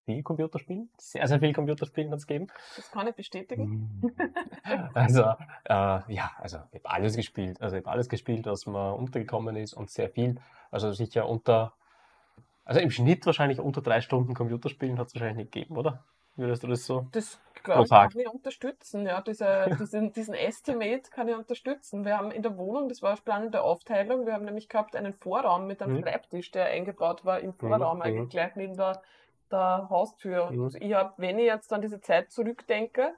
[0.09, 0.89] Viel Computerspielen?
[0.97, 2.47] Sehr, sehr viel Computerspielen hat es gegeben.
[2.75, 4.11] Das kann ich bestätigen.
[4.95, 5.21] Also,
[5.65, 7.61] äh, ja, also ich habe alles gespielt.
[7.61, 10.37] Also ich habe alles gespielt, was mir untergekommen ist und sehr viel.
[10.71, 11.73] Also sicher unter,
[12.65, 16.03] also im Schnitt wahrscheinlich unter drei Stunden Computerspielen hat es wahrscheinlich nicht gegeben, oder?
[16.37, 17.05] Würdest du das so?
[17.11, 19.05] Das Pro glaub ich, kann ich unterstützen.
[19.05, 22.03] Ja, diese, diesen, diesen Estimate kann ich unterstützen.
[22.03, 25.13] Wir haben in der Wohnung, das war eine spannende Aufteilung, wir haben nämlich gehabt einen
[25.13, 26.01] Vorraum mit einem Mhm.
[26.01, 28.03] Schreibtisch, der eingebaut war im Vorraum, mhm.
[28.03, 29.01] eigentlich gleich neben der,
[29.51, 30.51] der Haustür.
[30.51, 30.63] Mhm.
[30.63, 33.13] Und ich habe, wenn ich jetzt an diese Zeit zurückdenke,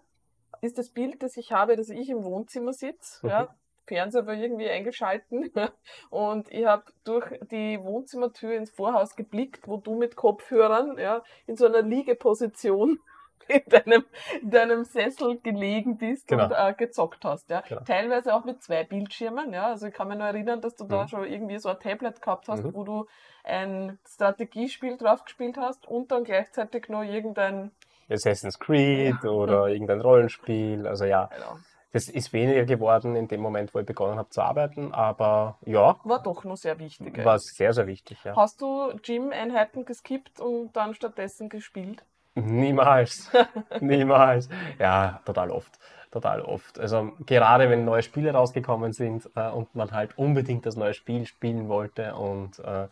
[0.61, 3.29] ist das Bild, das ich habe, dass ich im Wohnzimmer sitze, Mhm.
[3.29, 3.55] ja,
[3.87, 5.51] Fernseher war irgendwie eingeschalten
[6.09, 11.57] und ich habe durch die Wohnzimmertür ins Vorhaus geblickt, wo du mit Kopfhörern ja, in
[11.57, 12.99] so einer Liegeposition
[13.47, 14.05] in deinem,
[14.41, 16.45] in deinem Sessel gelegen bist Genau.
[16.45, 17.49] und äh, gezockt hast.
[17.49, 17.61] Ja.
[17.61, 17.81] Genau.
[17.81, 19.53] Teilweise auch mit zwei Bildschirmen.
[19.53, 19.67] Ja.
[19.67, 21.07] Also ich kann mich nur erinnern, dass du da Mhm.
[21.07, 22.73] schon irgendwie so ein Tablet gehabt hast, Mhm.
[22.73, 23.05] wo du
[23.43, 27.71] ein Strategiespiel drauf gespielt hast und dann gleichzeitig noch irgendein
[28.09, 29.29] Assassin's Creed Ja.
[29.29, 30.85] oder irgendein Rollenspiel.
[30.85, 31.57] Also ja, genau,
[31.93, 35.97] das ist weniger geworden in dem Moment, wo ich begonnen habe zu arbeiten, aber ja.
[36.03, 37.23] War doch noch sehr wichtig.
[37.25, 38.35] War sehr, sehr wichtig, ja.
[38.35, 42.03] Hast du Gym-Einheiten geskippt und dann stattdessen gespielt?
[42.35, 43.29] Niemals.
[43.81, 44.49] Niemals.
[44.79, 45.79] Ja, total oft.
[46.11, 46.79] Total oft.
[46.79, 51.25] Also gerade wenn neue Spiele rausgekommen sind äh, und man halt unbedingt das neue Spiel
[51.25, 52.87] spielen wollte und äh,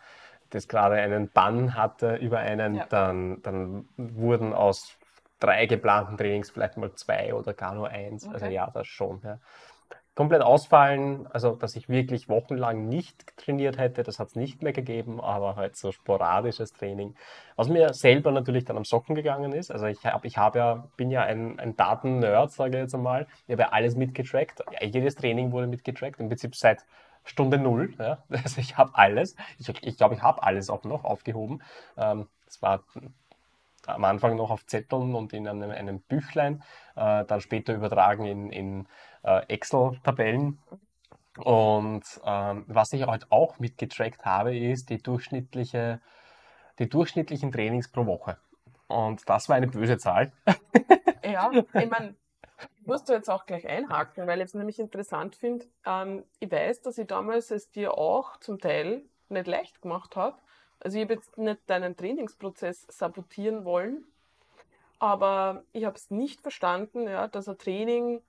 [0.49, 2.85] das gerade einen Bann hatte über einen, ja.
[2.89, 4.97] dann, dann wurden aus
[5.39, 8.23] drei geplanten Trainings vielleicht mal zwei oder gar nur eins.
[8.25, 8.45] Also okay.
[8.45, 9.21] Also ja, das schon.
[9.23, 9.39] Ja.
[10.19, 14.73] Komplett ausfallen, also dass ich wirklich wochenlang nicht trainiert hätte, das hat es nicht mehr
[14.73, 17.15] gegeben, aber halt so sporadisches Training.
[17.55, 20.89] Was mir selber natürlich dann am Socken gegangen ist, also ich, hab, ich hab ja,
[20.97, 23.27] bin ja ein, ein Daten-Nerd, sage ich jetzt einmal.
[23.47, 26.83] Ich habe ja alles mitgetrackt, ja, jedes Training wurde mitgetrackt, im Prinzip seit
[27.23, 27.93] Stunde Null.
[27.97, 28.17] Ja.
[28.43, 31.61] Also ich habe alles, ich glaube, ich, glaub, ich habe alles auch noch aufgehoben.
[31.95, 32.83] Ähm, das war
[33.85, 36.61] am Anfang noch auf Zetteln und in einem, einem Büchlein,
[36.97, 38.87] äh, dann später übertragen in, in
[39.23, 40.59] äh, Excel-Tabellen.
[41.37, 46.01] Und ähm, was ich halt auch mitgetrackt habe, ist die, durchschnittliche,
[46.79, 48.37] die durchschnittlichen Trainings pro Woche.
[48.87, 50.31] Und das war eine böse Zahl.
[51.23, 52.15] Ja, ich meine,
[52.85, 55.65] musst du jetzt auch gleich einhaken, weil ich es nämlich interessant finde.
[55.85, 60.37] Ähm, ich weiß, dass ich damals es dir auch zum Teil nicht leicht gemacht habe,
[60.79, 64.05] also ich habe jetzt nicht deinen Trainingsprozess sabotieren wollen,
[64.97, 68.21] aber ich habe es nicht verstanden, ja, dass ein Training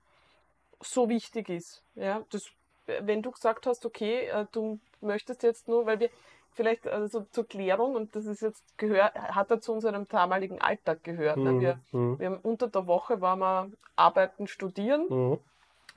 [0.81, 1.83] so wichtig ist.
[1.95, 2.49] Ja, das,
[2.85, 6.09] wenn du gesagt hast, okay, äh, du möchtest jetzt nur, weil wir
[6.53, 11.03] vielleicht also zur Klärung und das ist jetzt gehört, hat er zu unserem damaligen Alltag
[11.03, 11.37] gehört.
[11.37, 11.59] Ne?
[11.59, 12.19] Wir, mhm.
[12.19, 15.05] wir haben unter der Woche waren wir arbeiten, studieren.
[15.09, 15.39] Mhm.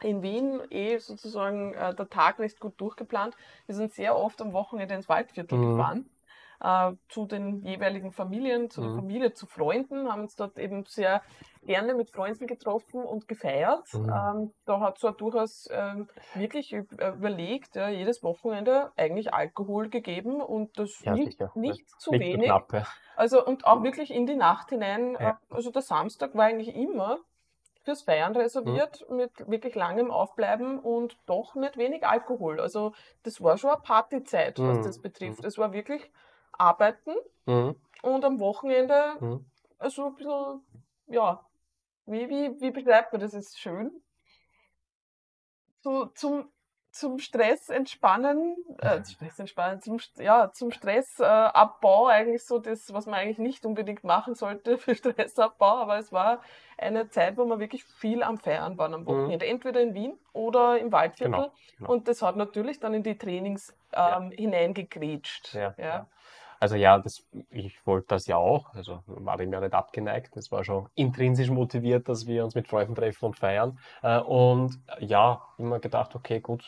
[0.03, 3.37] In Wien eh sozusagen äh, der Tag nicht gut durchgeplant.
[3.67, 5.77] Wir sind sehr oft am Wochenende ins Waldviertel mhm.
[5.77, 6.11] gefahren
[6.65, 8.87] äh, zu den jeweiligen Familien, zu mhm.
[8.87, 11.23] der Familie, zu Freunden, haben uns dort eben sehr
[11.65, 13.93] gerne mit Freunden getroffen und gefeiert.
[13.93, 14.09] Mhm.
[14.09, 16.85] Ähm, da hat es durchaus ähm, wirklich äh,
[17.15, 22.47] überlegt, ja, jedes Wochenende eigentlich Alkohol gegeben und das ja, nicht, nicht zu nicht wenig.
[22.47, 22.87] Knapp, ja.
[23.17, 25.17] Also und auch wirklich in die Nacht hinein.
[25.17, 27.19] Äh, also der Samstag war eigentlich immer
[27.85, 29.17] fürs Feiern reserviert, mhm.
[29.17, 32.61] mit wirklich langem Aufbleiben und doch nicht wenig Alkohol.
[32.61, 32.93] Also
[33.23, 34.83] das war schon eine Partyzeit, was mhm.
[34.83, 35.43] das betrifft.
[35.43, 35.47] Mhm.
[35.47, 36.11] Es war wirklich
[36.53, 37.15] arbeiten
[37.47, 37.77] mhm.
[38.03, 39.45] und am Wochenende mhm.
[39.89, 40.63] so ein bisschen,
[41.09, 41.45] ja,
[42.07, 43.35] wie, wie, wie beschreibt man das?
[43.35, 43.91] Ist schön.
[45.81, 46.51] So, zum,
[46.95, 53.07] zum Stress entspannen, äh, Stress entspannen, zum, ja, zum Stressabbau äh, eigentlich so das, was
[53.07, 56.41] man eigentlich nicht unbedingt machen sollte für Stressabbau, aber es war
[56.79, 59.07] eine Zeit, wo man wirklich viel am Feiern waren am mhm.
[59.07, 59.53] Wochenende, mhm.
[59.53, 61.93] entweder in Wien oder im Waldviertel genau, genau.
[61.93, 64.37] und das hat natürlich dann in die Trainings ähm, ja.
[64.37, 65.53] hineingegrätscht.
[65.53, 66.07] Ja, ja.
[66.61, 70.37] Also ja, das, ich wollte das ja auch, also war dem ja nicht abgeneigt.
[70.37, 73.79] Das war schon intrinsisch motiviert, dass wir uns mit Freunden treffen und feiern.
[74.03, 76.65] Äh, und ja, immer gedacht, okay, gut,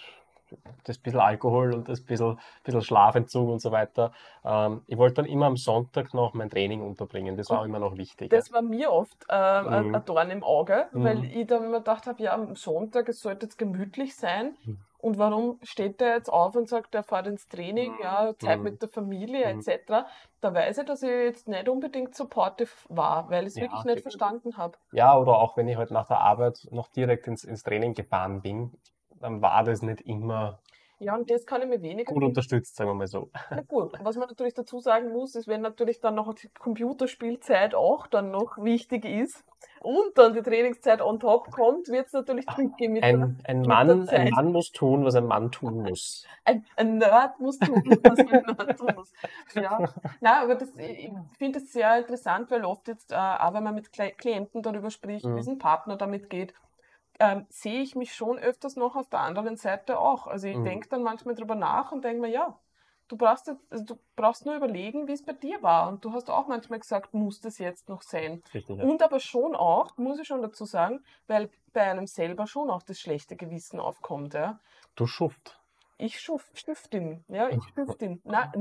[0.84, 4.12] das bisschen Alkohol und das bisschen, bisschen Schlafentzug und so weiter.
[4.44, 7.36] Ähm, ich wollte dann immer am Sonntag noch mein Training unterbringen.
[7.36, 8.30] Das war immer noch wichtig.
[8.30, 9.94] Das war mir oft äh, mhm.
[9.94, 11.04] ein Dorn im Auge, mhm.
[11.04, 14.56] weil ich dann immer gedacht habe, ja, am Sonntag, es sollte jetzt gemütlich sein.
[14.64, 14.78] Mhm.
[15.06, 18.02] Und warum steht der jetzt auf und sagt, er fährt ins Training, mhm.
[18.02, 18.64] ja, Zeit mhm.
[18.64, 19.60] mit der Familie mhm.
[19.60, 20.04] etc.
[20.40, 23.84] Da weiß ich, dass ich jetzt nicht unbedingt supportive war, weil ich es ja, wirklich
[23.84, 24.76] nicht verstanden habe.
[24.90, 28.42] Ja, oder auch wenn ich halt nach der Arbeit noch direkt ins, ins Training gefahren
[28.42, 28.72] bin,
[29.20, 30.58] dann war das nicht immer
[30.98, 32.10] ja, und das kann ich mir weniger.
[32.10, 33.30] Gut unterstützt, sagen wir mal so.
[33.50, 37.74] Na gut, was man natürlich dazu sagen muss, ist, wenn natürlich dann noch die Computerspielzeit
[37.74, 39.44] auch dann noch wichtig ist
[39.86, 43.68] und dann die Trainingszeit on top kommt, wird es natürlich tricky mit, ein, ein mit
[43.68, 46.26] Mann, Ein Mann muss tun, was ein Mann tun muss.
[46.44, 49.12] Ein, ein Nerd muss tun, was ein Nerd tun muss.
[49.54, 49.78] Ja,
[50.20, 53.74] Nein, aber das, ich finde es sehr interessant, weil oft jetzt, äh, auch wenn man
[53.74, 55.36] mit Klienten darüber spricht, mhm.
[55.36, 56.54] wie es ein Partner damit geht,
[57.18, 60.28] ähm, sehe ich mich schon öfters noch auf der anderen Seite auch.
[60.28, 60.64] Also ich mhm.
[60.64, 62.56] denke dann manchmal drüber nach und denke mir, ja,
[63.08, 65.88] du brauchst, jetzt, also du brauchst nur überlegen, wie es bei dir war.
[65.88, 68.42] Und du hast auch manchmal gesagt, muss das jetzt noch sein?
[68.52, 68.84] Richtig, ja.
[68.84, 72.82] Und aber schon auch, muss ich schon dazu sagen, weil bei einem selber schon auch
[72.82, 74.34] das schlechte Gewissen aufkommt.
[74.34, 74.60] Ja.
[74.94, 75.60] Du Schuft
[75.98, 78.20] ich Stiftin, ja, ich Stiftin.
[78.24, 78.52] Na,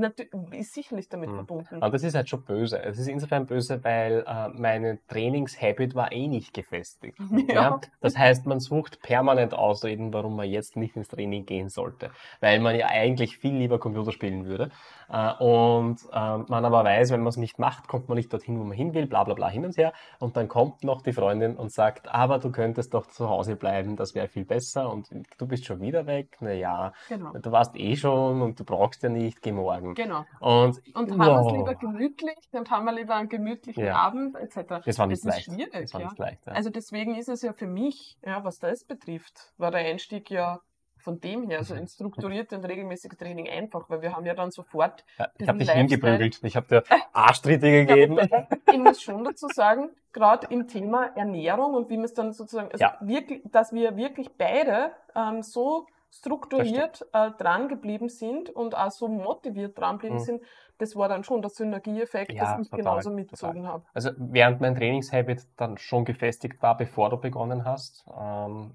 [0.52, 1.34] ist sicherlich damit mhm.
[1.34, 1.82] verbunden.
[1.82, 2.82] Aber das ist halt schon böse.
[2.82, 7.18] Es ist insofern böse, weil äh, meine Trainingshabit war eh nicht gefestigt.
[7.48, 7.54] Ja.
[7.54, 7.80] ja.
[8.00, 12.10] Das heißt, man sucht permanent Ausreden, warum man jetzt nicht ins Training gehen sollte.
[12.40, 14.70] Weil man ja eigentlich viel lieber Computer spielen würde.
[15.08, 18.58] Äh, und äh, man aber weiß, wenn man es nicht macht, kommt man nicht dorthin,
[18.58, 19.92] wo man hin will, bla bla bla hin und her.
[20.18, 23.96] Und dann kommt noch die Freundin und sagt, aber du könntest doch zu Hause bleiben,
[23.96, 25.08] das wäre viel besser und
[25.38, 26.38] du bist schon wieder weg.
[26.40, 27.40] Naja, genau Genau.
[27.42, 29.94] Du warst eh schon und du brauchst ja nicht, geh morgen.
[29.94, 30.24] Genau.
[30.40, 31.52] Und, Und haben wir es wow.
[31.52, 33.96] lieber gemütlich, dann haben wir lieber einen gemütlichen Ja.
[33.96, 34.84] Abend, etc.
[34.84, 35.48] Das war nicht ist leicht.
[35.48, 36.06] Das war ja.
[36.08, 36.46] nicht leicht.
[36.46, 36.52] Ja.
[36.52, 40.60] Also deswegen ist es ja für mich, ja, was das betrifft, war der Einstieg ja
[40.98, 41.80] von dem her, also Mhm.
[41.82, 45.58] ins strukturierte und regelmäßige Training einfach, weil wir haben ja dann sofort, ja, ich habe
[45.58, 46.40] dich hingeprügelt.
[46.42, 46.82] Ich habe dir
[47.12, 48.18] Arschtritte gegeben.
[48.72, 52.72] ich muss schon dazu sagen, gerade im Thema Ernährung und wie man es dann sozusagen,
[52.72, 52.96] also Ja.
[53.00, 59.08] wirklich, dass wir wirklich beide ähm, so strukturiert äh, dran geblieben sind und auch so
[59.08, 60.20] motiviert dran geblieben Mhm.
[60.20, 60.42] sind,
[60.78, 63.84] das war dann schon der Synergieeffekt, Ja, dass ich total, genauso mitgezogen habe.
[63.94, 68.72] Also während mein Trainingshabit dann schon gefestigt war, bevor du begonnen hast, ähm,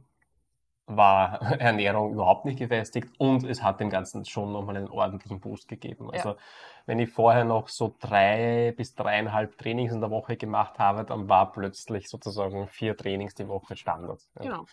[0.88, 5.68] war Ernährung überhaupt nicht gefestigt und es hat dem Ganzen schon nochmal einen ordentlichen Boost
[5.68, 6.06] gegeben.
[6.06, 6.12] Ja.
[6.12, 6.36] Also
[6.86, 11.30] wenn ich vorher noch so drei bis dreieinhalb Trainings in der Woche gemacht habe, dann
[11.30, 14.22] war plötzlich sozusagen vier Trainings die Woche Standard.
[14.38, 14.42] Ja.
[14.44, 14.66] Genau.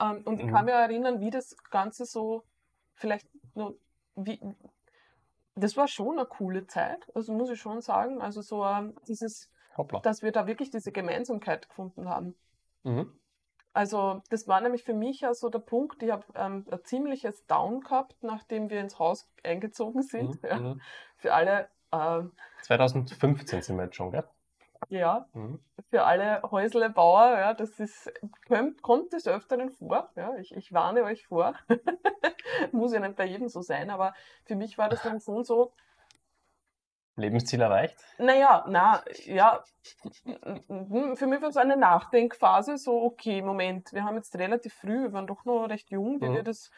[0.00, 0.50] Ähm, und ich Mhm.
[0.52, 2.44] kann mich erinnern, wie das Ganze so
[2.94, 3.76] vielleicht nur,
[4.16, 4.40] wie,
[5.54, 8.20] das war schon eine coole Zeit, also muss ich schon sagen.
[8.22, 10.00] Also so ähm, dieses, Hoppla.
[10.00, 12.34] dass wir da wirklich diese Gemeinsamkeit gefunden haben.
[12.84, 13.12] Mhm.
[13.74, 17.46] Also das war nämlich für mich ja so der Punkt, ich habe ähm, ein ziemliches
[17.46, 20.42] Down gehabt, nachdem wir ins Haus eingezogen sind.
[20.42, 20.48] Mhm.
[20.48, 20.58] Ja.
[20.58, 20.80] Mhm.
[21.16, 22.32] Für alle, ähm,
[22.62, 24.24] 2015 sind wir jetzt schon, gell?
[24.88, 25.60] Ja, Mhm.
[25.90, 28.12] für alle Häuslebauer, ja, das ist,
[28.46, 30.10] kommt, kommt des Öfteren vor.
[30.16, 31.54] Ja, ich, ich warne euch vor.
[32.72, 34.14] Muss ja nicht bei jedem so sein, aber
[34.44, 35.72] für mich war das dann schon so,
[37.16, 37.96] Lebensziel erreicht?
[38.18, 39.62] naja, na, ja,
[40.24, 45.12] für mich war es eine Nachdenkphase, so, okay, Moment, wir haben jetzt relativ früh, wir
[45.12, 46.34] waren doch noch recht jung, wie Mhm.
[46.34, 46.70] wir das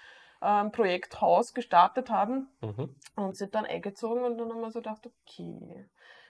[0.42, 2.94] ähm, Projekt Haus gestartet haben Mhm.
[3.16, 5.86] und sind dann eingezogen und dann haben wir so gedacht, okay,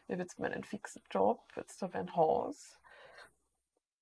[0.06, 2.78] ich habe jetzt meinen fixen Job, jetzt habe ich ein Haus.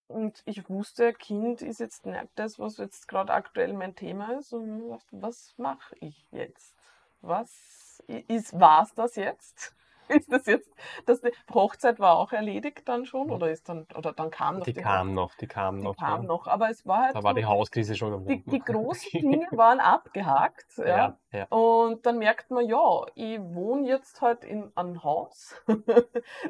[0.09, 4.53] Und ich wusste, Kind ist jetzt nicht das, was jetzt gerade aktuell mein Thema ist.
[4.53, 6.75] Und ich dachte, was mache ich jetzt?
[7.21, 9.75] Was ist, war es das jetzt?
[10.09, 10.71] Ist das jetzt,
[11.07, 13.31] das, die Hochzeit war auch erledigt dann schon?
[13.31, 15.97] Oder ist dann, oder dann kam noch Die die, kam noch, die kam die noch.
[15.97, 16.29] kam ja.
[16.29, 16.47] noch.
[16.47, 19.81] Aber es war halt Da war die Hauskrise schon am die, die großen Dinge waren
[19.81, 20.67] abgehakt.
[20.79, 20.87] ja.
[20.87, 21.45] Ja, ja.
[21.47, 25.55] Und dann merkt man, ja, ich wohne jetzt halt in einem Haus.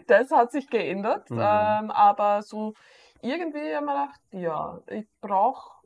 [0.07, 1.31] das hat sich geändert.
[1.31, 1.39] Mhm.
[1.39, 2.75] Ähm, aber so
[3.21, 5.82] irgendwie haben wir gedacht, ja, ich brauche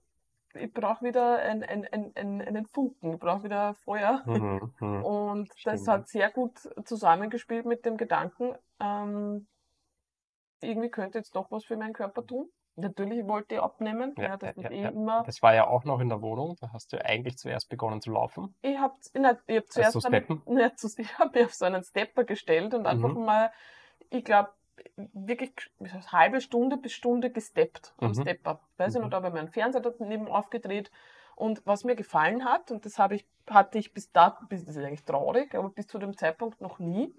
[0.56, 4.22] ich brauch wieder ein, ein, ein, ein, einen Funken, ich brauche wieder Feuer.
[4.26, 5.04] Mhm, mhm.
[5.04, 5.88] Und das Stimmt.
[5.88, 9.46] hat sehr gut zusammengespielt mit dem Gedanken, ähm,
[10.60, 12.48] irgendwie könnte jetzt doch was für meinen Körper tun.
[12.78, 14.88] Natürlich wollte ich abnehmen, ja, Ja, das ja, eh ja.
[14.90, 15.22] immer.
[15.24, 16.56] Das war ja auch noch in der Wohnung.
[16.60, 18.54] Da hast du eigentlich zuerst begonnen zu laufen.
[18.60, 20.42] Ich habe ich hab zuerst zu einen-?
[20.58, 23.24] Ja, zu, ich habe mich auf so einen Stepper gestellt und einfach Mhm.
[23.24, 23.50] mal,
[24.10, 24.50] ich glaube,
[24.96, 28.14] wirklich das, halbe Stunde bis Stunde gesteppt am Mhm.
[28.14, 28.60] Stepper.
[28.76, 29.04] Weiß ich Mhm.
[29.04, 30.90] noch, da habe ich meinen Fernseher daneben aufgedreht.
[31.34, 34.76] Und was mir gefallen hat, und das habe ich, hatte ich bis da, bis, das
[34.76, 37.14] ist eigentlich traurig, aber bis zu dem Zeitpunkt noch nie,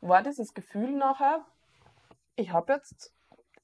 [0.00, 1.44] war dieses Gefühl nachher,
[2.36, 3.14] ich habe jetzt,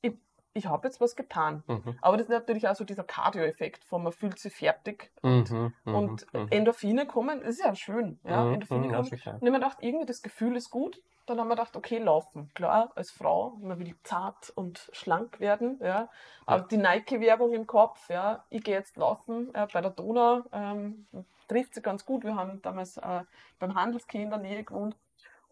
[0.02, 0.15] ich,
[0.55, 1.62] ich habe jetzt was getan.
[1.66, 1.98] Mhm.
[2.01, 5.94] Aber das ist natürlich auch so dieser Cardio-Effekt von man fühlt sich fertig Mhm, mhm,
[5.94, 6.47] und mhm.
[6.51, 8.20] Endorphine kommen, das ist ja schön.
[8.24, 8.44] Ja?
[8.44, 9.06] Mhm, Endorphine mhm, kommen.
[9.06, 11.02] Und ich mir gedacht, irgendwie das Gefühl ist gut.
[11.29, 12.51] Dann haben wir gedacht, okay, laufen.
[12.55, 15.79] Klar, als Frau, man will zart und schlank werden.
[15.83, 16.09] Ja.
[16.47, 21.07] Aber die Nike-Werbung im Kopf, ja, ich gehe jetzt laufen äh, bei der Donau, ähm,
[21.49, 22.25] trifft sie ganz gut.
[22.25, 23.25] Wir haben damals äh,
[23.59, 24.97] beim Handelskind in der Nähe gewohnt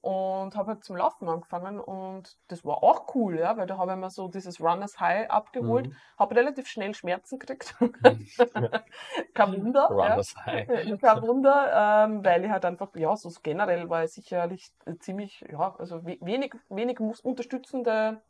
[0.06, 3.92] und habe halt zum Laufen angefangen und das war auch cool, ja, weil da habe
[3.92, 5.96] ich mir so dieses Runners High abgeholt, Mhm.
[6.18, 7.74] habe relativ schnell Schmerzen gekriegt.
[9.34, 9.96] Kein Wunder.
[10.00, 10.14] ja.
[10.14, 10.68] Runners High.
[10.84, 15.44] Ja, Kein Wunder, ähm, weil ich halt einfach, ja, so generell war ich sicherlich ziemlich,
[15.50, 18.22] ja, also we wenig, wenig unterstützende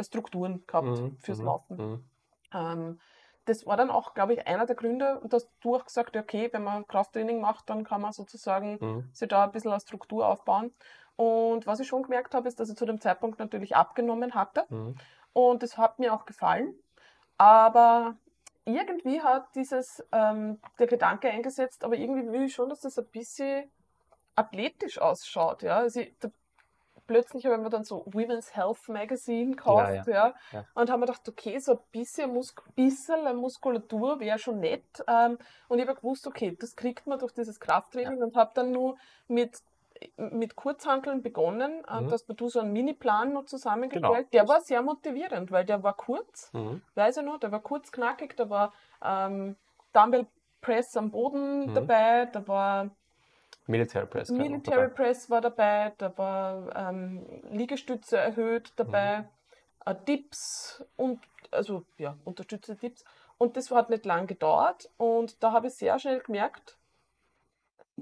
[0.00, 1.82] Strukturen gehabt Mhm, fürs mhm, Laufen.
[1.82, 2.10] mhm.
[2.52, 3.00] Ähm,
[3.44, 6.48] das war dann auch, glaube ich, einer der Gründe, dass du auch gesagt hast, okay,
[6.52, 9.12] wenn man Krafttraining macht, dann kann man sozusagen Mhm.
[9.12, 10.74] sich da ein bisschen eine Struktur aufbauen.
[11.18, 14.66] Und was ich schon gemerkt habe, ist, dass ich zu dem Zeitpunkt natürlich abgenommen hatte.
[14.68, 14.94] Mhm.
[15.32, 16.74] Und das hat mir auch gefallen.
[17.38, 18.14] Aber
[18.64, 23.06] irgendwie hat dieses, ähm, der Gedanke eingesetzt, aber irgendwie will ich schon, dass das ein
[23.06, 23.68] bisschen
[24.36, 25.64] athletisch ausschaut.
[25.64, 25.78] Ja?
[25.78, 26.28] Also ich, da,
[27.08, 30.06] plötzlich habe ich mir dann so Women's Health Magazine gekauft.
[30.06, 30.64] Ja, Ja, ja.
[30.74, 35.02] Und habe mir gedacht, okay, so ein bisschen, Mus bisschen Muskulatur wäre schon nett.
[35.08, 35.36] Ähm,
[35.66, 38.96] und ich habe gewusst, okay, das kriegt man durch dieses Krafttraining und habe dann nur
[39.26, 39.58] mit
[40.16, 42.08] mit Kurzhanteln begonnen, äh, Mhm.
[42.08, 44.30] dass du so einen Mini-Plan noch zusammengestellt.
[44.30, 44.30] Genau.
[44.32, 46.82] Der war sehr motivierend, weil der war kurz, Mhm.
[46.94, 48.72] weiß ich noch, der war kurz knackig, da war
[49.02, 49.56] ähm,
[49.92, 50.26] Dumbbell
[50.60, 51.74] Press am Boden Mhm.
[51.74, 52.90] dabei, da war
[53.66, 54.30] Military Press.
[54.30, 54.94] noch Military dabei.
[54.94, 59.28] Press war dabei, da war ähm, Liegestütze erhöht dabei,
[59.84, 61.20] äh, Dips und
[61.50, 63.04] also ja, unterstützte Dips.
[63.36, 66.77] Und das hat nicht lang gedauert und da habe ich sehr schnell gemerkt,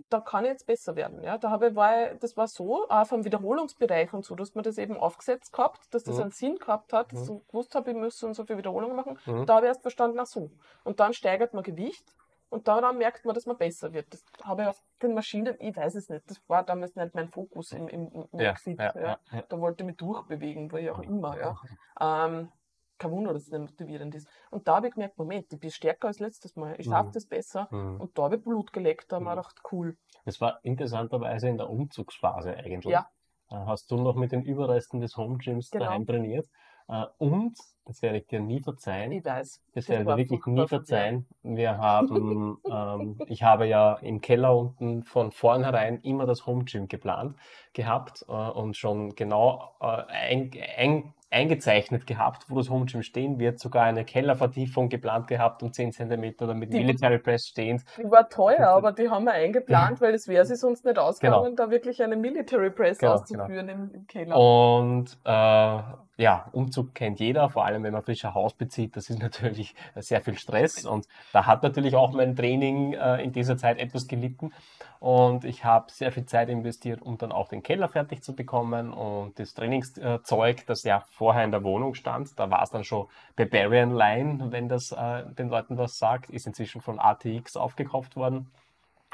[0.08, 1.22] da kann ich jetzt besser werden.
[1.22, 4.54] Ja, da habe ich, war ich, das war so, auch vom Wiederholungsbereich und so, dass
[4.54, 6.22] man das eben aufgesetzt gehabt, dass das Mhm.
[6.22, 7.36] einen Sinn gehabt hat, dass Mhm.
[7.38, 9.18] ich gewusst habe, ich muss so und so viele Wiederholungen machen.
[9.26, 9.46] Mhm.
[9.46, 10.50] Da habe ich erst verstanden, ach so.
[10.84, 12.04] Und dann steigert man Gewicht
[12.48, 14.06] und daran merkt man, dass man besser wird.
[14.12, 17.28] Das habe ich auf den Maschinen, ich weiß es nicht, das war damals nicht mein
[17.28, 19.00] Fokus im, im, im Ja, Exit, ja, ja.
[19.02, 19.42] ja, ja.
[19.48, 21.56] Da wollte ich mich durchbewegen, wo ich auch immer, ja.
[22.00, 22.50] Ähm,
[22.98, 24.28] kein Wunder, dass es nicht motivierend ist.
[24.50, 27.12] Und da habe ich gemerkt, Moment, ich bin stärker als letztes Mal, ich schaffe Mhm.
[27.12, 27.68] das besser.
[27.70, 28.00] Mhm.
[28.00, 29.36] Und da habe ich Blut geleckt, da habe ich mir Mhm.
[29.38, 29.96] gedacht, cool.
[30.24, 32.92] Das war interessanterweise in der Umzugsphase eigentlich.
[32.92, 33.06] Ja.
[33.50, 35.84] Äh, Hast du noch mit den Überresten des Home Gyms Genau.
[35.86, 36.48] daheim trainiert?
[36.88, 39.60] Äh, Und, das werde ich dir nie verzeihen, Ich weiß.
[39.74, 41.26] das das werde ich dir wirklich nie verzeihen.
[41.42, 46.86] Wir haben, ähm, ich habe ja im Keller unten von vornherein immer das Home Gym
[46.88, 47.36] geplant
[47.72, 53.38] gehabt äh, und schon genau äh, ein, ein, eingezeichnet gehabt, wo das Home Gym stehen
[53.38, 57.84] wird, sogar eine Kellervertiefung geplant gehabt um 10 cm oder mit Die- Military Press stehend.
[57.98, 61.44] Die war teuer, aber die haben wir eingeplant, weil es wäre sich sonst nicht ausgegangen,
[61.56, 61.56] Genau.
[61.56, 64.36] da wirklich eine Military Press Genau, auszuführen im, im Keller.
[64.36, 68.96] Und äh, ja, Umzug kennt jeder, vor allem wenn man frischer Haus bezieht.
[68.96, 73.32] Das ist natürlich sehr viel Stress und da hat natürlich auch mein Training äh, in
[73.32, 74.52] dieser Zeit etwas gelitten.
[74.98, 78.92] Und ich habe sehr viel Zeit investiert, um dann auch den Keller fertig zu bekommen
[78.92, 83.06] und das Trainingszeug, das ja vorher in der Wohnung stand, da war es dann schon
[83.36, 88.50] Barbarian Line, wenn das äh, den Leuten was sagt, ist inzwischen von ATX aufgekauft worden.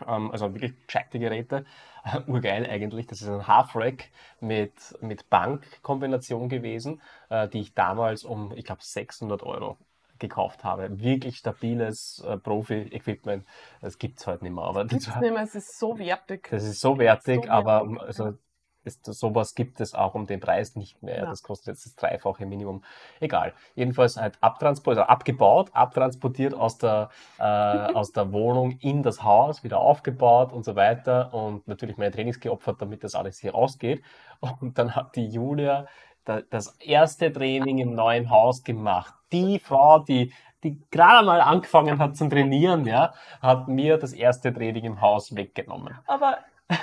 [0.06, 1.64] Ähm, also wirklich gescheite Geräte.
[2.27, 3.06] Urgeil eigentlich.
[3.06, 4.09] Das ist ein Half-Rack
[4.40, 9.78] mit, mit Bankkombination gewesen, äh, die ich damals um, ich glaube, 600 Euro
[10.19, 11.01] gekauft habe.
[11.01, 13.44] Wirklich stabiles äh, Profi-Equipment.
[13.81, 14.64] Das gibt es heute nicht mehr.
[14.64, 16.48] Aber das, Gibt's war, nicht mehr, es ist so wertig.
[16.51, 18.39] das ist so wertig, So aber wertig, also,
[18.85, 21.19] ist, sowas gibt es auch um den Preis nicht mehr.
[21.19, 21.27] Ja.
[21.27, 22.83] Das kostet jetzt das dreifache Minimum.
[23.21, 23.53] Egal.
[23.75, 29.65] Jedenfalls halt abtransportiert, also abgebaut, abtransportiert aus der, äh, aus der Wohnung in das Haus,
[29.65, 31.33] wieder aufgebaut und so weiter.
[31.33, 34.03] Und natürlich meine Trainings geopfert, damit das alles hier rausgeht.
[34.61, 35.87] Und dann hat die Julia
[36.25, 39.15] da, das erste Training im neuen Haus gemacht.
[39.33, 40.33] Die Frau, die,
[40.63, 45.35] die gerade mal angefangen hat zu trainieren, ja, hat mir das erste Training im Haus
[45.35, 45.99] weggenommen.
[46.07, 46.39] Aber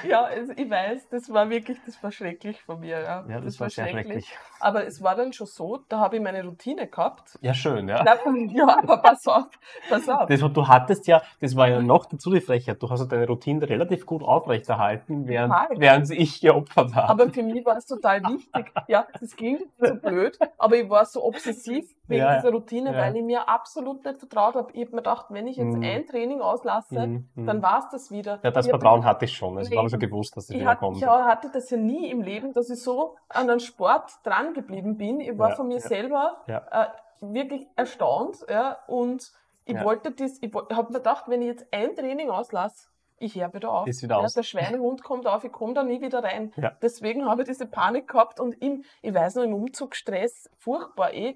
[0.07, 2.99] ja, ich weiß, das war wirklich, das war schrecklich von mir.
[3.01, 4.31] Ja, Ja, das, war sehr schrecklich.
[4.59, 7.37] Aber es war dann schon so, da habe ich meine Routine gehabt.
[7.41, 8.03] Ja, schön, ja.
[8.03, 9.47] Nein, ja, aber pass auf,
[9.89, 10.27] pass auf.
[10.27, 13.25] Das, du hattest ja, das war ja noch dazu die Frechheit, du hast ja deine
[13.27, 15.79] Routine relativ gut aufrechterhalten, während, Total.
[15.79, 17.09] während ich geopfert habe.
[17.09, 18.71] Aber für mich war es total wichtig.
[18.87, 22.97] Ja, das klingt so blöd, aber ich war so obsessiv wegen Ja, dieser Routine, ja.
[23.01, 24.71] weil ich mir absolut nicht vertraut habe.
[24.73, 25.83] Ich habe mir gedacht, wenn ich jetzt Mhm.
[25.83, 27.45] ein Training auslasse, Mhm, mhm.
[27.45, 28.39] dann war es das wieder.
[28.43, 29.57] ja, das ich Vertrauen hatte ich schon.
[29.57, 30.97] Also, Nee, ich habe schon gewusst, dass das Ich, wieder hat, kommt.
[30.97, 34.97] ich hatte das ja nie im Leben, dass ich so an den Sport dran geblieben
[34.97, 35.19] bin.
[35.19, 35.87] Ich war Ja, von mir ja.
[35.87, 36.85] selber äh,
[37.21, 38.45] wirklich erstaunt.
[38.49, 39.31] Ja, und
[39.65, 42.87] ich wollte das, ich habe mir gedacht, wenn ich jetzt ein Training auslasse,
[43.21, 43.85] ich höre wieder auf.
[43.87, 44.33] Ist wieder ja, aus.
[44.33, 46.53] Der Schweinehund kommt auf, ich komme da nie wieder rein.
[46.55, 46.71] Ja.
[46.81, 51.35] Deswegen habe ich diese Panik gehabt und im, ich weiß noch, im Umzugsstress, furchtbar eh,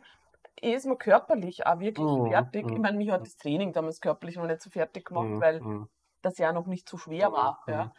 [0.61, 2.65] eh ist man körperlich auch wirklich Mhm, fertig.
[2.65, 2.73] mhm.
[2.73, 5.59] Ich meine, mich hat das Training damals körperlich noch nicht so fertig gemacht, Mhm, weil
[5.61, 5.89] mhm.
[6.21, 7.61] das ja noch nicht so schwer Mhm, war.
[7.67, 7.73] mhm.
[7.73, 7.91] Ja.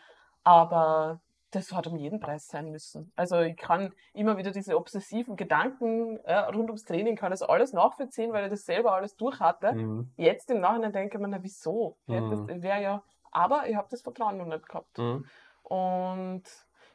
[0.44, 3.12] Aber das hat um jeden Preis sein müssen.
[3.16, 7.72] Also ich kann immer wieder diese obsessiven Gedanken ja, rund ums Training, kann das alles
[7.72, 9.72] nachvollziehen, weil ich das selber alles durch hatte.
[9.72, 10.10] Mhm.
[10.16, 11.96] Jetzt im Nachhinein denke ich mir, na wieso?
[12.06, 12.46] Mhm.
[12.48, 14.98] das wäre ja, aber ich habe das Vertrauen noch nicht gehabt.
[14.98, 15.24] Mhm.
[15.62, 16.42] Und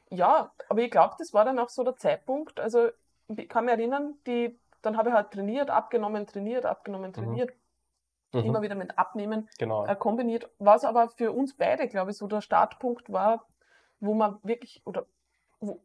[0.09, 2.59] ja, aber ich glaube, das war dann auch so der Zeitpunkt.
[2.59, 2.89] Also
[3.27, 7.51] ich kann mich erinnern, die, dann habe ich halt trainiert, abgenommen, trainiert, abgenommen, trainiert,
[8.31, 8.63] immer Mhm.
[8.63, 9.85] wieder mit Abnehmen Genau.
[9.85, 13.45] äh, kombiniert, was aber für uns beide, glaube ich, so der Startpunkt war,
[13.99, 15.05] wo man wirklich, oder
[15.59, 15.81] wo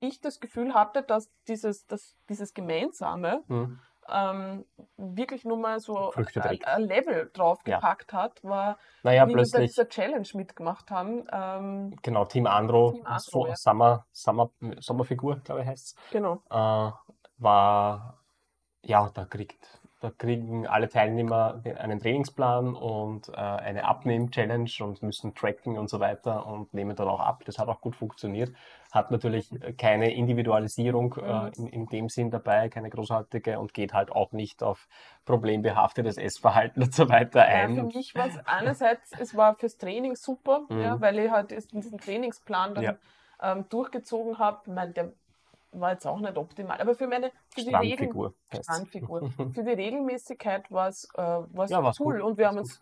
[0.00, 3.78] ich das Gefühl hatte, dass dieses, dass dieses Gemeinsame Mhm.
[4.08, 4.64] ähm,
[4.96, 9.88] wirklich nur mal so ein, Level draufgepackt hat, war, Naja, wie wir bei plötzlich, dieser
[9.88, 11.24] Challenge mitgemacht haben.
[11.32, 13.56] Ähm, genau, Team Andro, Team Andro, so, ja.
[13.56, 16.10] Sommer, Sommer, Sommerfigur, glaube ich, heißt es.
[16.12, 16.42] genau.
[16.50, 16.92] äh,
[17.38, 18.22] war,
[18.82, 25.34] ja, da kriegt, da kriegen alle Teilnehmer einen Trainingsplan und äh, eine Abnehm-Challenge und müssen
[25.34, 27.44] tracken und so weiter und nehmen dann auch ab.
[27.46, 28.52] Das hat auch gut funktioniert.
[28.92, 31.52] Hat natürlich keine Individualisierung äh, Mhm.
[31.56, 34.86] in, in dem Sinn dabei, keine großartige und geht halt auch nicht auf
[35.24, 37.74] problembehaftetes Essverhalten und so weiter Ja, ein.
[37.74, 40.80] für Und- mich war es einerseits, es war fürs Training super, Mhm.
[40.80, 42.94] ja, weil ich halt diesen Trainingsplan dann Ja.
[43.40, 44.60] ähm, durchgezogen habe.
[44.66, 45.12] Ich meine, der
[45.80, 46.80] war jetzt auch nicht optimal.
[46.80, 48.34] Aber für meine für die Regel, Strandfigur.
[48.52, 49.20] Strandfigur.
[49.54, 52.80] Für die Regelmäßigkeit war es äh, war's Ja, cool gut, und wir haben uns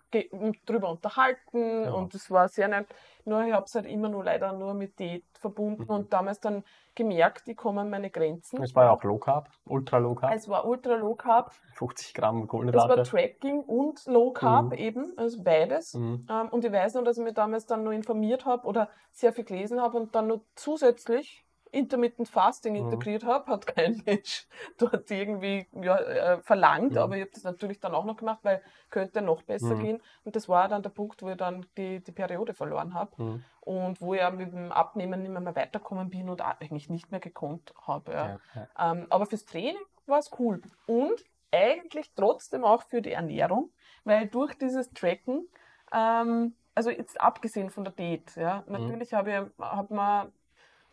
[0.66, 1.92] drüber unterhalten Ja.
[1.92, 2.86] und es war sehr nett.
[3.24, 5.90] Nur ich habe es halt immer nur leider nur mit Diät verbunden Mhm.
[5.90, 6.62] und damals dann
[6.94, 8.62] gemerkt, ich komme an meine Grenzen.
[8.62, 12.14] Es war ja auch Low Carb, Ultra Low Carb, Es war ultra low carb, 50
[12.14, 13.02] Gramm es war Kohlenhydrate.
[13.02, 14.72] Tracking und Low Carb Mhm.
[14.78, 15.94] eben, also beides.
[15.94, 16.26] Mhm.
[16.30, 19.32] Ähm, und ich weiß noch, dass ich mich damals dann noch informiert habe oder sehr
[19.32, 21.43] viel gelesen habe und dann noch zusätzlich
[21.74, 22.80] Intermittent Fasting Mhm.
[22.80, 24.46] integriert habe, hat kein Mensch
[24.78, 26.98] dort irgendwie ja, äh, verlangt, Mhm.
[26.98, 29.80] aber ich habe das natürlich dann auch noch gemacht, weil könnte noch besser Mhm.
[29.80, 30.02] gehen.
[30.24, 33.44] Und das war dann der Punkt, wo ich dann die, die Periode verloren habe Mhm.
[33.60, 37.10] und wo ich ja mit dem Abnehmen nicht mehr, mehr weitergekommen bin und eigentlich nicht
[37.10, 38.12] mehr gekonnt habe.
[38.12, 38.38] Ja.
[38.54, 38.92] Ja.
[38.92, 40.60] Ähm, aber fürs Training war es cool.
[40.86, 43.70] Und eigentlich trotzdem auch für die Ernährung,
[44.04, 45.48] weil durch dieses Tracken,
[45.92, 48.72] ähm, also jetzt abgesehen von der Diät, ja, Mhm.
[48.72, 50.32] natürlich habe ich hab man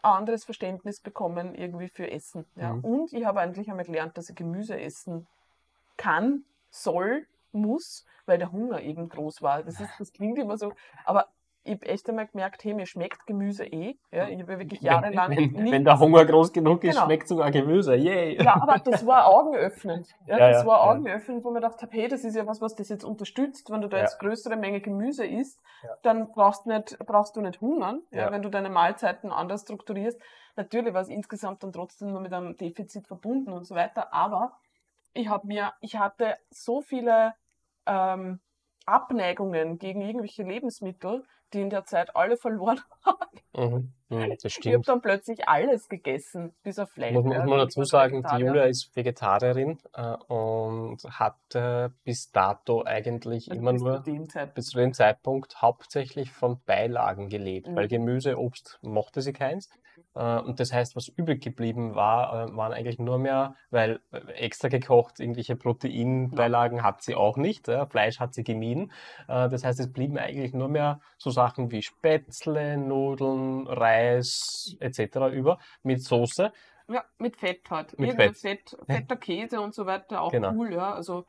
[0.01, 2.45] anderes Verständnis bekommen irgendwie für Essen.
[2.55, 2.73] Ja.
[2.73, 2.83] Mhm.
[2.83, 5.27] Und ich habe eigentlich einmal gelernt, dass ich Gemüse essen
[5.97, 9.63] kann, soll, muss, weil der Hunger eben groß war.
[9.63, 10.73] Das, ist, das klingt immer so,
[11.05, 11.27] aber
[11.63, 13.95] ich habe echt einmal gemerkt, hey, mir schmeckt Gemüse eh.
[14.11, 17.05] Ja, ich habe ja wirklich jahrelang wenn, nicht wenn der Hunger groß genug ist, Genau.
[17.05, 17.95] schmeckt sogar Gemüse.
[17.95, 18.41] Yay!
[18.43, 20.07] ja, aber das war augenöffnend.
[20.27, 22.61] Ja, Ja, das ja, war augenöffnend, wo man gedacht habe, hey, das ist ja was,
[22.61, 23.69] was das jetzt unterstützt.
[23.69, 25.59] Wenn du da jetzt größere Menge Gemüse isst,
[26.03, 28.21] dann brauchst, nicht, brauchst du nicht hungern, ja.
[28.21, 28.31] Ja.
[28.31, 30.19] wenn du deine Mahlzeiten anders strukturierst.
[30.55, 34.57] Natürlich war es insgesamt dann trotzdem nur mit einem Defizit verbunden und so weiter, aber
[35.13, 37.33] ich habe mir, ich hatte so viele
[37.85, 38.39] ähm,
[38.85, 42.79] Abneigungen gegen irgendwelche Lebensmittel, die in der Zeit alle verloren
[43.53, 43.91] Mhm.
[44.07, 47.13] Mhm, das Ich habe dann plötzlich alles gegessen, bis auf Fleisch.
[47.13, 48.37] Muss, muss man dazu sagen, die.
[48.41, 54.03] Julia ist Vegetarierin äh, und hat äh, bis dato eigentlich Also immer nur
[54.55, 57.75] bis zu dem Zeitpunkt hauptsächlich von Beilagen gelebt, Mhm.
[57.75, 59.69] weil Gemüse, Obst mochte sie keins.
[60.13, 64.17] Äh, und das heißt, was übrig geblieben war, äh, waren eigentlich nur mehr, weil äh,
[64.33, 67.67] extra gekocht, irgendwelche Proteinbeilagen hat sie auch nicht.
[67.89, 68.91] Fleisch hat sie gemieden.
[69.27, 75.17] Das heißt, es blieben eigentlich nur mehr so Sachen wie Spätzle, Nudeln, Reis etc.
[75.33, 76.51] über mit Soße.
[76.87, 77.97] Ja, mit Fett halt.
[77.99, 78.37] Mit Fett.
[78.37, 78.77] Fett.
[78.85, 80.51] fetter Käse und so weiter, auch Genau.
[80.53, 80.93] cool, ja.
[80.93, 81.25] Also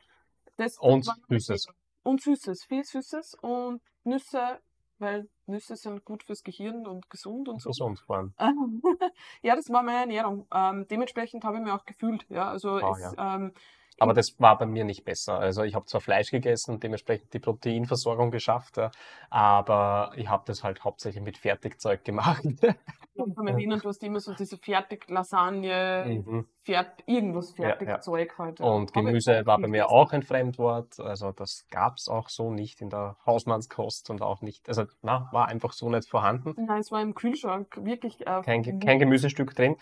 [0.57, 1.67] das, Und Süßes.
[2.03, 4.59] Und Süßes, viel Süßes und Nüsse,
[4.99, 7.69] weil Nüsse sind gut fürs Gehirn und gesund und so.
[7.69, 8.33] Gesund vor allem.
[9.41, 10.47] ja, das war meine Ernährung.
[10.53, 12.25] Ähm, dementsprechend habe ich mich auch gefühlt.
[12.29, 13.53] Ja, also Ah, es, ähm,
[13.99, 15.37] Aber das war bei mir nicht besser.
[15.37, 18.91] Also ich habe zwar Fleisch gegessen und dementsprechend die Proteinversorgung geschafft, ja,
[19.29, 22.43] aber ich habe das halt hauptsächlich mit Fertigzeug gemacht.
[23.15, 26.47] mich erinnern, du hast immer so diese Fertig-Lasagne, Mhm.
[26.63, 27.75] Fert irgendwas Ja, ja.
[27.75, 28.59] Fertigzeug halt.
[28.59, 28.65] ja.
[28.65, 30.99] Und Gemüse war bei mir auch ein Fremdwort.
[30.99, 35.27] Also das gab es auch so nicht in der Hausmannskost und auch nicht, also na,
[35.31, 36.53] war einfach so nicht vorhanden.
[36.57, 39.75] Nein, es war im Kühlschrank wirklich äh, Kein, kein Gemüsestück drin.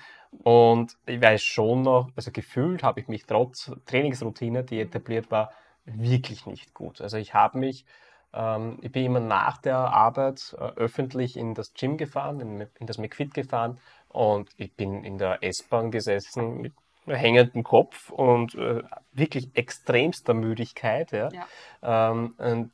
[0.43, 5.51] Und ich weiß schon noch, also gefühlt habe ich mich trotz Trainingsroutine, die etabliert war,
[5.85, 7.01] wirklich nicht gut.
[7.01, 7.85] Also ich habe mich,
[8.33, 12.87] ähm, ich bin immer nach der Arbeit äh, öffentlich in das Gym gefahren, in, in
[12.87, 13.79] das McFit gefahren
[14.09, 16.73] und ich bin in der S-Bahn gesessen mit
[17.07, 21.11] hängendem Kopf und äh, wirklich extremster Müdigkeit.
[21.11, 21.29] Ja.
[21.81, 22.11] Ja.
[22.11, 22.71] Ähm,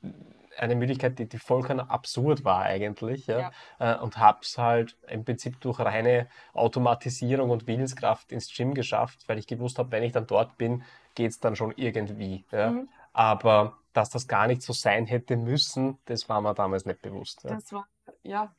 [0.57, 3.27] eine Müdigkeit, die, die vollkommen absurd war eigentlich.
[3.27, 3.51] Ja.
[3.79, 3.93] Ja.
[3.95, 9.23] Äh, und habe es halt im Prinzip durch reine Automatisierung und Willenskraft ins Gym geschafft,
[9.27, 10.83] weil ich gewusst habe, wenn ich dann dort bin,
[11.15, 12.45] geht es dann schon irgendwie.
[12.51, 12.71] Ja.
[12.71, 12.89] Mhm.
[13.17, 17.43] Aber dass das gar nicht so sein hätte müssen, das war mir damals nicht bewusst.
[17.43, 17.55] Ja.
[17.55, 17.87] Das war,
[18.21, 18.53] ja,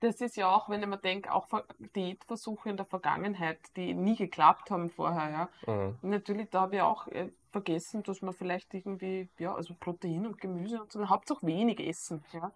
[0.00, 1.64] das ist ja auch, wenn ich mir denke, auch Ver-
[1.94, 5.72] Diätversuche in der Vergangenheit, die nie geklappt haben vorher, ja.
[5.72, 5.98] Mhm.
[6.02, 10.40] Natürlich, da habe ich auch äh, vergessen, dass man vielleicht irgendwie, ja, also Protein und
[10.40, 12.50] Gemüse und so, hauptsächlich wenig essen, ja.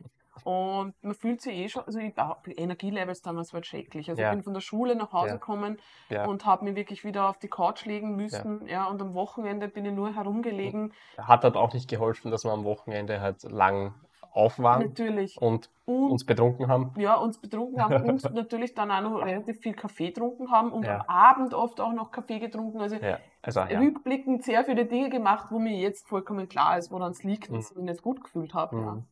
[0.44, 2.14] Und man fühlt sich eh schon, also ich,
[2.56, 4.08] Energielevels damals war schrecklich.
[4.10, 4.28] Also Ja.
[4.30, 6.26] ich bin von der Schule nach Hause gekommen Ja.
[6.26, 8.86] und habe mich wirklich wieder auf die Couch legen müssen, ja.
[8.86, 10.92] Und am Wochenende bin ich nur herumgelegen.
[11.18, 13.94] Hat halt auch nicht geholfen, dass wir am Wochenende halt lang
[14.32, 15.40] auf waren Natürlich.
[15.40, 16.92] und Und uns betrunken haben.
[16.98, 20.84] ja, uns betrunken haben und natürlich dann auch noch relativ viel Kaffee getrunken haben und
[20.84, 20.96] Ja.
[21.00, 22.80] am Abend oft auch noch Kaffee getrunken.
[22.82, 23.78] Also Ja, also ja.
[23.78, 27.50] rückblickend sehr viele Dinge gemacht, wo mir jetzt vollkommen klar ist, woran es liegt, dass
[27.52, 27.58] Mhm.
[27.70, 28.76] ich mich nicht gut gefühlt habe.
[28.76, 28.82] Ja.
[28.92, 29.04] Mhm.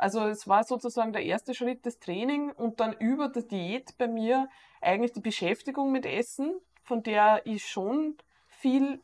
[0.00, 4.08] Also es war sozusagen der erste Schritt des Training und dann über der Diät bei
[4.08, 4.48] mir
[4.80, 8.16] eigentlich die Beschäftigung mit Essen, von der ich schon
[8.46, 9.02] viel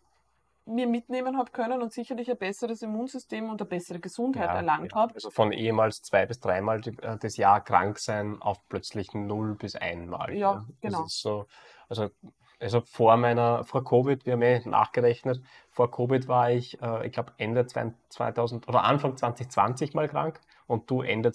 [0.64, 4.92] mir mitnehmen habe können und sicherlich ein besseres Immunsystem und eine bessere Gesundheit Ja, erlangt
[4.92, 4.98] ja.
[4.98, 5.14] habe.
[5.14, 9.76] Also von ehemals zwei bis dreimal äh, das Jahr krank sein auf plötzlich null bis
[9.76, 10.34] einmal.
[10.34, 11.04] Ja, Das genau.
[11.08, 11.46] so,
[11.90, 12.08] also,
[12.58, 17.12] also vor meiner, vor Covid, wir haben eh nachgerechnet, vor Covid war ich, äh, ich
[17.12, 21.32] glaube Ende 2000 oder Anfang 2020 mal krank und du Ende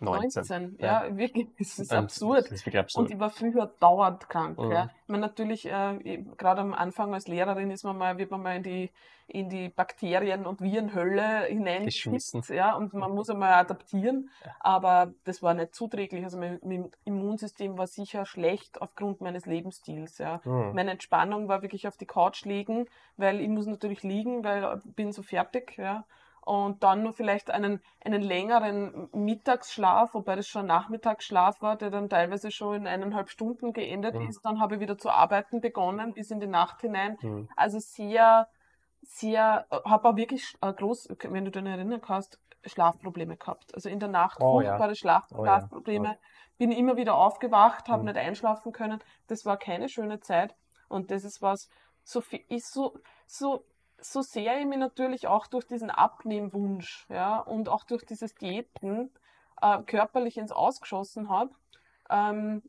[0.00, 0.42] 19.
[0.48, 2.44] 19, ja, wirklich, das ist Ähm, absurd.
[2.46, 3.06] Das ist wirklich absurd.
[3.06, 4.58] Und ich war früher dauernd krank.
[4.58, 4.70] Mhm.
[4.70, 4.90] Ja.
[5.06, 8.62] Meine, natürlich, äh, gerade am Anfang als Lehrerin ist man mal, wird man mal in
[8.62, 8.90] die,
[9.26, 11.56] in die Bakterien- und Virenhölle Geschmissen.
[11.58, 12.42] hineingeschmissen.
[12.54, 14.30] Ja, und man muss einmal adaptieren.
[14.60, 16.24] Aber das war nicht zuträglich.
[16.24, 20.18] Also mein, mein Immunsystem war sicher schlecht aufgrund meines Lebensstils.
[20.18, 20.40] Ja.
[20.44, 20.72] Mhm.
[20.74, 24.94] Meine Entspannung war wirklich auf die Couch liegen, weil ich muss natürlich liegen, weil ich
[24.94, 26.04] bin so fertig, ja.
[26.44, 32.10] Und dann nur vielleicht einen, einen längeren Mittagsschlaf, wobei das schon Nachmittagsschlaf war, der dann
[32.10, 34.28] teilweise schon in eineinhalb Stunden geendet Mhm.
[34.28, 34.44] ist.
[34.44, 37.16] Dann habe ich wieder zu arbeiten begonnen, bis in die Nacht hinein.
[37.22, 37.48] Mhm.
[37.56, 38.48] Also sehr,
[39.02, 43.74] sehr, habe auch wirklich äh, groß, wenn du dich erinnern kannst, Schlafprobleme gehabt.
[43.74, 44.78] Also in der Nacht Oh ja.
[44.78, 45.70] furchtbare Schlaf, Oh ja.
[45.92, 46.18] Schlafprobleme.
[46.58, 48.06] Bin immer wieder aufgewacht, habe Mhm.
[48.06, 49.00] nicht einschlafen können.
[49.26, 50.54] Das war keine schöne Zeit.
[50.88, 51.68] Und das ist was,
[52.02, 53.64] so viel, ist so, so,
[54.04, 59.10] so sehr ich mich natürlich auch durch diesen Abnehmwunsch, ja, und auch durch dieses Diäten
[59.60, 61.50] äh, körperlich ins Ausgeschossen habe,
[62.10, 62.62] ähm,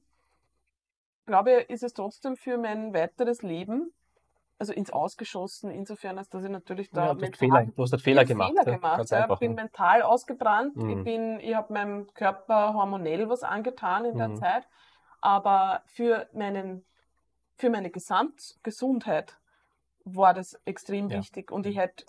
[1.26, 3.94] glaube ich, ist es trotzdem für mein weiteres Leben,
[4.58, 7.84] also ins Ausgeschossen, insofern, als dass ich natürlich da Ja, du, hast mental- Fehler, du
[7.84, 8.52] hast halt Fehler ich hab gemacht.
[8.52, 8.76] Fehler ja.
[8.76, 9.12] gemacht.
[9.12, 9.34] Ja.
[9.34, 9.56] Ich bin ne?
[9.56, 10.78] mental ausgebrannt.
[10.78, 11.04] Ich Mhm.
[11.04, 14.36] bin, ich habe meinem Körper hormonell was angetan in der Mhm.
[14.38, 14.68] Zeit.
[15.20, 16.86] Aber für meinen,
[17.58, 19.38] für meine Gesamtgesundheit
[20.06, 21.18] war das extrem Ja.
[21.20, 21.52] wichtig.
[21.52, 22.06] Und ich hätte,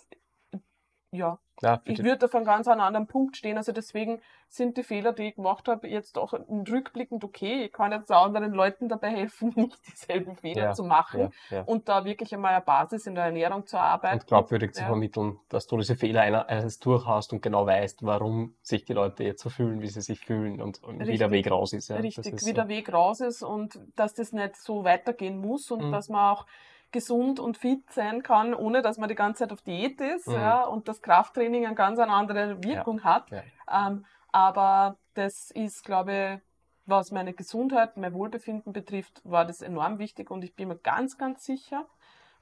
[1.11, 3.57] ja, Ja, ich würde auf einem ganz an einem anderen Punkt stehen.
[3.57, 7.63] Also deswegen sind die Fehler, die ich gemacht habe, jetzt auch rückblickend okay.
[7.65, 11.31] Ich kann jetzt auch anderen Leuten dabei helfen, nicht dieselben Fehler Ja, zu machen
[11.65, 14.19] und da wirklich einmal eine Basis in der Ernährung zu arbeiten.
[14.19, 18.85] und glaubwürdig zu vermitteln, dass du diese Fehler eines durchhast und genau weißt, warum sich
[18.85, 21.31] die Leute jetzt so fühlen, wie sie sich fühlen und, und wie der.
[21.31, 21.89] Weg raus ist.
[21.89, 22.53] Richtig, ist wie so.
[22.53, 25.91] der Weg raus ist und dass das nicht so weitergehen muss und Mhm.
[25.91, 26.45] dass man auch
[26.91, 30.33] gesund und fit sein kann, ohne dass man die ganze Zeit auf Diät ist Mhm.
[30.33, 33.29] ja, und das Krafttraining eine ganz eine andere Wirkung hat.
[33.31, 33.43] Ja.
[33.87, 36.47] Ähm, aber das ist, glaube ich,
[36.85, 41.17] was meine Gesundheit, mein Wohlbefinden betrifft, war das enorm wichtig und ich bin mir ganz,
[41.17, 41.85] ganz sicher.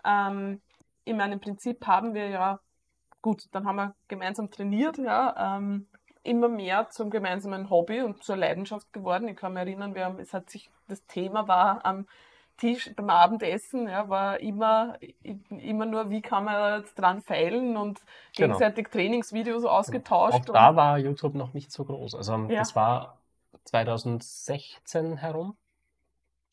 [0.03, 0.61] Ähm,
[1.03, 2.59] in meinem Prinzip haben wir ja,
[3.22, 5.88] gut, dann haben wir gemeinsam trainiert, ja, ähm,
[6.22, 9.27] immer mehr zum gemeinsamen Hobby und zur Leidenschaft geworden.
[9.27, 12.07] Ich kann mich erinnern, wir haben, es hat sich, das Thema war am
[12.57, 14.98] Tisch beim Abendessen, ja, war immer,
[15.49, 17.99] immer nur, wie kann man jetzt dran feilen und
[18.36, 18.57] Genau.
[18.57, 20.49] gegenseitig Trainingsvideos ausgetauscht.
[20.49, 22.15] Auch da war YouTube noch nicht so groß.
[22.15, 22.60] Also Ja.
[22.60, 23.18] das war
[23.65, 25.57] 2016 herum,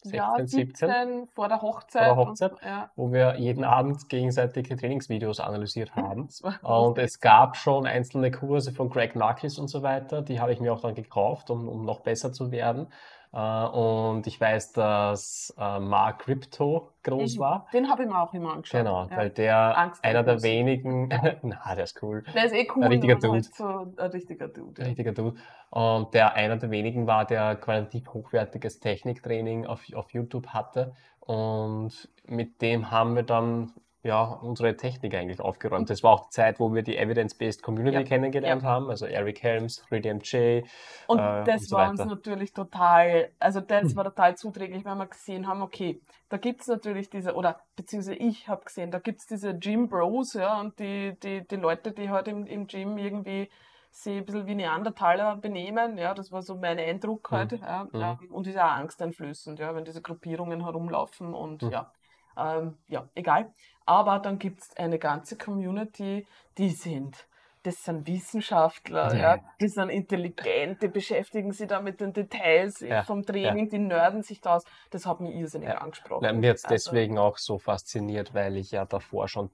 [0.04, 2.06] und, ja, 16, 17, 17 vor der Hochzeit.
[2.06, 2.52] Vor der Hochzeit?
[2.52, 6.28] Und, ja, wo wir jeden Abend gegenseitig die Trainingsvideos analysiert haben.
[6.62, 10.60] Und es gab schon einzelne Kurse von Greg Knuckles und so weiter, die habe ich
[10.60, 12.88] mir auch dann gekauft, um, um noch besser zu werden.
[13.34, 17.40] Äh, Und ich weiß, dass äh, Mark Crypto groß Mhm.
[17.40, 17.66] war.
[17.72, 18.80] Den habe ich mir auch immer angeschaut.
[18.80, 19.16] Genau, ja.
[19.16, 21.08] weil der Angst einer der wenigen,
[21.42, 23.42] na, der ist cool, Der ist eh cool, Ein richtiger halt Dude.
[23.42, 23.64] so
[23.96, 24.82] ein richtiger Dude.
[24.82, 25.36] ein richtiger Dude.
[25.70, 30.94] Und der einer der wenigen war, der qualitativ hochwertiges Techniktraining auf, auf YouTube hatte.
[31.20, 33.72] Und mit dem haben wir dann
[34.02, 35.90] ja unsere Technik eigentlich aufgeräumt.
[35.90, 39.42] Das war auch die Zeit, wo wir die Evidence-Based Community Ja, kennengelernt haben, also Eric
[39.42, 40.64] Helms, Radiant J.
[41.06, 43.96] Und äh, das und so war uns natürlich total, also das Hm.
[43.96, 48.16] war total zuträglich, weil wir gesehen haben, okay, da gibt es natürlich diese, oder beziehungsweise
[48.16, 51.92] ich habe gesehen, da gibt es diese Gym Bros, ja, und die, die, die Leute,
[51.92, 53.50] die halt im, im Gym irgendwie
[53.90, 57.32] sich ein bisschen wie Neandertaler benehmen, ja, das war so mein Eindruck Mhm.
[57.32, 57.98] halt, ja, Mhm.
[57.98, 61.68] ja, und ist auch angsteinflößend, ja, wenn diese Gruppierungen herumlaufen und Mhm.
[61.68, 61.92] ja,
[62.36, 63.52] ähm, ja, egal.
[63.86, 66.26] Aber dann gibt es eine ganze Community,
[66.58, 67.26] die sind,
[67.62, 69.34] das sind Wissenschaftler, Ja.
[69.34, 73.78] ja, die sind intelligent, die beschäftigen sich da mit den Details Ja, vom Training, die
[73.78, 74.64] nörden sich da aus.
[74.90, 75.78] Das hat mich irrsinnig Ja.
[75.78, 76.22] angesprochen.
[76.22, 79.50] Na, mir hat es Also, deswegen auch so fasziniert, weil ich ja davor schon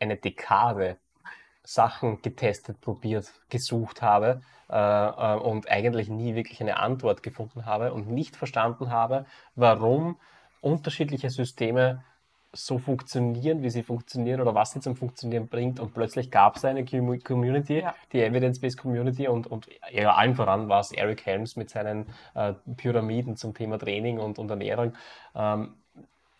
[0.00, 0.98] eine Dekade
[1.64, 4.40] Sachen getestet, probiert, gesucht habe
[4.70, 10.18] äh, äh, und eigentlich nie wirklich eine Antwort gefunden habe und nicht verstanden habe, warum
[10.60, 12.04] unterschiedliche Systeme
[12.54, 15.80] so funktionieren, wie sie funktionieren oder was sie zum Funktionieren bringt.
[15.80, 17.94] Und plötzlich gab es eine Commu- Community, Ja.
[18.12, 22.54] die Evidence-Based Community und, und ja, allen voran war es Eric Helms mit seinen äh,
[22.76, 24.94] Pyramiden zum Thema Training und, und Ernährung.
[25.34, 25.74] Ähm,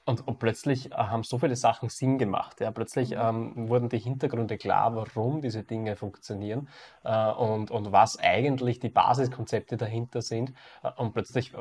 [0.06, 2.60] und, und plötzlich äh, haben so viele Sachen Sinn gemacht.
[2.60, 2.70] Ja?
[2.70, 6.68] Plötzlich ähm, wurden die Hintergründe klar, warum diese Dinge funktionieren
[7.04, 10.54] äh, und, und was eigentlich die Basiskonzepte dahinter sind.
[10.82, 11.58] Äh, und plötzlich äh,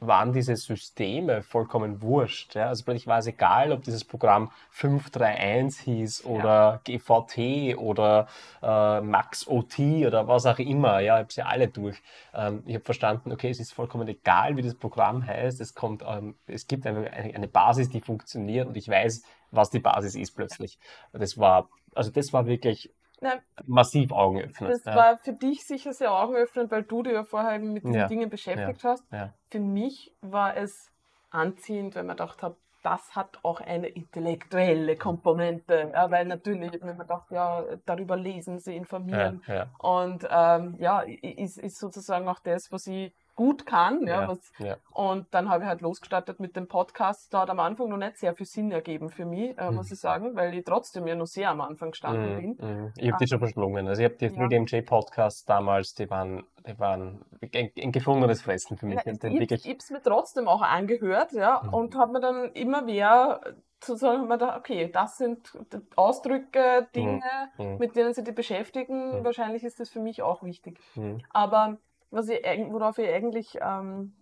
[0.00, 2.54] waren diese Systeme vollkommen wurscht.
[2.54, 2.68] Ja?
[2.68, 8.26] Also plötzlich war es egal, ob dieses Programm 531 hieß oder GVT oder
[8.62, 11.00] äh, Max OT oder was auch immer.
[11.00, 12.02] Ja, ich habe sie alle durch.
[12.34, 15.60] Ähm, ich habe verstanden, okay, es ist vollkommen egal, wie das Programm heißt.
[15.60, 19.70] Es kommt, ähm, es gibt einfach eine, eine Basis, die funktioniert und ich weiß, was
[19.70, 20.78] die Basis ist plötzlich.
[21.12, 22.90] Das war, also das war wirklich
[23.20, 24.70] Nein, massiv Augen öffnet.
[24.70, 24.94] das ja.
[24.94, 28.28] war für dich sicher sehr augenöffnend, weil du dich ja vorher mit diesen Ja, Dingen
[28.28, 29.04] beschäftigt hast.
[29.10, 29.32] ja.
[29.50, 30.92] Für mich war es
[31.30, 35.90] anziehend, weil man gedacht habe, das hat auch eine intellektuelle Komponente.
[35.92, 39.42] Ja, weil natürlich, ich habe mir gedacht, ja, darüber lesen, sie informieren.
[39.78, 44.06] Und ähm, ja, ist, ist sozusagen auch das, was ich gut kann.
[44.06, 44.76] Ja, Ja, was, ja.
[44.90, 47.32] Und dann habe ich halt losgestartet mit dem Podcast.
[47.32, 49.92] Da hat am Anfang noch nicht sehr viel Sinn ergeben für mich, äh, muss Mhm.
[49.92, 52.56] ich sagen, weil ich trotzdem ja noch sehr am Anfang gestanden bin.
[52.58, 52.92] Mhm, mhm.
[52.96, 53.86] Ich habe die schon verschlungen.
[53.86, 54.42] Also ich habe die Ja.
[54.46, 58.98] 3DMJ-Podcasts damals, die waren, die waren ein, ein gefundenes Fressen für mich.
[59.04, 61.74] Ich ich habe es mir trotzdem auch angehört, ja, Mhm.
[61.74, 63.40] und habe mir dann immer mehr
[63.84, 65.52] sozusagen mir gedacht, okay, das sind
[65.96, 67.20] Ausdrücke, Dinge,
[67.58, 69.18] mhm, mit denen sie die beschäftigen.
[69.20, 69.24] Mhm.
[69.24, 70.80] Wahrscheinlich ist das für mich auch wichtig.
[70.94, 71.20] mhm.
[71.30, 71.76] Aber
[72.10, 74.14] was ich, worauf ich eigentlich ähm,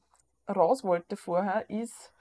[0.48, 2.12] raus wollte vorher, ist,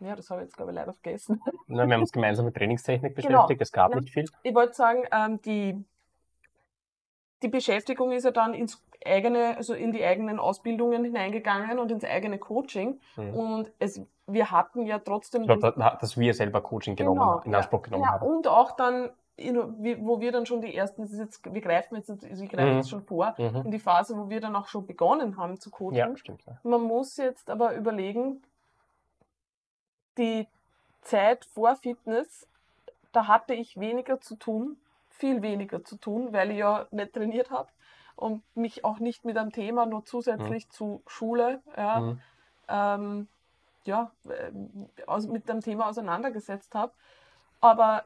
[0.00, 1.40] ja, das habe ich jetzt glaube ich leider vergessen.
[1.66, 3.28] Na, wir haben uns gemeinsam mit Trainingstechnik Genau.
[3.42, 3.62] beschäftigt.
[3.62, 4.00] Es gab Ja.
[4.00, 4.24] nicht viel.
[4.42, 5.84] Ich wollte sagen, ähm, die,
[7.42, 12.04] die Beschäftigung ist ja dann ins eigene, also in die eigenen Ausbildungen hineingegangen und ins
[12.04, 13.00] eigene Coaching.
[13.16, 13.34] Mhm.
[13.34, 15.46] Und es, wir hatten ja trotzdem.
[15.46, 15.56] Da-
[16.00, 17.54] dass wir selber Coaching genommen, Genau, in.
[17.54, 18.26] Anspruch genommen ja, haben.
[18.26, 22.08] und auch dann, wo wir dann schon die ersten, das ist jetzt, wir greifen jetzt,
[22.10, 22.76] also ich greife Mhm.
[22.76, 23.62] jetzt schon vor, Mhm.
[23.64, 25.94] in die Phase, wo wir dann auch schon begonnen haben zu coachen.
[25.94, 26.44] Ja, stimmt.
[26.46, 26.58] Ja.
[26.62, 28.42] Man muss jetzt aber überlegen,
[30.18, 30.46] die
[31.02, 32.46] Zeit vor Fitness,
[33.12, 34.76] da hatte ich weniger zu tun,
[35.10, 37.68] viel weniger zu tun, weil ich ja nicht trainiert habe
[38.16, 42.20] und mich auch nicht mit einem Thema nur zusätzlich zu Schule, ja, Mhm.
[42.68, 43.28] ähm,
[43.84, 44.50] ja, äh,
[45.26, 46.92] mit dem Thema auseinandergesetzt habe.
[47.60, 48.04] Aber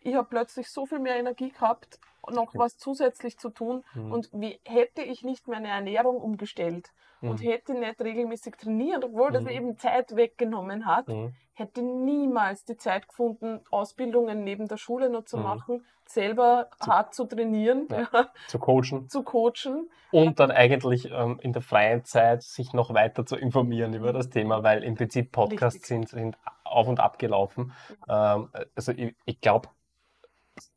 [0.00, 1.98] ich habe plötzlich so viel mehr Energie gehabt,
[2.30, 3.84] noch was zusätzlich zu tun.
[3.94, 4.12] Mhm.
[4.12, 6.90] Und wie hätte ich nicht meine Ernährung umgestellt
[7.22, 7.44] und Mhm.
[7.48, 9.50] hätte nicht regelmäßig trainiert, obwohl das Mhm.
[9.50, 11.32] eben Zeit weggenommen hat, Mhm.
[11.54, 15.42] hätte niemals die Zeit gefunden, Ausbildungen neben der Schule noch zu Mhm.
[15.42, 18.08] machen, selber Zu- hart zu trainieren, Ja.
[18.12, 19.88] ja, Zu coachen zu coachen.
[20.12, 24.28] und dann eigentlich ähm, in der freien Zeit sich noch weiter zu informieren über das
[24.30, 27.72] Thema, weil im Prinzip Podcasts sind, sind auf und ab gelaufen.
[28.08, 29.68] Ähm, also ich, ich glaube,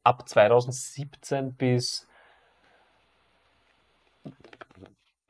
[0.04, 2.08] ab 2017 bis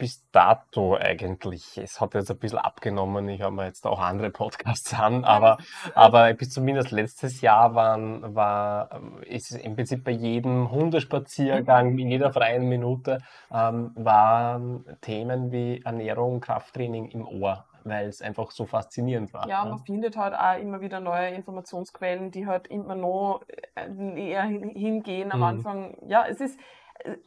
[0.02, 1.78] bis dato eigentlich.
[1.78, 3.30] Es hat jetzt ein bisschen abgenommen.
[3.30, 5.60] Ich habe mir jetzt auch andere Podcasts an, aber,
[5.94, 12.10] aber bis zumindest letztes Jahr waren, war, ist es im Prinzip bei jedem Hundespaziergang, in
[12.10, 13.20] jeder freien Minute,
[13.54, 19.48] ähm, waren Themen wie Ernährung, Krafttraining im Ohr, weil es einfach so faszinierend war.
[19.48, 23.42] Ja, man findet halt auch immer wieder neue Informationsquellen, die halt immer noch
[23.76, 25.44] äh, näher hin- hingehen am Mhm.
[25.46, 25.98] Anfang.
[26.08, 26.60] Ja, es ist,
[27.00, 27.18] äh,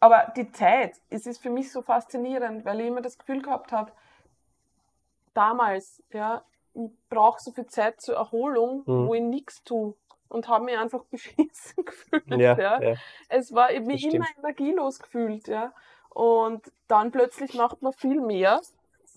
[0.00, 3.72] aber die Zeit, es ist für mich so faszinierend, weil ich immer das Gefühl gehabt
[3.72, 3.92] habe,
[5.34, 6.44] damals, ja,
[6.74, 9.06] ich brauche so viel Zeit zur Erholung, Mhm.
[9.06, 9.94] wo ich nichts tue
[10.28, 12.40] und habe mich einfach beschissen gefühlt.
[12.40, 12.82] Ja, ja.
[12.82, 12.94] ja.
[13.28, 15.72] Es war, ich mich immer energielos gefühlt, ja.
[16.10, 18.60] Und dann plötzlich macht man viel mehr.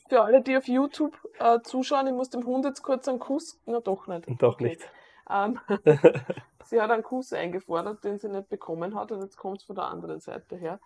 [0.07, 3.59] Für alle, die auf YouTube äh, zuschauen, ich muss dem Hund jetzt kurz einen Kuss,
[3.65, 4.27] na doch nicht.
[4.39, 4.69] Doch Okay.
[4.69, 4.81] nicht.
[5.29, 5.59] Ähm,
[6.63, 9.75] sie hat einen Kuss eingefordert, den sie nicht bekommen hat und jetzt kommt es von
[9.75, 10.79] der anderen Seite her.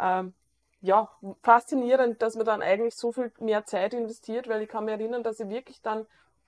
[0.00, 0.34] Ähm,
[0.80, 1.10] ja,
[1.42, 5.22] faszinierend, dass man dann eigentlich so viel mehr Zeit investiert, weil ich kann mich erinnern,
[5.22, 6.06] dass ich wirklich dann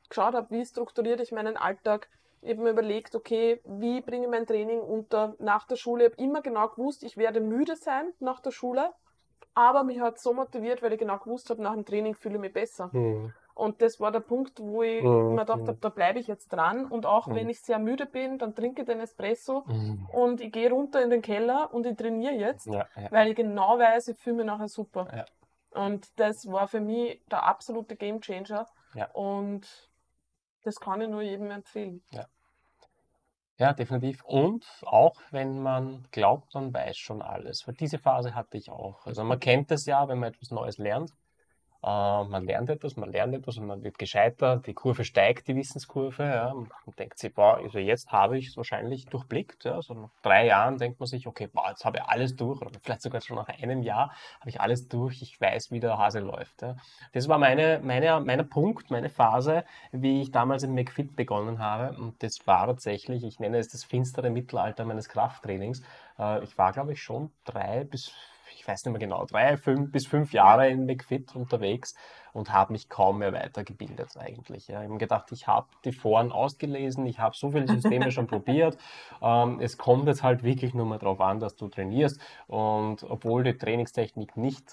[0.08, 2.08] geschaut habe, wie strukturiere ich meinen Alltag.
[2.40, 6.06] Ich habe mir überlegt, okay, wie bringe ich mein Training unter nach der Schule.
[6.06, 8.92] Ich habe immer genau gewusst, ich werde müde sein nach der Schule,
[9.58, 12.40] aber mich hat so motiviert, weil ich genau gewusst habe, nach dem Training fühle ich
[12.40, 12.90] mich besser.
[12.92, 13.32] Mhm.
[13.54, 16.48] Und das war der Punkt, wo ich Mhm, mir gedacht habe, da bleibe ich jetzt
[16.52, 16.86] dran.
[16.86, 17.34] Und auch Mhm.
[17.34, 20.06] wenn ich sehr müde bin, dann trinke ich den Espresso Mhm.
[20.12, 23.10] und ich gehe runter in den Keller und ich trainiere jetzt, Ja, ja.
[23.10, 25.08] weil ich genau weiß, ich fühle mich nachher super.
[25.12, 25.24] Ja.
[25.82, 28.66] Und das war für mich der absolute Gamechanger.
[28.94, 29.10] Ja.
[29.12, 29.90] Und
[30.62, 32.00] das kann ich nur jedem empfehlen.
[32.12, 32.26] Ja,
[33.72, 34.22] definitiv.
[34.24, 37.66] Und auch wenn man glaubt, man weiß schon alles.
[37.66, 39.04] Weil diese Phase hatte ich auch.
[39.04, 41.12] Also man kennt es ja, wenn man etwas Neues lernt.
[41.82, 41.86] Äh,
[42.24, 44.56] man lernt etwas, man lernt etwas und man wird gescheiter.
[44.58, 46.24] Die Kurve steigt, die Wissenskurve.
[46.24, 46.54] Ja.
[46.54, 46.68] Man
[46.98, 49.64] denkt sich, boah, also jetzt habe ich es wahrscheinlich durchblickt.
[49.64, 49.80] Ja.
[49.80, 52.60] So nach drei Jahren denkt man sich, okay, boah, jetzt habe ich alles durch.
[52.60, 55.22] Oder vielleicht sogar schon nach einem Jahr habe ich alles durch.
[55.22, 56.62] Ich weiß, wie der Hase läuft.
[56.62, 56.76] Ja.
[57.12, 61.96] Das war meine, meine, meine Punkt, meine Phase, wie ich damals in McFit begonnen habe.
[61.96, 65.82] Und das war tatsächlich, ich nenne es das finstere Mittelalter meines Krafttrainings.
[66.18, 68.12] Äh, Ich war, glaube ich, schon drei bis,
[68.68, 71.94] weiß nicht mehr genau, drei fünf, bis fünf Jahre in McFit unterwegs
[72.32, 74.68] und habe mich kaum mehr weitergebildet eigentlich.
[74.68, 74.82] Ja.
[74.82, 78.76] Ich habe gedacht, ich habe die Foren ausgelesen, ich habe so viele Systeme schon probiert.
[79.22, 82.20] Ähm, es kommt jetzt halt wirklich nur mal darauf an, dass du trainierst.
[82.46, 84.64] Und obwohl die Trainingstechnik nicht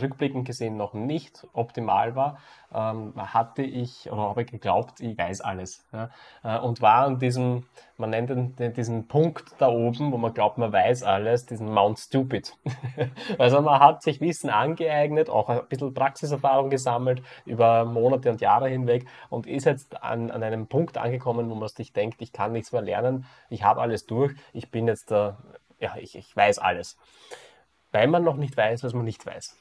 [0.00, 2.38] rückblickend gesehen noch nicht optimal war,
[2.74, 5.84] ähm, hatte ich oder habe geglaubt, ich weiß alles.
[5.92, 6.10] Ja?
[6.42, 7.64] Äh, und war an diesem,
[7.96, 11.98] man nennt den, diesen Punkt da oben, wo man glaubt, man weiß alles, diesen Mount
[11.98, 12.56] Stupid.
[13.38, 18.68] also man hat sich Wissen angeeignet, auch ein bisschen Praxiserfahrung gesammelt über Monate und Jahre
[18.68, 22.52] hinweg und ist jetzt an, an einem Punkt angekommen, wo man sich denkt, ich kann
[22.52, 25.38] nichts mehr lernen, ich habe alles durch, ich bin jetzt der,
[25.78, 26.96] ja, ich, ich weiß alles
[27.96, 29.56] weil man noch nicht weiß, was man nicht weiß.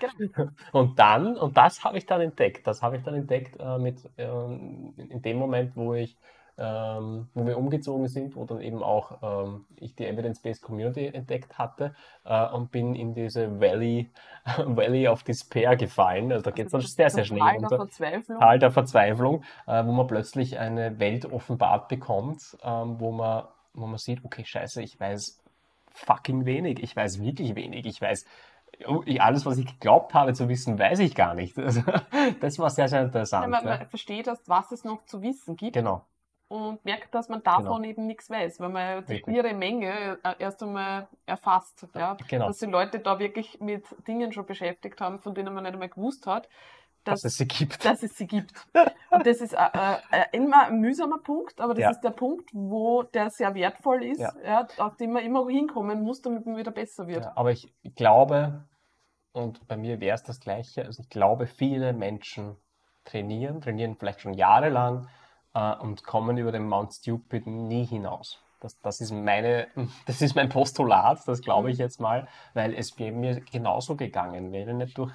[0.00, 0.50] Genau.
[0.72, 3.98] Und dann, und das habe ich dann entdeckt, das habe ich dann entdeckt äh, mit,
[4.16, 6.18] äh, in dem Moment, wo ich,
[6.58, 11.58] ähm, wo wir umgezogen sind, wo dann eben auch ähm, ich die Evidence-Based Community entdeckt
[11.58, 11.94] hatte
[12.24, 14.10] äh, und bin in diese Valley,
[14.66, 16.32] Valley of Despair gefallen.
[16.32, 17.68] Also da geht es dann sehr, sehr schnell runter.
[17.68, 18.38] Der Verzweiflung.
[18.40, 23.86] Tal der Verzweiflung, äh, wo man plötzlich eine Welt offenbart bekommt, ähm, wo man wo
[23.86, 25.39] man sieht, okay, scheiße, ich weiß
[26.00, 26.82] fucking wenig.
[26.82, 27.86] Ich weiß wirklich wenig.
[27.86, 28.26] Ich weiß,
[28.86, 31.56] oh, alles, was ich geglaubt habe zu wissen, weiß ich gar nicht.
[31.70, 31.82] Also,
[32.40, 33.44] das war sehr, sehr interessant.
[33.44, 35.74] Ja, man, man versteht erst, was es noch zu wissen gibt.
[35.74, 36.04] Genau.
[36.48, 37.90] Und merkt, dass man davon genau.
[37.90, 41.86] eben nichts weiß, weil man die ihre Menge äh, erst einmal erfasst.
[41.94, 42.16] Ja?
[42.28, 42.48] Genau.
[42.48, 45.88] Dass die Leute da wirklich mit Dingen schon beschäftigt haben, von denen man nicht einmal
[45.88, 46.48] gewusst hat
[47.04, 47.84] dass, dass, es sie gibt.
[47.84, 48.52] Dass es sie gibt.
[49.10, 49.58] Und das ist äh,
[50.10, 51.90] äh, immer ein mühsamer Punkt, aber das ja.
[51.90, 54.32] ist der Punkt, wo der sehr wertvoll ist, ja.
[54.44, 57.26] Ja, auf den man immer hinkommen muss, damit man wieder besser wird.
[57.34, 58.64] aber ich glaube,
[59.32, 62.56] und bei mir wäre es das Gleiche, also ich glaube, viele Menschen
[63.04, 65.08] trainieren, trainieren vielleicht schon jahrelang
[65.54, 68.42] äh, und kommen über den Mount Stupid nie hinaus.
[68.60, 69.68] Das, das, ist meine,
[70.06, 71.72] das ist mein Postulat, das glaube mhm.
[71.72, 75.12] ich jetzt mal, weil es mir genauso gegangen wäre, nicht durch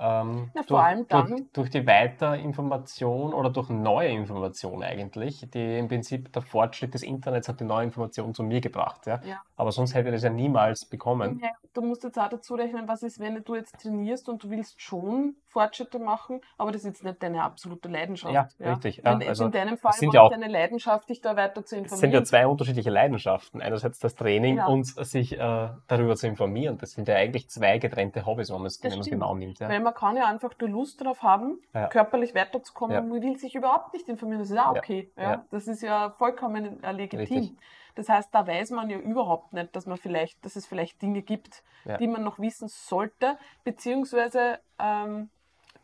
[0.00, 1.28] ähm, ja, vor allem dann.
[1.28, 5.46] Durch, durch, die Weiterinformation oder durch neue Information eigentlich.
[5.52, 9.06] Die im Prinzip der Fortschritt des Internets hat die neue Information zu mir gebracht.
[9.06, 9.20] Ja?
[9.24, 9.42] ja.
[9.56, 11.38] Aber sonst hätte ich das ja niemals bekommen.
[11.42, 14.48] Ja, du musst jetzt auch dazu rechnen, was ist, wenn du jetzt trainierst und du
[14.48, 18.32] willst schon Fortschritte machen, aber das ist jetzt nicht deine absolute Leidenschaft.
[18.32, 18.70] Ja, ja?
[18.70, 19.02] richtig.
[19.04, 21.94] Wenn, also, in deinem Fall sind ja auch, deine Leidenschaft, dich da weiter zu informieren.
[21.94, 23.60] Es sind ja zwei unterschiedliche Leidenschaften.
[23.60, 24.72] Einerseits das Training genau.
[24.72, 26.78] und sich äh, darüber zu informieren.
[26.78, 29.58] Das sind ja eigentlich zwei getrennte Hobbys, wenn man es genau nimmt.
[29.58, 29.68] Ja.
[29.68, 31.88] Weil man kann ja einfach die Lust darauf haben, ja.
[31.88, 33.00] körperlich weiterzukommen ja.
[33.00, 34.40] und will sich überhaupt nicht informieren.
[34.40, 35.10] Das ist auch okay.
[35.16, 35.44] Ja.
[35.50, 37.18] Das ist ja vollkommen äh, legitim.
[37.20, 37.56] Richtig.
[37.96, 41.22] Das heißt, da weiß man ja überhaupt nicht, dass man vielleicht, dass es vielleicht Dinge
[41.22, 41.62] gibt,
[41.98, 45.30] die man noch wissen sollte, beziehungsweise ähm,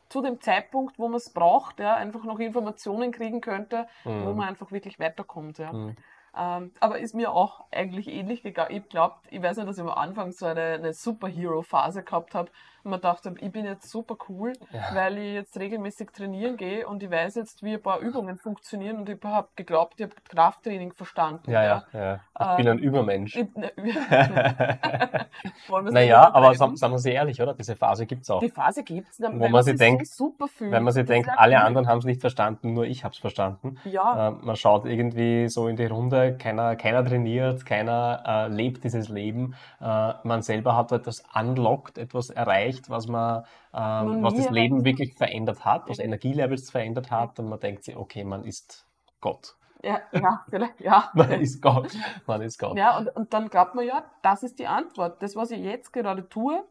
[0.09, 4.25] zu dem Zeitpunkt, wo man es braucht, ja, einfach noch Informationen kriegen könnte, mhm.
[4.25, 5.59] wo man einfach wirklich weiterkommt.
[5.59, 5.73] Ja.
[5.73, 5.97] Mhm.
[6.39, 8.77] Ähm, aber ist mir auch eigentlich ähnlich gegangen.
[8.77, 12.51] Ich glaube, ich weiß nicht, dass ich am Anfang so eine, eine Superhero-Phase gehabt habe
[12.87, 14.95] und man dachte, ich bin jetzt super cool, ja.
[14.95, 18.99] weil ich jetzt regelmäßig trainieren gehe und ich weiß jetzt, wie ein paar Übungen funktionieren
[18.99, 21.51] und ich habe geglaubt, ich habe Krafttraining verstanden.
[21.51, 22.21] Ja, ja, ja.
[22.39, 23.35] Ich ähm, bin ein Übermensch.
[23.35, 23.73] Ich, ne,
[25.91, 27.55] naja, aber sagen, wir sie ehrlich, oder?
[27.55, 28.39] Diese Phase gibt es auch.
[28.39, 30.71] Die Phase gibt es, wenn man sich denkt, so super fühlt.
[30.71, 33.79] Wenn man sich denkt, alle anderen haben es nicht verstanden, nur ich habe es verstanden.
[33.85, 34.29] Ja.
[34.29, 39.09] Äh, man schaut irgendwie so in die Runde, keiner, keiner trainiert, keiner äh, lebt dieses
[39.09, 39.57] Leben.
[39.81, 43.45] Äh, man selber hat etwas unlocked, etwas erreicht erreicht, was man,
[43.75, 47.97] ähm, was das Leben wirklich verändert hat, was Energielevels verändert hat und man denkt sich,
[47.97, 48.87] okay, man ist
[49.21, 49.57] Gott.
[49.83, 51.11] Ja, ja, vielleicht, ja.
[51.15, 51.93] man ist Gott.
[52.27, 52.77] Man ist Gott.
[52.77, 55.23] Ja, und, und dann glaubt man ja, das ist die Antwort.
[55.23, 56.65] Das, was ich jetzt gerade tue,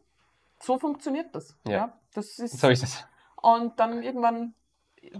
[0.58, 1.56] so funktioniert das.
[1.66, 1.72] Ja.
[1.72, 3.04] ja das ist, so ist es.
[3.40, 4.54] Und dann irgendwann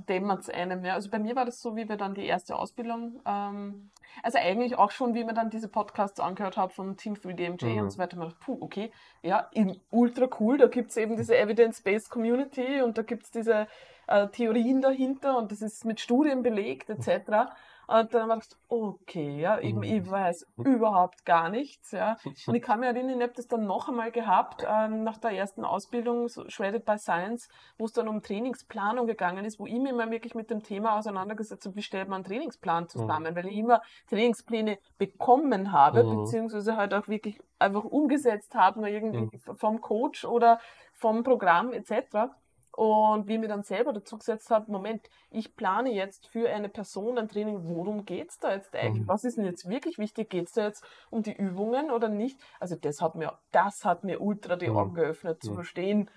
[0.09, 0.85] dämmert es einem.
[0.85, 0.95] Ja.
[0.95, 3.91] Also bei mir war das so, wie wir dann die erste Ausbildung, ähm,
[4.23, 7.79] also eigentlich auch schon, wie wir dann diese Podcasts angehört haben von Team 3DMJ mhm.
[7.83, 8.17] und so weiter.
[8.17, 8.91] Man dachte, puh, okay,
[9.23, 9.51] ja,
[9.91, 13.67] ultra cool, da gibt es eben diese Evidence-Based Community und da gibt es diese
[14.07, 17.51] äh, Theorien dahinter und das ist mit Studien belegt etc.
[17.87, 20.11] Und dann war ich okay, ja, eben, ich mhm.
[20.11, 22.17] weiß überhaupt gar nichts, ja.
[22.47, 25.31] Und ich kann mich erinnern, ich habe das dann noch einmal gehabt, ähm, nach der
[25.33, 27.49] ersten Ausbildung, so Shredded by Science,
[27.79, 30.99] wo es dann um Trainingsplanung gegangen ist, wo ich mich mal wirklich mit dem Thema
[30.99, 32.89] auseinandergesetzt habe, wie stellt man einen Trainingsplan mhm.
[32.89, 33.37] zusammen, mhm.
[33.37, 36.25] weil ich immer Trainingspläne bekommen habe, mhm.
[36.25, 39.57] beziehungsweise halt auch wirklich einfach umgesetzt habe, nur irgendwie mhm.
[39.57, 40.59] vom Coach oder
[40.93, 42.31] vom Programm etc.
[42.77, 46.69] Und wie ich mir dann selber dazu gesetzt habe, Moment, ich plane jetzt für eine
[46.69, 49.05] Person ein Training, worum geht es da jetzt eigentlich?
[49.05, 49.09] Mhm.
[49.09, 50.29] Was ist denn jetzt wirklich wichtig?
[50.29, 52.39] Geht es da jetzt um die Übungen oder nicht?
[52.61, 54.77] Also das hat mir, das hat mir ultra die mhm.
[54.77, 55.55] Augen geöffnet, zu mhm.
[55.55, 56.11] verstehen,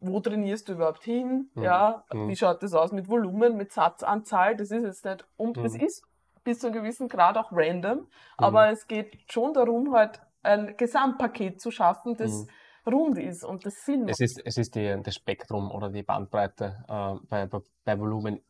[0.00, 1.50] wo trainierst du überhaupt hin?
[1.54, 4.56] Ja, wie schaut das aus mit Volumen, mit Satzanzahl?
[4.56, 6.02] Das ist jetzt nicht, und es ist
[6.44, 11.60] bis zu einem gewissen Grad auch random, aber es geht schon darum, halt ein Gesamtpaket
[11.60, 12.46] zu schaffen, das
[12.86, 14.10] rund ist und das Sinn macht.
[14.10, 17.48] Es ist, es ist die, das Spektrum oder die Bandbreite äh, bei,
[17.84, 18.40] bei, Volumen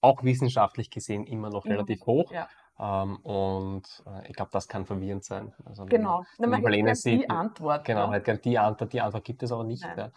[0.00, 2.30] auch wissenschaftlich gesehen immer noch relativ hoch.
[2.32, 2.48] Ja.
[2.78, 5.54] Ähm, und äh, ich glaube, das kann verwirrend sein.
[5.64, 6.24] Also, Genau.
[6.38, 7.84] wenn man man Marlene gern sieht, die Antwort.
[7.84, 8.24] genau, ja.
[8.24, 9.82] halt die Antwort, die Antwort gibt es aber nicht.
[9.82, 10.10] Ja.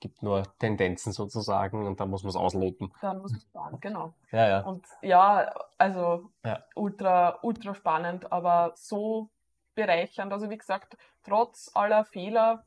[0.00, 2.90] Gibt nur Tendenzen sozusagen und da muss man es ausloten.
[3.02, 4.14] Dann muss man fahren, genau.
[4.32, 4.60] Ja, ja.
[4.60, 6.64] Und ja, also Ja.
[6.74, 9.28] ultra, ultra spannend, aber so
[9.74, 10.32] bereichernd.
[10.32, 12.64] Also wie gesagt, trotz aller Fehler,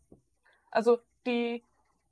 [0.74, 1.64] also die,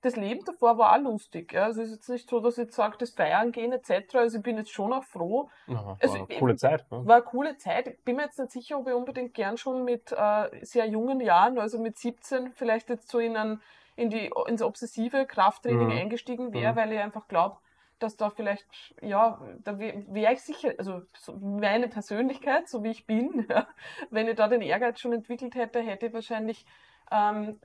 [0.02, 1.54] das Leben davor war auch lustig.
[1.54, 1.66] Ja.
[1.66, 4.16] Also es ist jetzt nicht so, dass ich jetzt sage, das Feiern gehen etc.
[4.16, 5.50] Also ich bin jetzt schon auch froh.
[5.68, 6.92] Ja, Also, war eine coole Zeit.
[6.92, 7.06] Ne?
[7.06, 7.88] War eine coole Zeit.
[7.88, 11.20] Ich bin mir jetzt nicht sicher, ob ich unbedingt gern schon mit äh, sehr jungen
[11.20, 13.62] Jahren, also mit 17, vielleicht jetzt so in, ein,
[13.96, 15.98] in die, ins obsessive Krafttraining Mhm.
[15.98, 16.78] eingestiegen wäre, Mhm.
[16.78, 17.58] weil ich einfach glaube,
[18.00, 18.66] dass da vielleicht,
[19.04, 23.68] ja, da wäre wär ich sicher, also so meine Persönlichkeit, so wie ich bin, ja,
[24.10, 26.66] wenn ich da den Ehrgeiz schon entwickelt hätte, hätte ich wahrscheinlich
[27.12, 27.60] ähm,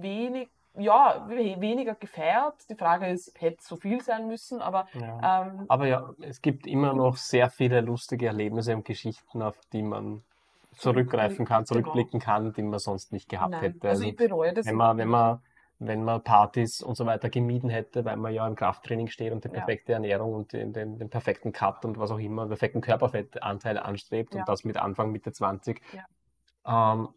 [0.00, 2.54] wenig, ja, we- weniger gefeiert.
[2.70, 5.42] Die Frage ist, hätte so viel sein müssen, aber Ja.
[5.46, 9.82] ähm, Aber ja, es gibt immer noch sehr viele lustige Erlebnisse und Geschichten, auf die
[9.82, 10.22] man
[10.76, 11.66] zurückgreifen kann, Genau.
[11.82, 13.60] zurückblicken kann, die man sonst nicht gehabt nein.
[13.60, 13.88] hätte.
[13.88, 15.42] Also Also ich bereue das wenn man, wenn man,
[15.80, 19.44] wenn man Partys und so weiter gemieden hätte, weil man ja im Krafttraining steht und
[19.44, 19.54] die Ja.
[19.54, 23.78] perfekte Ernährung und den, den, den perfekten Cut und was auch immer, den perfekten Körperfettanteil
[23.78, 24.40] anstrebt Ja.
[24.40, 25.80] und das mit Anfang, Mitte 20.
[25.92, 26.92] Ja.
[26.92, 27.08] Ähm,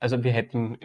[0.00, 0.78] also wir hätten,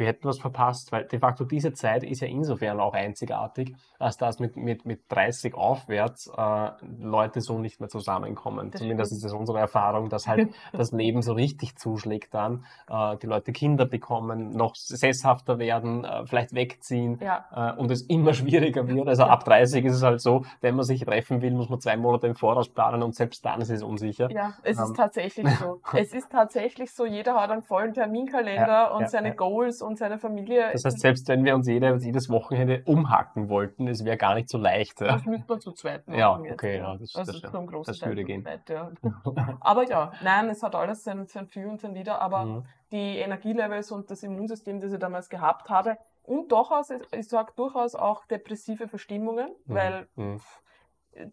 [0.00, 4.16] wir hätten was verpasst, weil de facto diese Zeit ist ja insofern auch einzigartig, als
[4.16, 6.70] dass mit, mit, mit 30 aufwärts äh,
[7.00, 8.70] Leute so nicht mehr zusammenkommen.
[8.70, 9.18] Das Zumindest stimmt.
[9.18, 13.52] ist es unsere Erfahrung, dass halt das Leben so richtig zuschlägt dann, äh, die Leute
[13.52, 17.44] Kinder bekommen, noch sesshafter werden, äh, vielleicht wegziehen ja,
[17.76, 19.06] äh, und es immer schwieriger wird.
[19.06, 21.96] Also ab 30 ist es halt so, wenn man sich treffen will, muss man zwei
[21.96, 24.30] Monate im Voraus planen und selbst dann ist es unsicher.
[24.30, 24.84] Ja, es Ähm.
[24.84, 25.80] ist tatsächlich so.
[25.94, 29.34] Es ist tatsächlich so, jeder hat einen vollen Terminkalender Ja, und seine.
[29.34, 30.70] Goals und seine Familie.
[30.72, 34.48] Das heißt, selbst wenn wir uns jede, jedes Wochenende umhacken wollten, es wäre gar nicht
[34.48, 35.00] so leicht.
[35.00, 35.08] Ja.
[35.12, 36.18] das müsste man zu zweit machen.
[36.18, 38.42] Ja, jetzt, okay, ja, das- also das- zum großen das Teil würde gehen.
[38.42, 38.90] zweit, ja.
[39.60, 42.64] Aber ja, nein, es hat alles sein, sein Für und sein Wider, aber Mhm.
[42.92, 47.94] die Energielevels und das Immunsystem, das ich damals gehabt habe und durchaus, ich sage durchaus
[47.94, 49.74] auch depressive Verstimmungen, Mhm.
[49.74, 50.40] weil Mhm.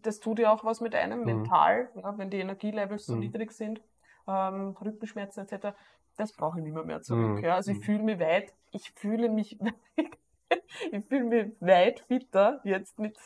[0.02, 1.24] das tut ja auch was mit einem Mhm.
[1.26, 3.20] mental, ja, wenn die Energielevels so Mhm.
[3.20, 3.80] niedrig sind,
[4.26, 5.74] ähm, Rückenschmerzen etc.
[6.18, 7.38] Das brauche ich nicht mehr, mehr zurück.
[7.38, 7.44] Mhm.
[7.44, 7.54] Ja.
[7.54, 7.82] Also ich Mhm.
[7.82, 9.58] fühle mich weit, ich fühle mich,
[10.92, 13.16] ich fühle mich weit fitter jetzt mit,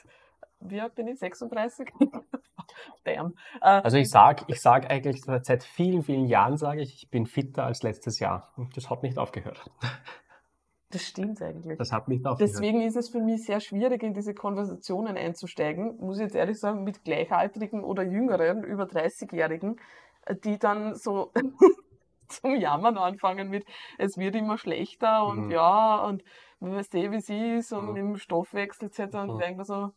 [0.60, 1.88] wie alt bin ich, 36?
[3.04, 3.34] Damn.
[3.60, 7.26] Äh, Also ich sag, ich sag eigentlich seit vielen, vielen Jahren sage ich, ich bin
[7.26, 8.52] fitter als letztes Jahr.
[8.56, 9.68] Und das hat nicht aufgehört.
[10.90, 11.78] das stimmt eigentlich.
[11.78, 12.52] Das hat nicht aufgehört.
[12.54, 16.60] Deswegen ist es für mich sehr schwierig, in diese Konversationen einzusteigen, muss ich jetzt ehrlich
[16.60, 19.80] sagen, mit Gleichaltrigen oder Jüngeren, über 30-Jährigen,
[20.44, 21.32] die dann so
[22.32, 23.64] zum Jammern anfangen mit,
[23.98, 25.50] es wird immer schlechter und Mhm.
[25.50, 26.22] ja, und
[26.60, 27.96] man weiß eh, wie sie ist und Mhm.
[27.96, 29.22] im Stoffwechsel etc.
[29.22, 29.34] Und Mhm.
[29.34, 29.90] ich denke mir so,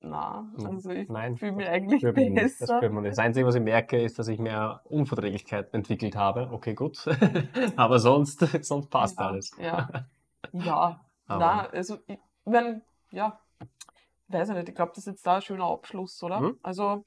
[0.00, 0.66] na, Mhm.
[0.66, 2.44] also ich fühle mich das eigentlich spürt man nicht.
[2.44, 2.76] Das besser.
[2.78, 3.12] spürt man nicht.
[3.12, 6.48] Das Einzige, was ich merke, ist, dass ich mehr Unverträglichkeit entwickelt habe.
[6.52, 7.06] Okay, gut.
[7.76, 9.50] Aber sonst, sonst passt ja, alles.
[9.58, 9.88] Ja,
[10.52, 11.00] ja.
[11.28, 13.40] Na, also ich mein, ja,
[14.28, 16.40] weiß ich nicht, ich glaube, das ist jetzt da ein schöner Abschluss, oder?
[16.40, 16.58] Mhm.
[16.62, 17.04] Also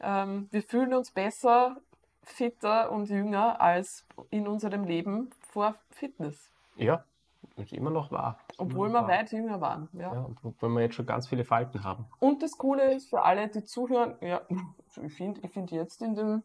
[0.00, 1.76] ähm, wir fühlen uns besser,
[2.22, 7.04] fitter und jünger als in unserem Leben vor Fitness, Ja,
[7.56, 8.38] ist immer noch wahr.
[8.58, 9.08] Obwohl wir wahr.
[9.08, 9.88] weit jünger waren.
[9.92, 10.12] Ja.
[10.14, 12.06] Ja, und obwohl wir jetzt schon ganz viele Falten haben.
[12.18, 14.40] Und das Coole ist für alle, die zuhören, ja,
[15.02, 16.42] ich finde ich find jetzt in dem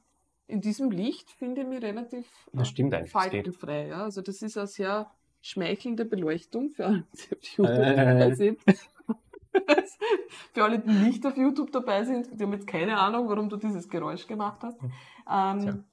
[0.48, 3.32] in diesem Licht finde ich mich relativ äh, Das stimmt eigentlich, das geht.
[3.46, 3.88] faltenfrei.
[3.88, 4.04] Ja?
[4.04, 5.10] Also das ist eine sehr
[5.42, 7.04] schmeichelnde Beleuchtung für alle,
[7.58, 8.36] die auf Äh.
[8.36, 8.60] sind.
[10.54, 13.58] für alle, die nicht auf YouTube dabei sind, die haben jetzt keine Ahnung, warum du
[13.58, 14.78] dieses Geräusch gemacht hast.
[15.30, 15.84] Ähm,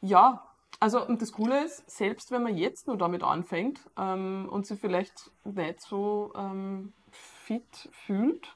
[0.00, 0.42] ja,
[0.80, 4.78] also und das Coole ist, selbst wenn man jetzt nur damit anfängt ähm, und sich
[4.78, 8.54] vielleicht nicht so ähm, fit fühlt,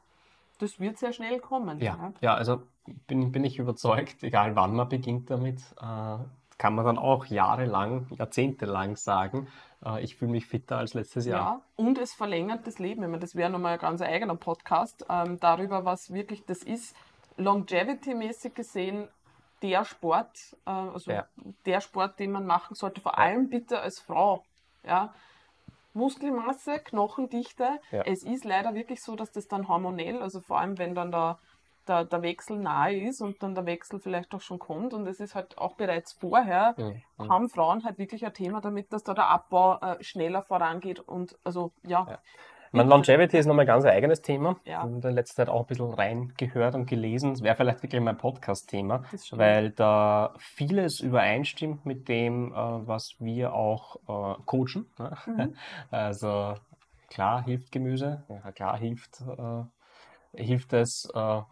[0.58, 1.80] das wird sehr schnell kommen.
[1.80, 2.62] Ja, ja also
[3.06, 6.18] bin, bin ich überzeugt, egal wann man beginnt damit, äh,
[6.58, 9.46] kann man dann auch jahrelang, jahrzehntelang sagen,
[10.00, 11.40] ich fühle mich fitter als letztes Jahr.
[11.40, 13.02] Ja, und es verlängert das Leben.
[13.02, 16.94] Ich meine, das wäre nochmal ein ganz eigener Podcast ähm, darüber, was wirklich das ist.
[17.36, 19.08] Longevity-mäßig gesehen,
[19.62, 21.26] der Sport, äh, also Ja.
[21.66, 24.44] der Sport, den man machen sollte, vor allem bitte als Frau.
[24.84, 25.14] Ja.
[25.94, 27.80] Muskelmasse, Knochendichte.
[27.90, 28.02] Ja.
[28.02, 31.38] Es ist leider wirklich so, dass das dann hormonell, also vor allem wenn dann der,
[31.88, 35.20] der, der Wechsel nahe ist und dann der Wechsel vielleicht auch schon kommt und es
[35.20, 37.28] ist halt auch bereits vorher, Mhm.
[37.28, 41.36] Haben Frauen halt wirklich ein Thema damit, dass da der Abbau äh, schneller vorangeht und
[41.44, 42.06] also ja.
[42.08, 42.18] Ja.
[42.70, 44.56] Mein Longevity ist nochmal ein ganz eigenes Thema.
[44.64, 44.72] Ja.
[44.72, 47.32] Ich habe in der letzten Zeit auch ein bisschen reingehört und gelesen.
[47.32, 53.54] Es wäre vielleicht wirklich mein Podcast-Thema, weil da vieles übereinstimmt mit dem, äh, was wir
[53.54, 54.86] auch äh, coachen.
[54.98, 55.16] ne?
[55.26, 55.54] Mhm.
[55.90, 56.54] Also
[57.08, 59.62] klar hilft Gemüse, ja, klar hilft, äh,
[60.42, 61.44] hilft es, äh, äh,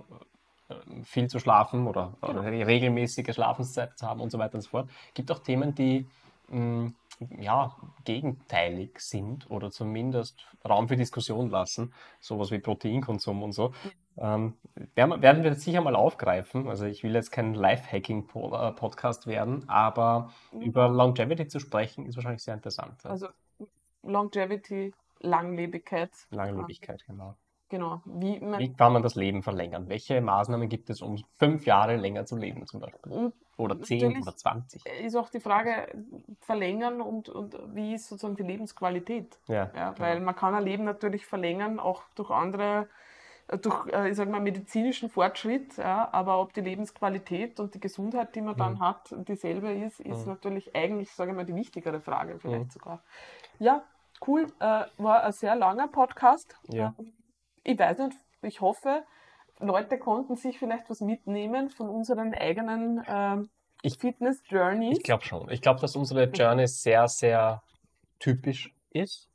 [1.04, 2.40] viel zu schlafen oder, Genau.
[2.40, 4.90] oder regelmäßige Schlafenszeit zu haben und so weiter und so fort.
[5.14, 6.06] Gibt auch Themen, die
[6.48, 6.92] mh,
[7.40, 10.38] ja, gegenteilig sind oder zumindest
[10.68, 13.72] Raum für Diskussion lassen, sowas wie Proteinkonsum und so.
[14.18, 14.54] Ähm,
[14.94, 16.68] werden, wir- das sicher mal aufgreifen.
[16.68, 22.54] Also ich will jetzt kein Lifehacking-Podcast werden, aber über Longevity zu sprechen ist wahrscheinlich sehr
[22.54, 23.04] interessant.
[23.04, 23.28] Also
[24.02, 26.10] Longevity, Langlebigkeit.
[26.30, 27.34] Langlebigkeit, genau.
[27.68, 28.00] Genau.
[28.04, 29.88] Wie man, Wie kann man das Leben verlängern?
[29.88, 33.12] Welche Maßnahmen gibt es, um fünf Jahre länger zu leben zum Beispiel?
[33.12, 34.82] und Oder zehn oder zwanzig?
[35.02, 35.88] ist auch die Frage,
[36.40, 39.38] verlängern und, und wie ist sozusagen die Lebensqualität?
[39.48, 39.98] Ja, Ja, genau.
[39.98, 42.88] weil man kann ein Leben natürlich verlängern, auch durch andere,
[43.48, 47.80] äh, durch, äh, ich sag mal, medizinischen Fortschritt, ja, aber ob die Lebensqualität und die
[47.80, 48.80] Gesundheit, die man dann Mhm.
[48.80, 50.32] hat, dieselbe ist, ist Mhm.
[50.32, 52.70] natürlich eigentlich, sage ich mal, die wichtigere Frage vielleicht Mhm.
[52.70, 53.02] sogar.
[53.58, 53.82] Ja,
[54.26, 56.56] cool, äh, war ein sehr langer Podcast.
[56.68, 56.94] Ja.
[57.68, 59.02] Ich weiß nicht, ich hoffe,
[59.58, 63.50] Leute konnten sich vielleicht was mitnehmen von unseren eigenen ähm,
[63.82, 64.98] Ich- Fitness-Journeys.
[64.98, 65.50] Ich glaube schon.
[65.50, 67.62] Ich glaube, dass unsere Journey sehr, sehr
[68.20, 69.28] typisch ist.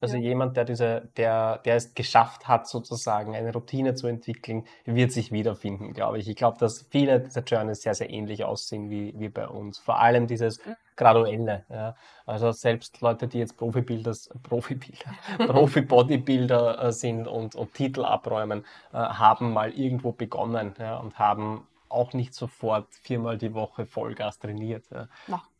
[0.00, 0.22] Also Ja.
[0.22, 5.32] jemand, der diese, der, der es geschafft hat, sozusagen eine Routine zu entwickeln, wird sich
[5.32, 6.28] wiederfinden, glaube ich.
[6.28, 9.78] Ich glaube, dass viele dieser Journeys sehr, sehr ähnlich aussehen wie, wie bei uns.
[9.78, 10.76] Vor allem dieses Mhm.
[10.98, 11.64] Graduelle.
[11.70, 11.96] Ja.
[12.26, 18.96] Also selbst Leute, die jetzt Profibilder, Profibilder, Profi-Bodybuilder äh, sind und, und Titel abräumen, äh,
[18.96, 24.84] haben mal irgendwo begonnen ja, und haben auch nicht sofort viermal die Woche Vollgas trainiert.
[24.90, 25.08] Ja.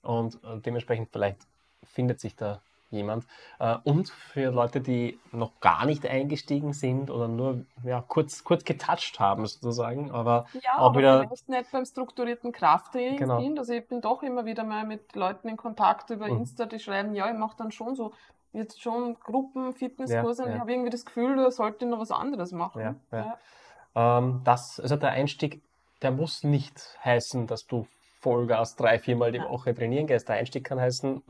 [0.03, 1.47] Und äh, dementsprechend vielleicht
[1.85, 2.61] findet sich da
[2.91, 3.27] jemand.
[3.59, 8.65] Äh, und für Leute, die noch gar nicht eingestiegen sind oder nur ja, kurz, kurz
[8.65, 13.41] getoucht haben sozusagen, aber Ja, auch aber wieder- vielleicht nicht beim strukturierten Krafttraining Genau.
[13.41, 13.59] sind.
[13.59, 16.39] Also ich bin doch immer wieder mal mit Leuten in Kontakt über Mhm.
[16.39, 18.13] Insta, die schreiben, ja, ich mache dann schon so
[18.53, 20.61] jetzt schon Gruppen, Fitnesskurse und Ja, ich ja.
[20.61, 22.81] habe irgendwie das Gefühl, da sollte ich noch was anderes machen.
[22.81, 24.19] Ja, ja.
[24.19, 25.63] Ähm, das, also der Einstieg,
[26.01, 27.87] der muss nicht heißen, dass du
[28.21, 29.49] Vollgas drei, viermal die Ja.
[29.51, 30.29] Woche trainieren gehst.
[30.29, 31.23] Der Einstieg kann heißen,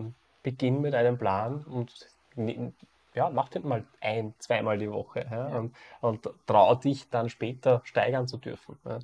[0.51, 2.09] beginn mit einem Plan und
[3.15, 5.59] ja, mach den mal ein, zweimal die Woche ja, Ja.
[5.59, 8.99] und, und trau dich dann später steigern zu dürfen, ja,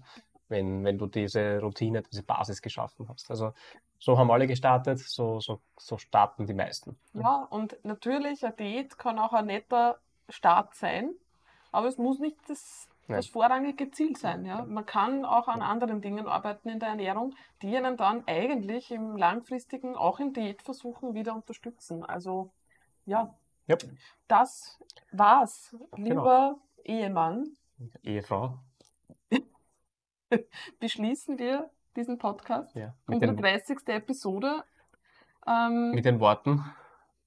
[0.49, 3.31] wenn, wenn du diese Routine, diese Basis geschaffen hast.
[3.31, 3.53] Also
[3.99, 6.97] so haben alle gestartet, so, so, so starten die meisten.
[7.15, 9.99] Ja, und natürlich, eine Diät kann auch ein netter
[10.29, 11.11] Start sein,
[11.73, 13.19] aber es muss nicht das, Nein.
[13.19, 14.45] das vorrangige Ziel sein.
[14.45, 14.65] Ja?
[14.65, 19.17] Man kann auch an anderen Dingen arbeiten in der Ernährung, die einen dann eigentlich im
[19.17, 22.05] langfristigen, auch in Diätversuchen wieder unterstützen.
[22.05, 22.51] Also
[23.07, 23.35] ja,
[23.67, 23.77] Ja,
[24.29, 24.81] das
[25.13, 26.05] war's, Genau.
[26.09, 27.57] lieber Ehemann.
[28.03, 28.59] Ehefrau.
[30.81, 32.95] Beschließen wir diesen Podcast, Ja.
[33.07, 33.79] Mit, unsere den, 30.
[33.89, 34.65] Episode.
[35.47, 36.65] Ähm, mit den Worten,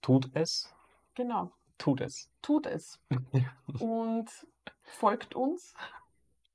[0.02, 0.74] tut es,
[1.16, 1.52] genau.
[1.78, 2.30] tut es.
[2.42, 3.00] tut es
[3.80, 4.28] und
[4.88, 5.74] folgt uns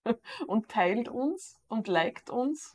[0.47, 2.75] und teilt uns und liked uns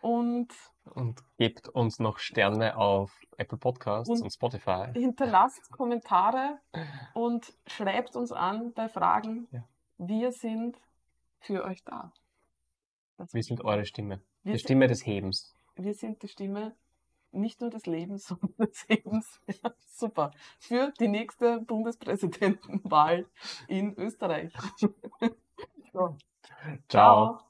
[0.00, 0.48] und
[0.94, 4.86] Und gebt uns noch Sterne auf Apple Podcasts und, Und- Spotify.
[4.94, 6.58] hinterlasst Kommentare
[7.14, 9.48] und schreibt uns an bei Fragen.
[9.50, 9.64] Ja.
[9.98, 10.76] Wir sind
[11.40, 12.12] für euch da.
[13.16, 14.20] Das Wir sind eure Stimme.
[14.44, 15.54] Wir Die Stimme des Hebens.
[15.76, 16.74] Wir sind die Stimme
[17.32, 19.40] nicht nur des Lebens, sondern des Lebens.
[19.62, 20.32] Ja, super.
[20.58, 23.26] Für die nächste Bundespräsidentenwahl
[23.68, 24.52] in Österreich.
[25.90, 26.16] So.
[26.88, 27.47] Ciao.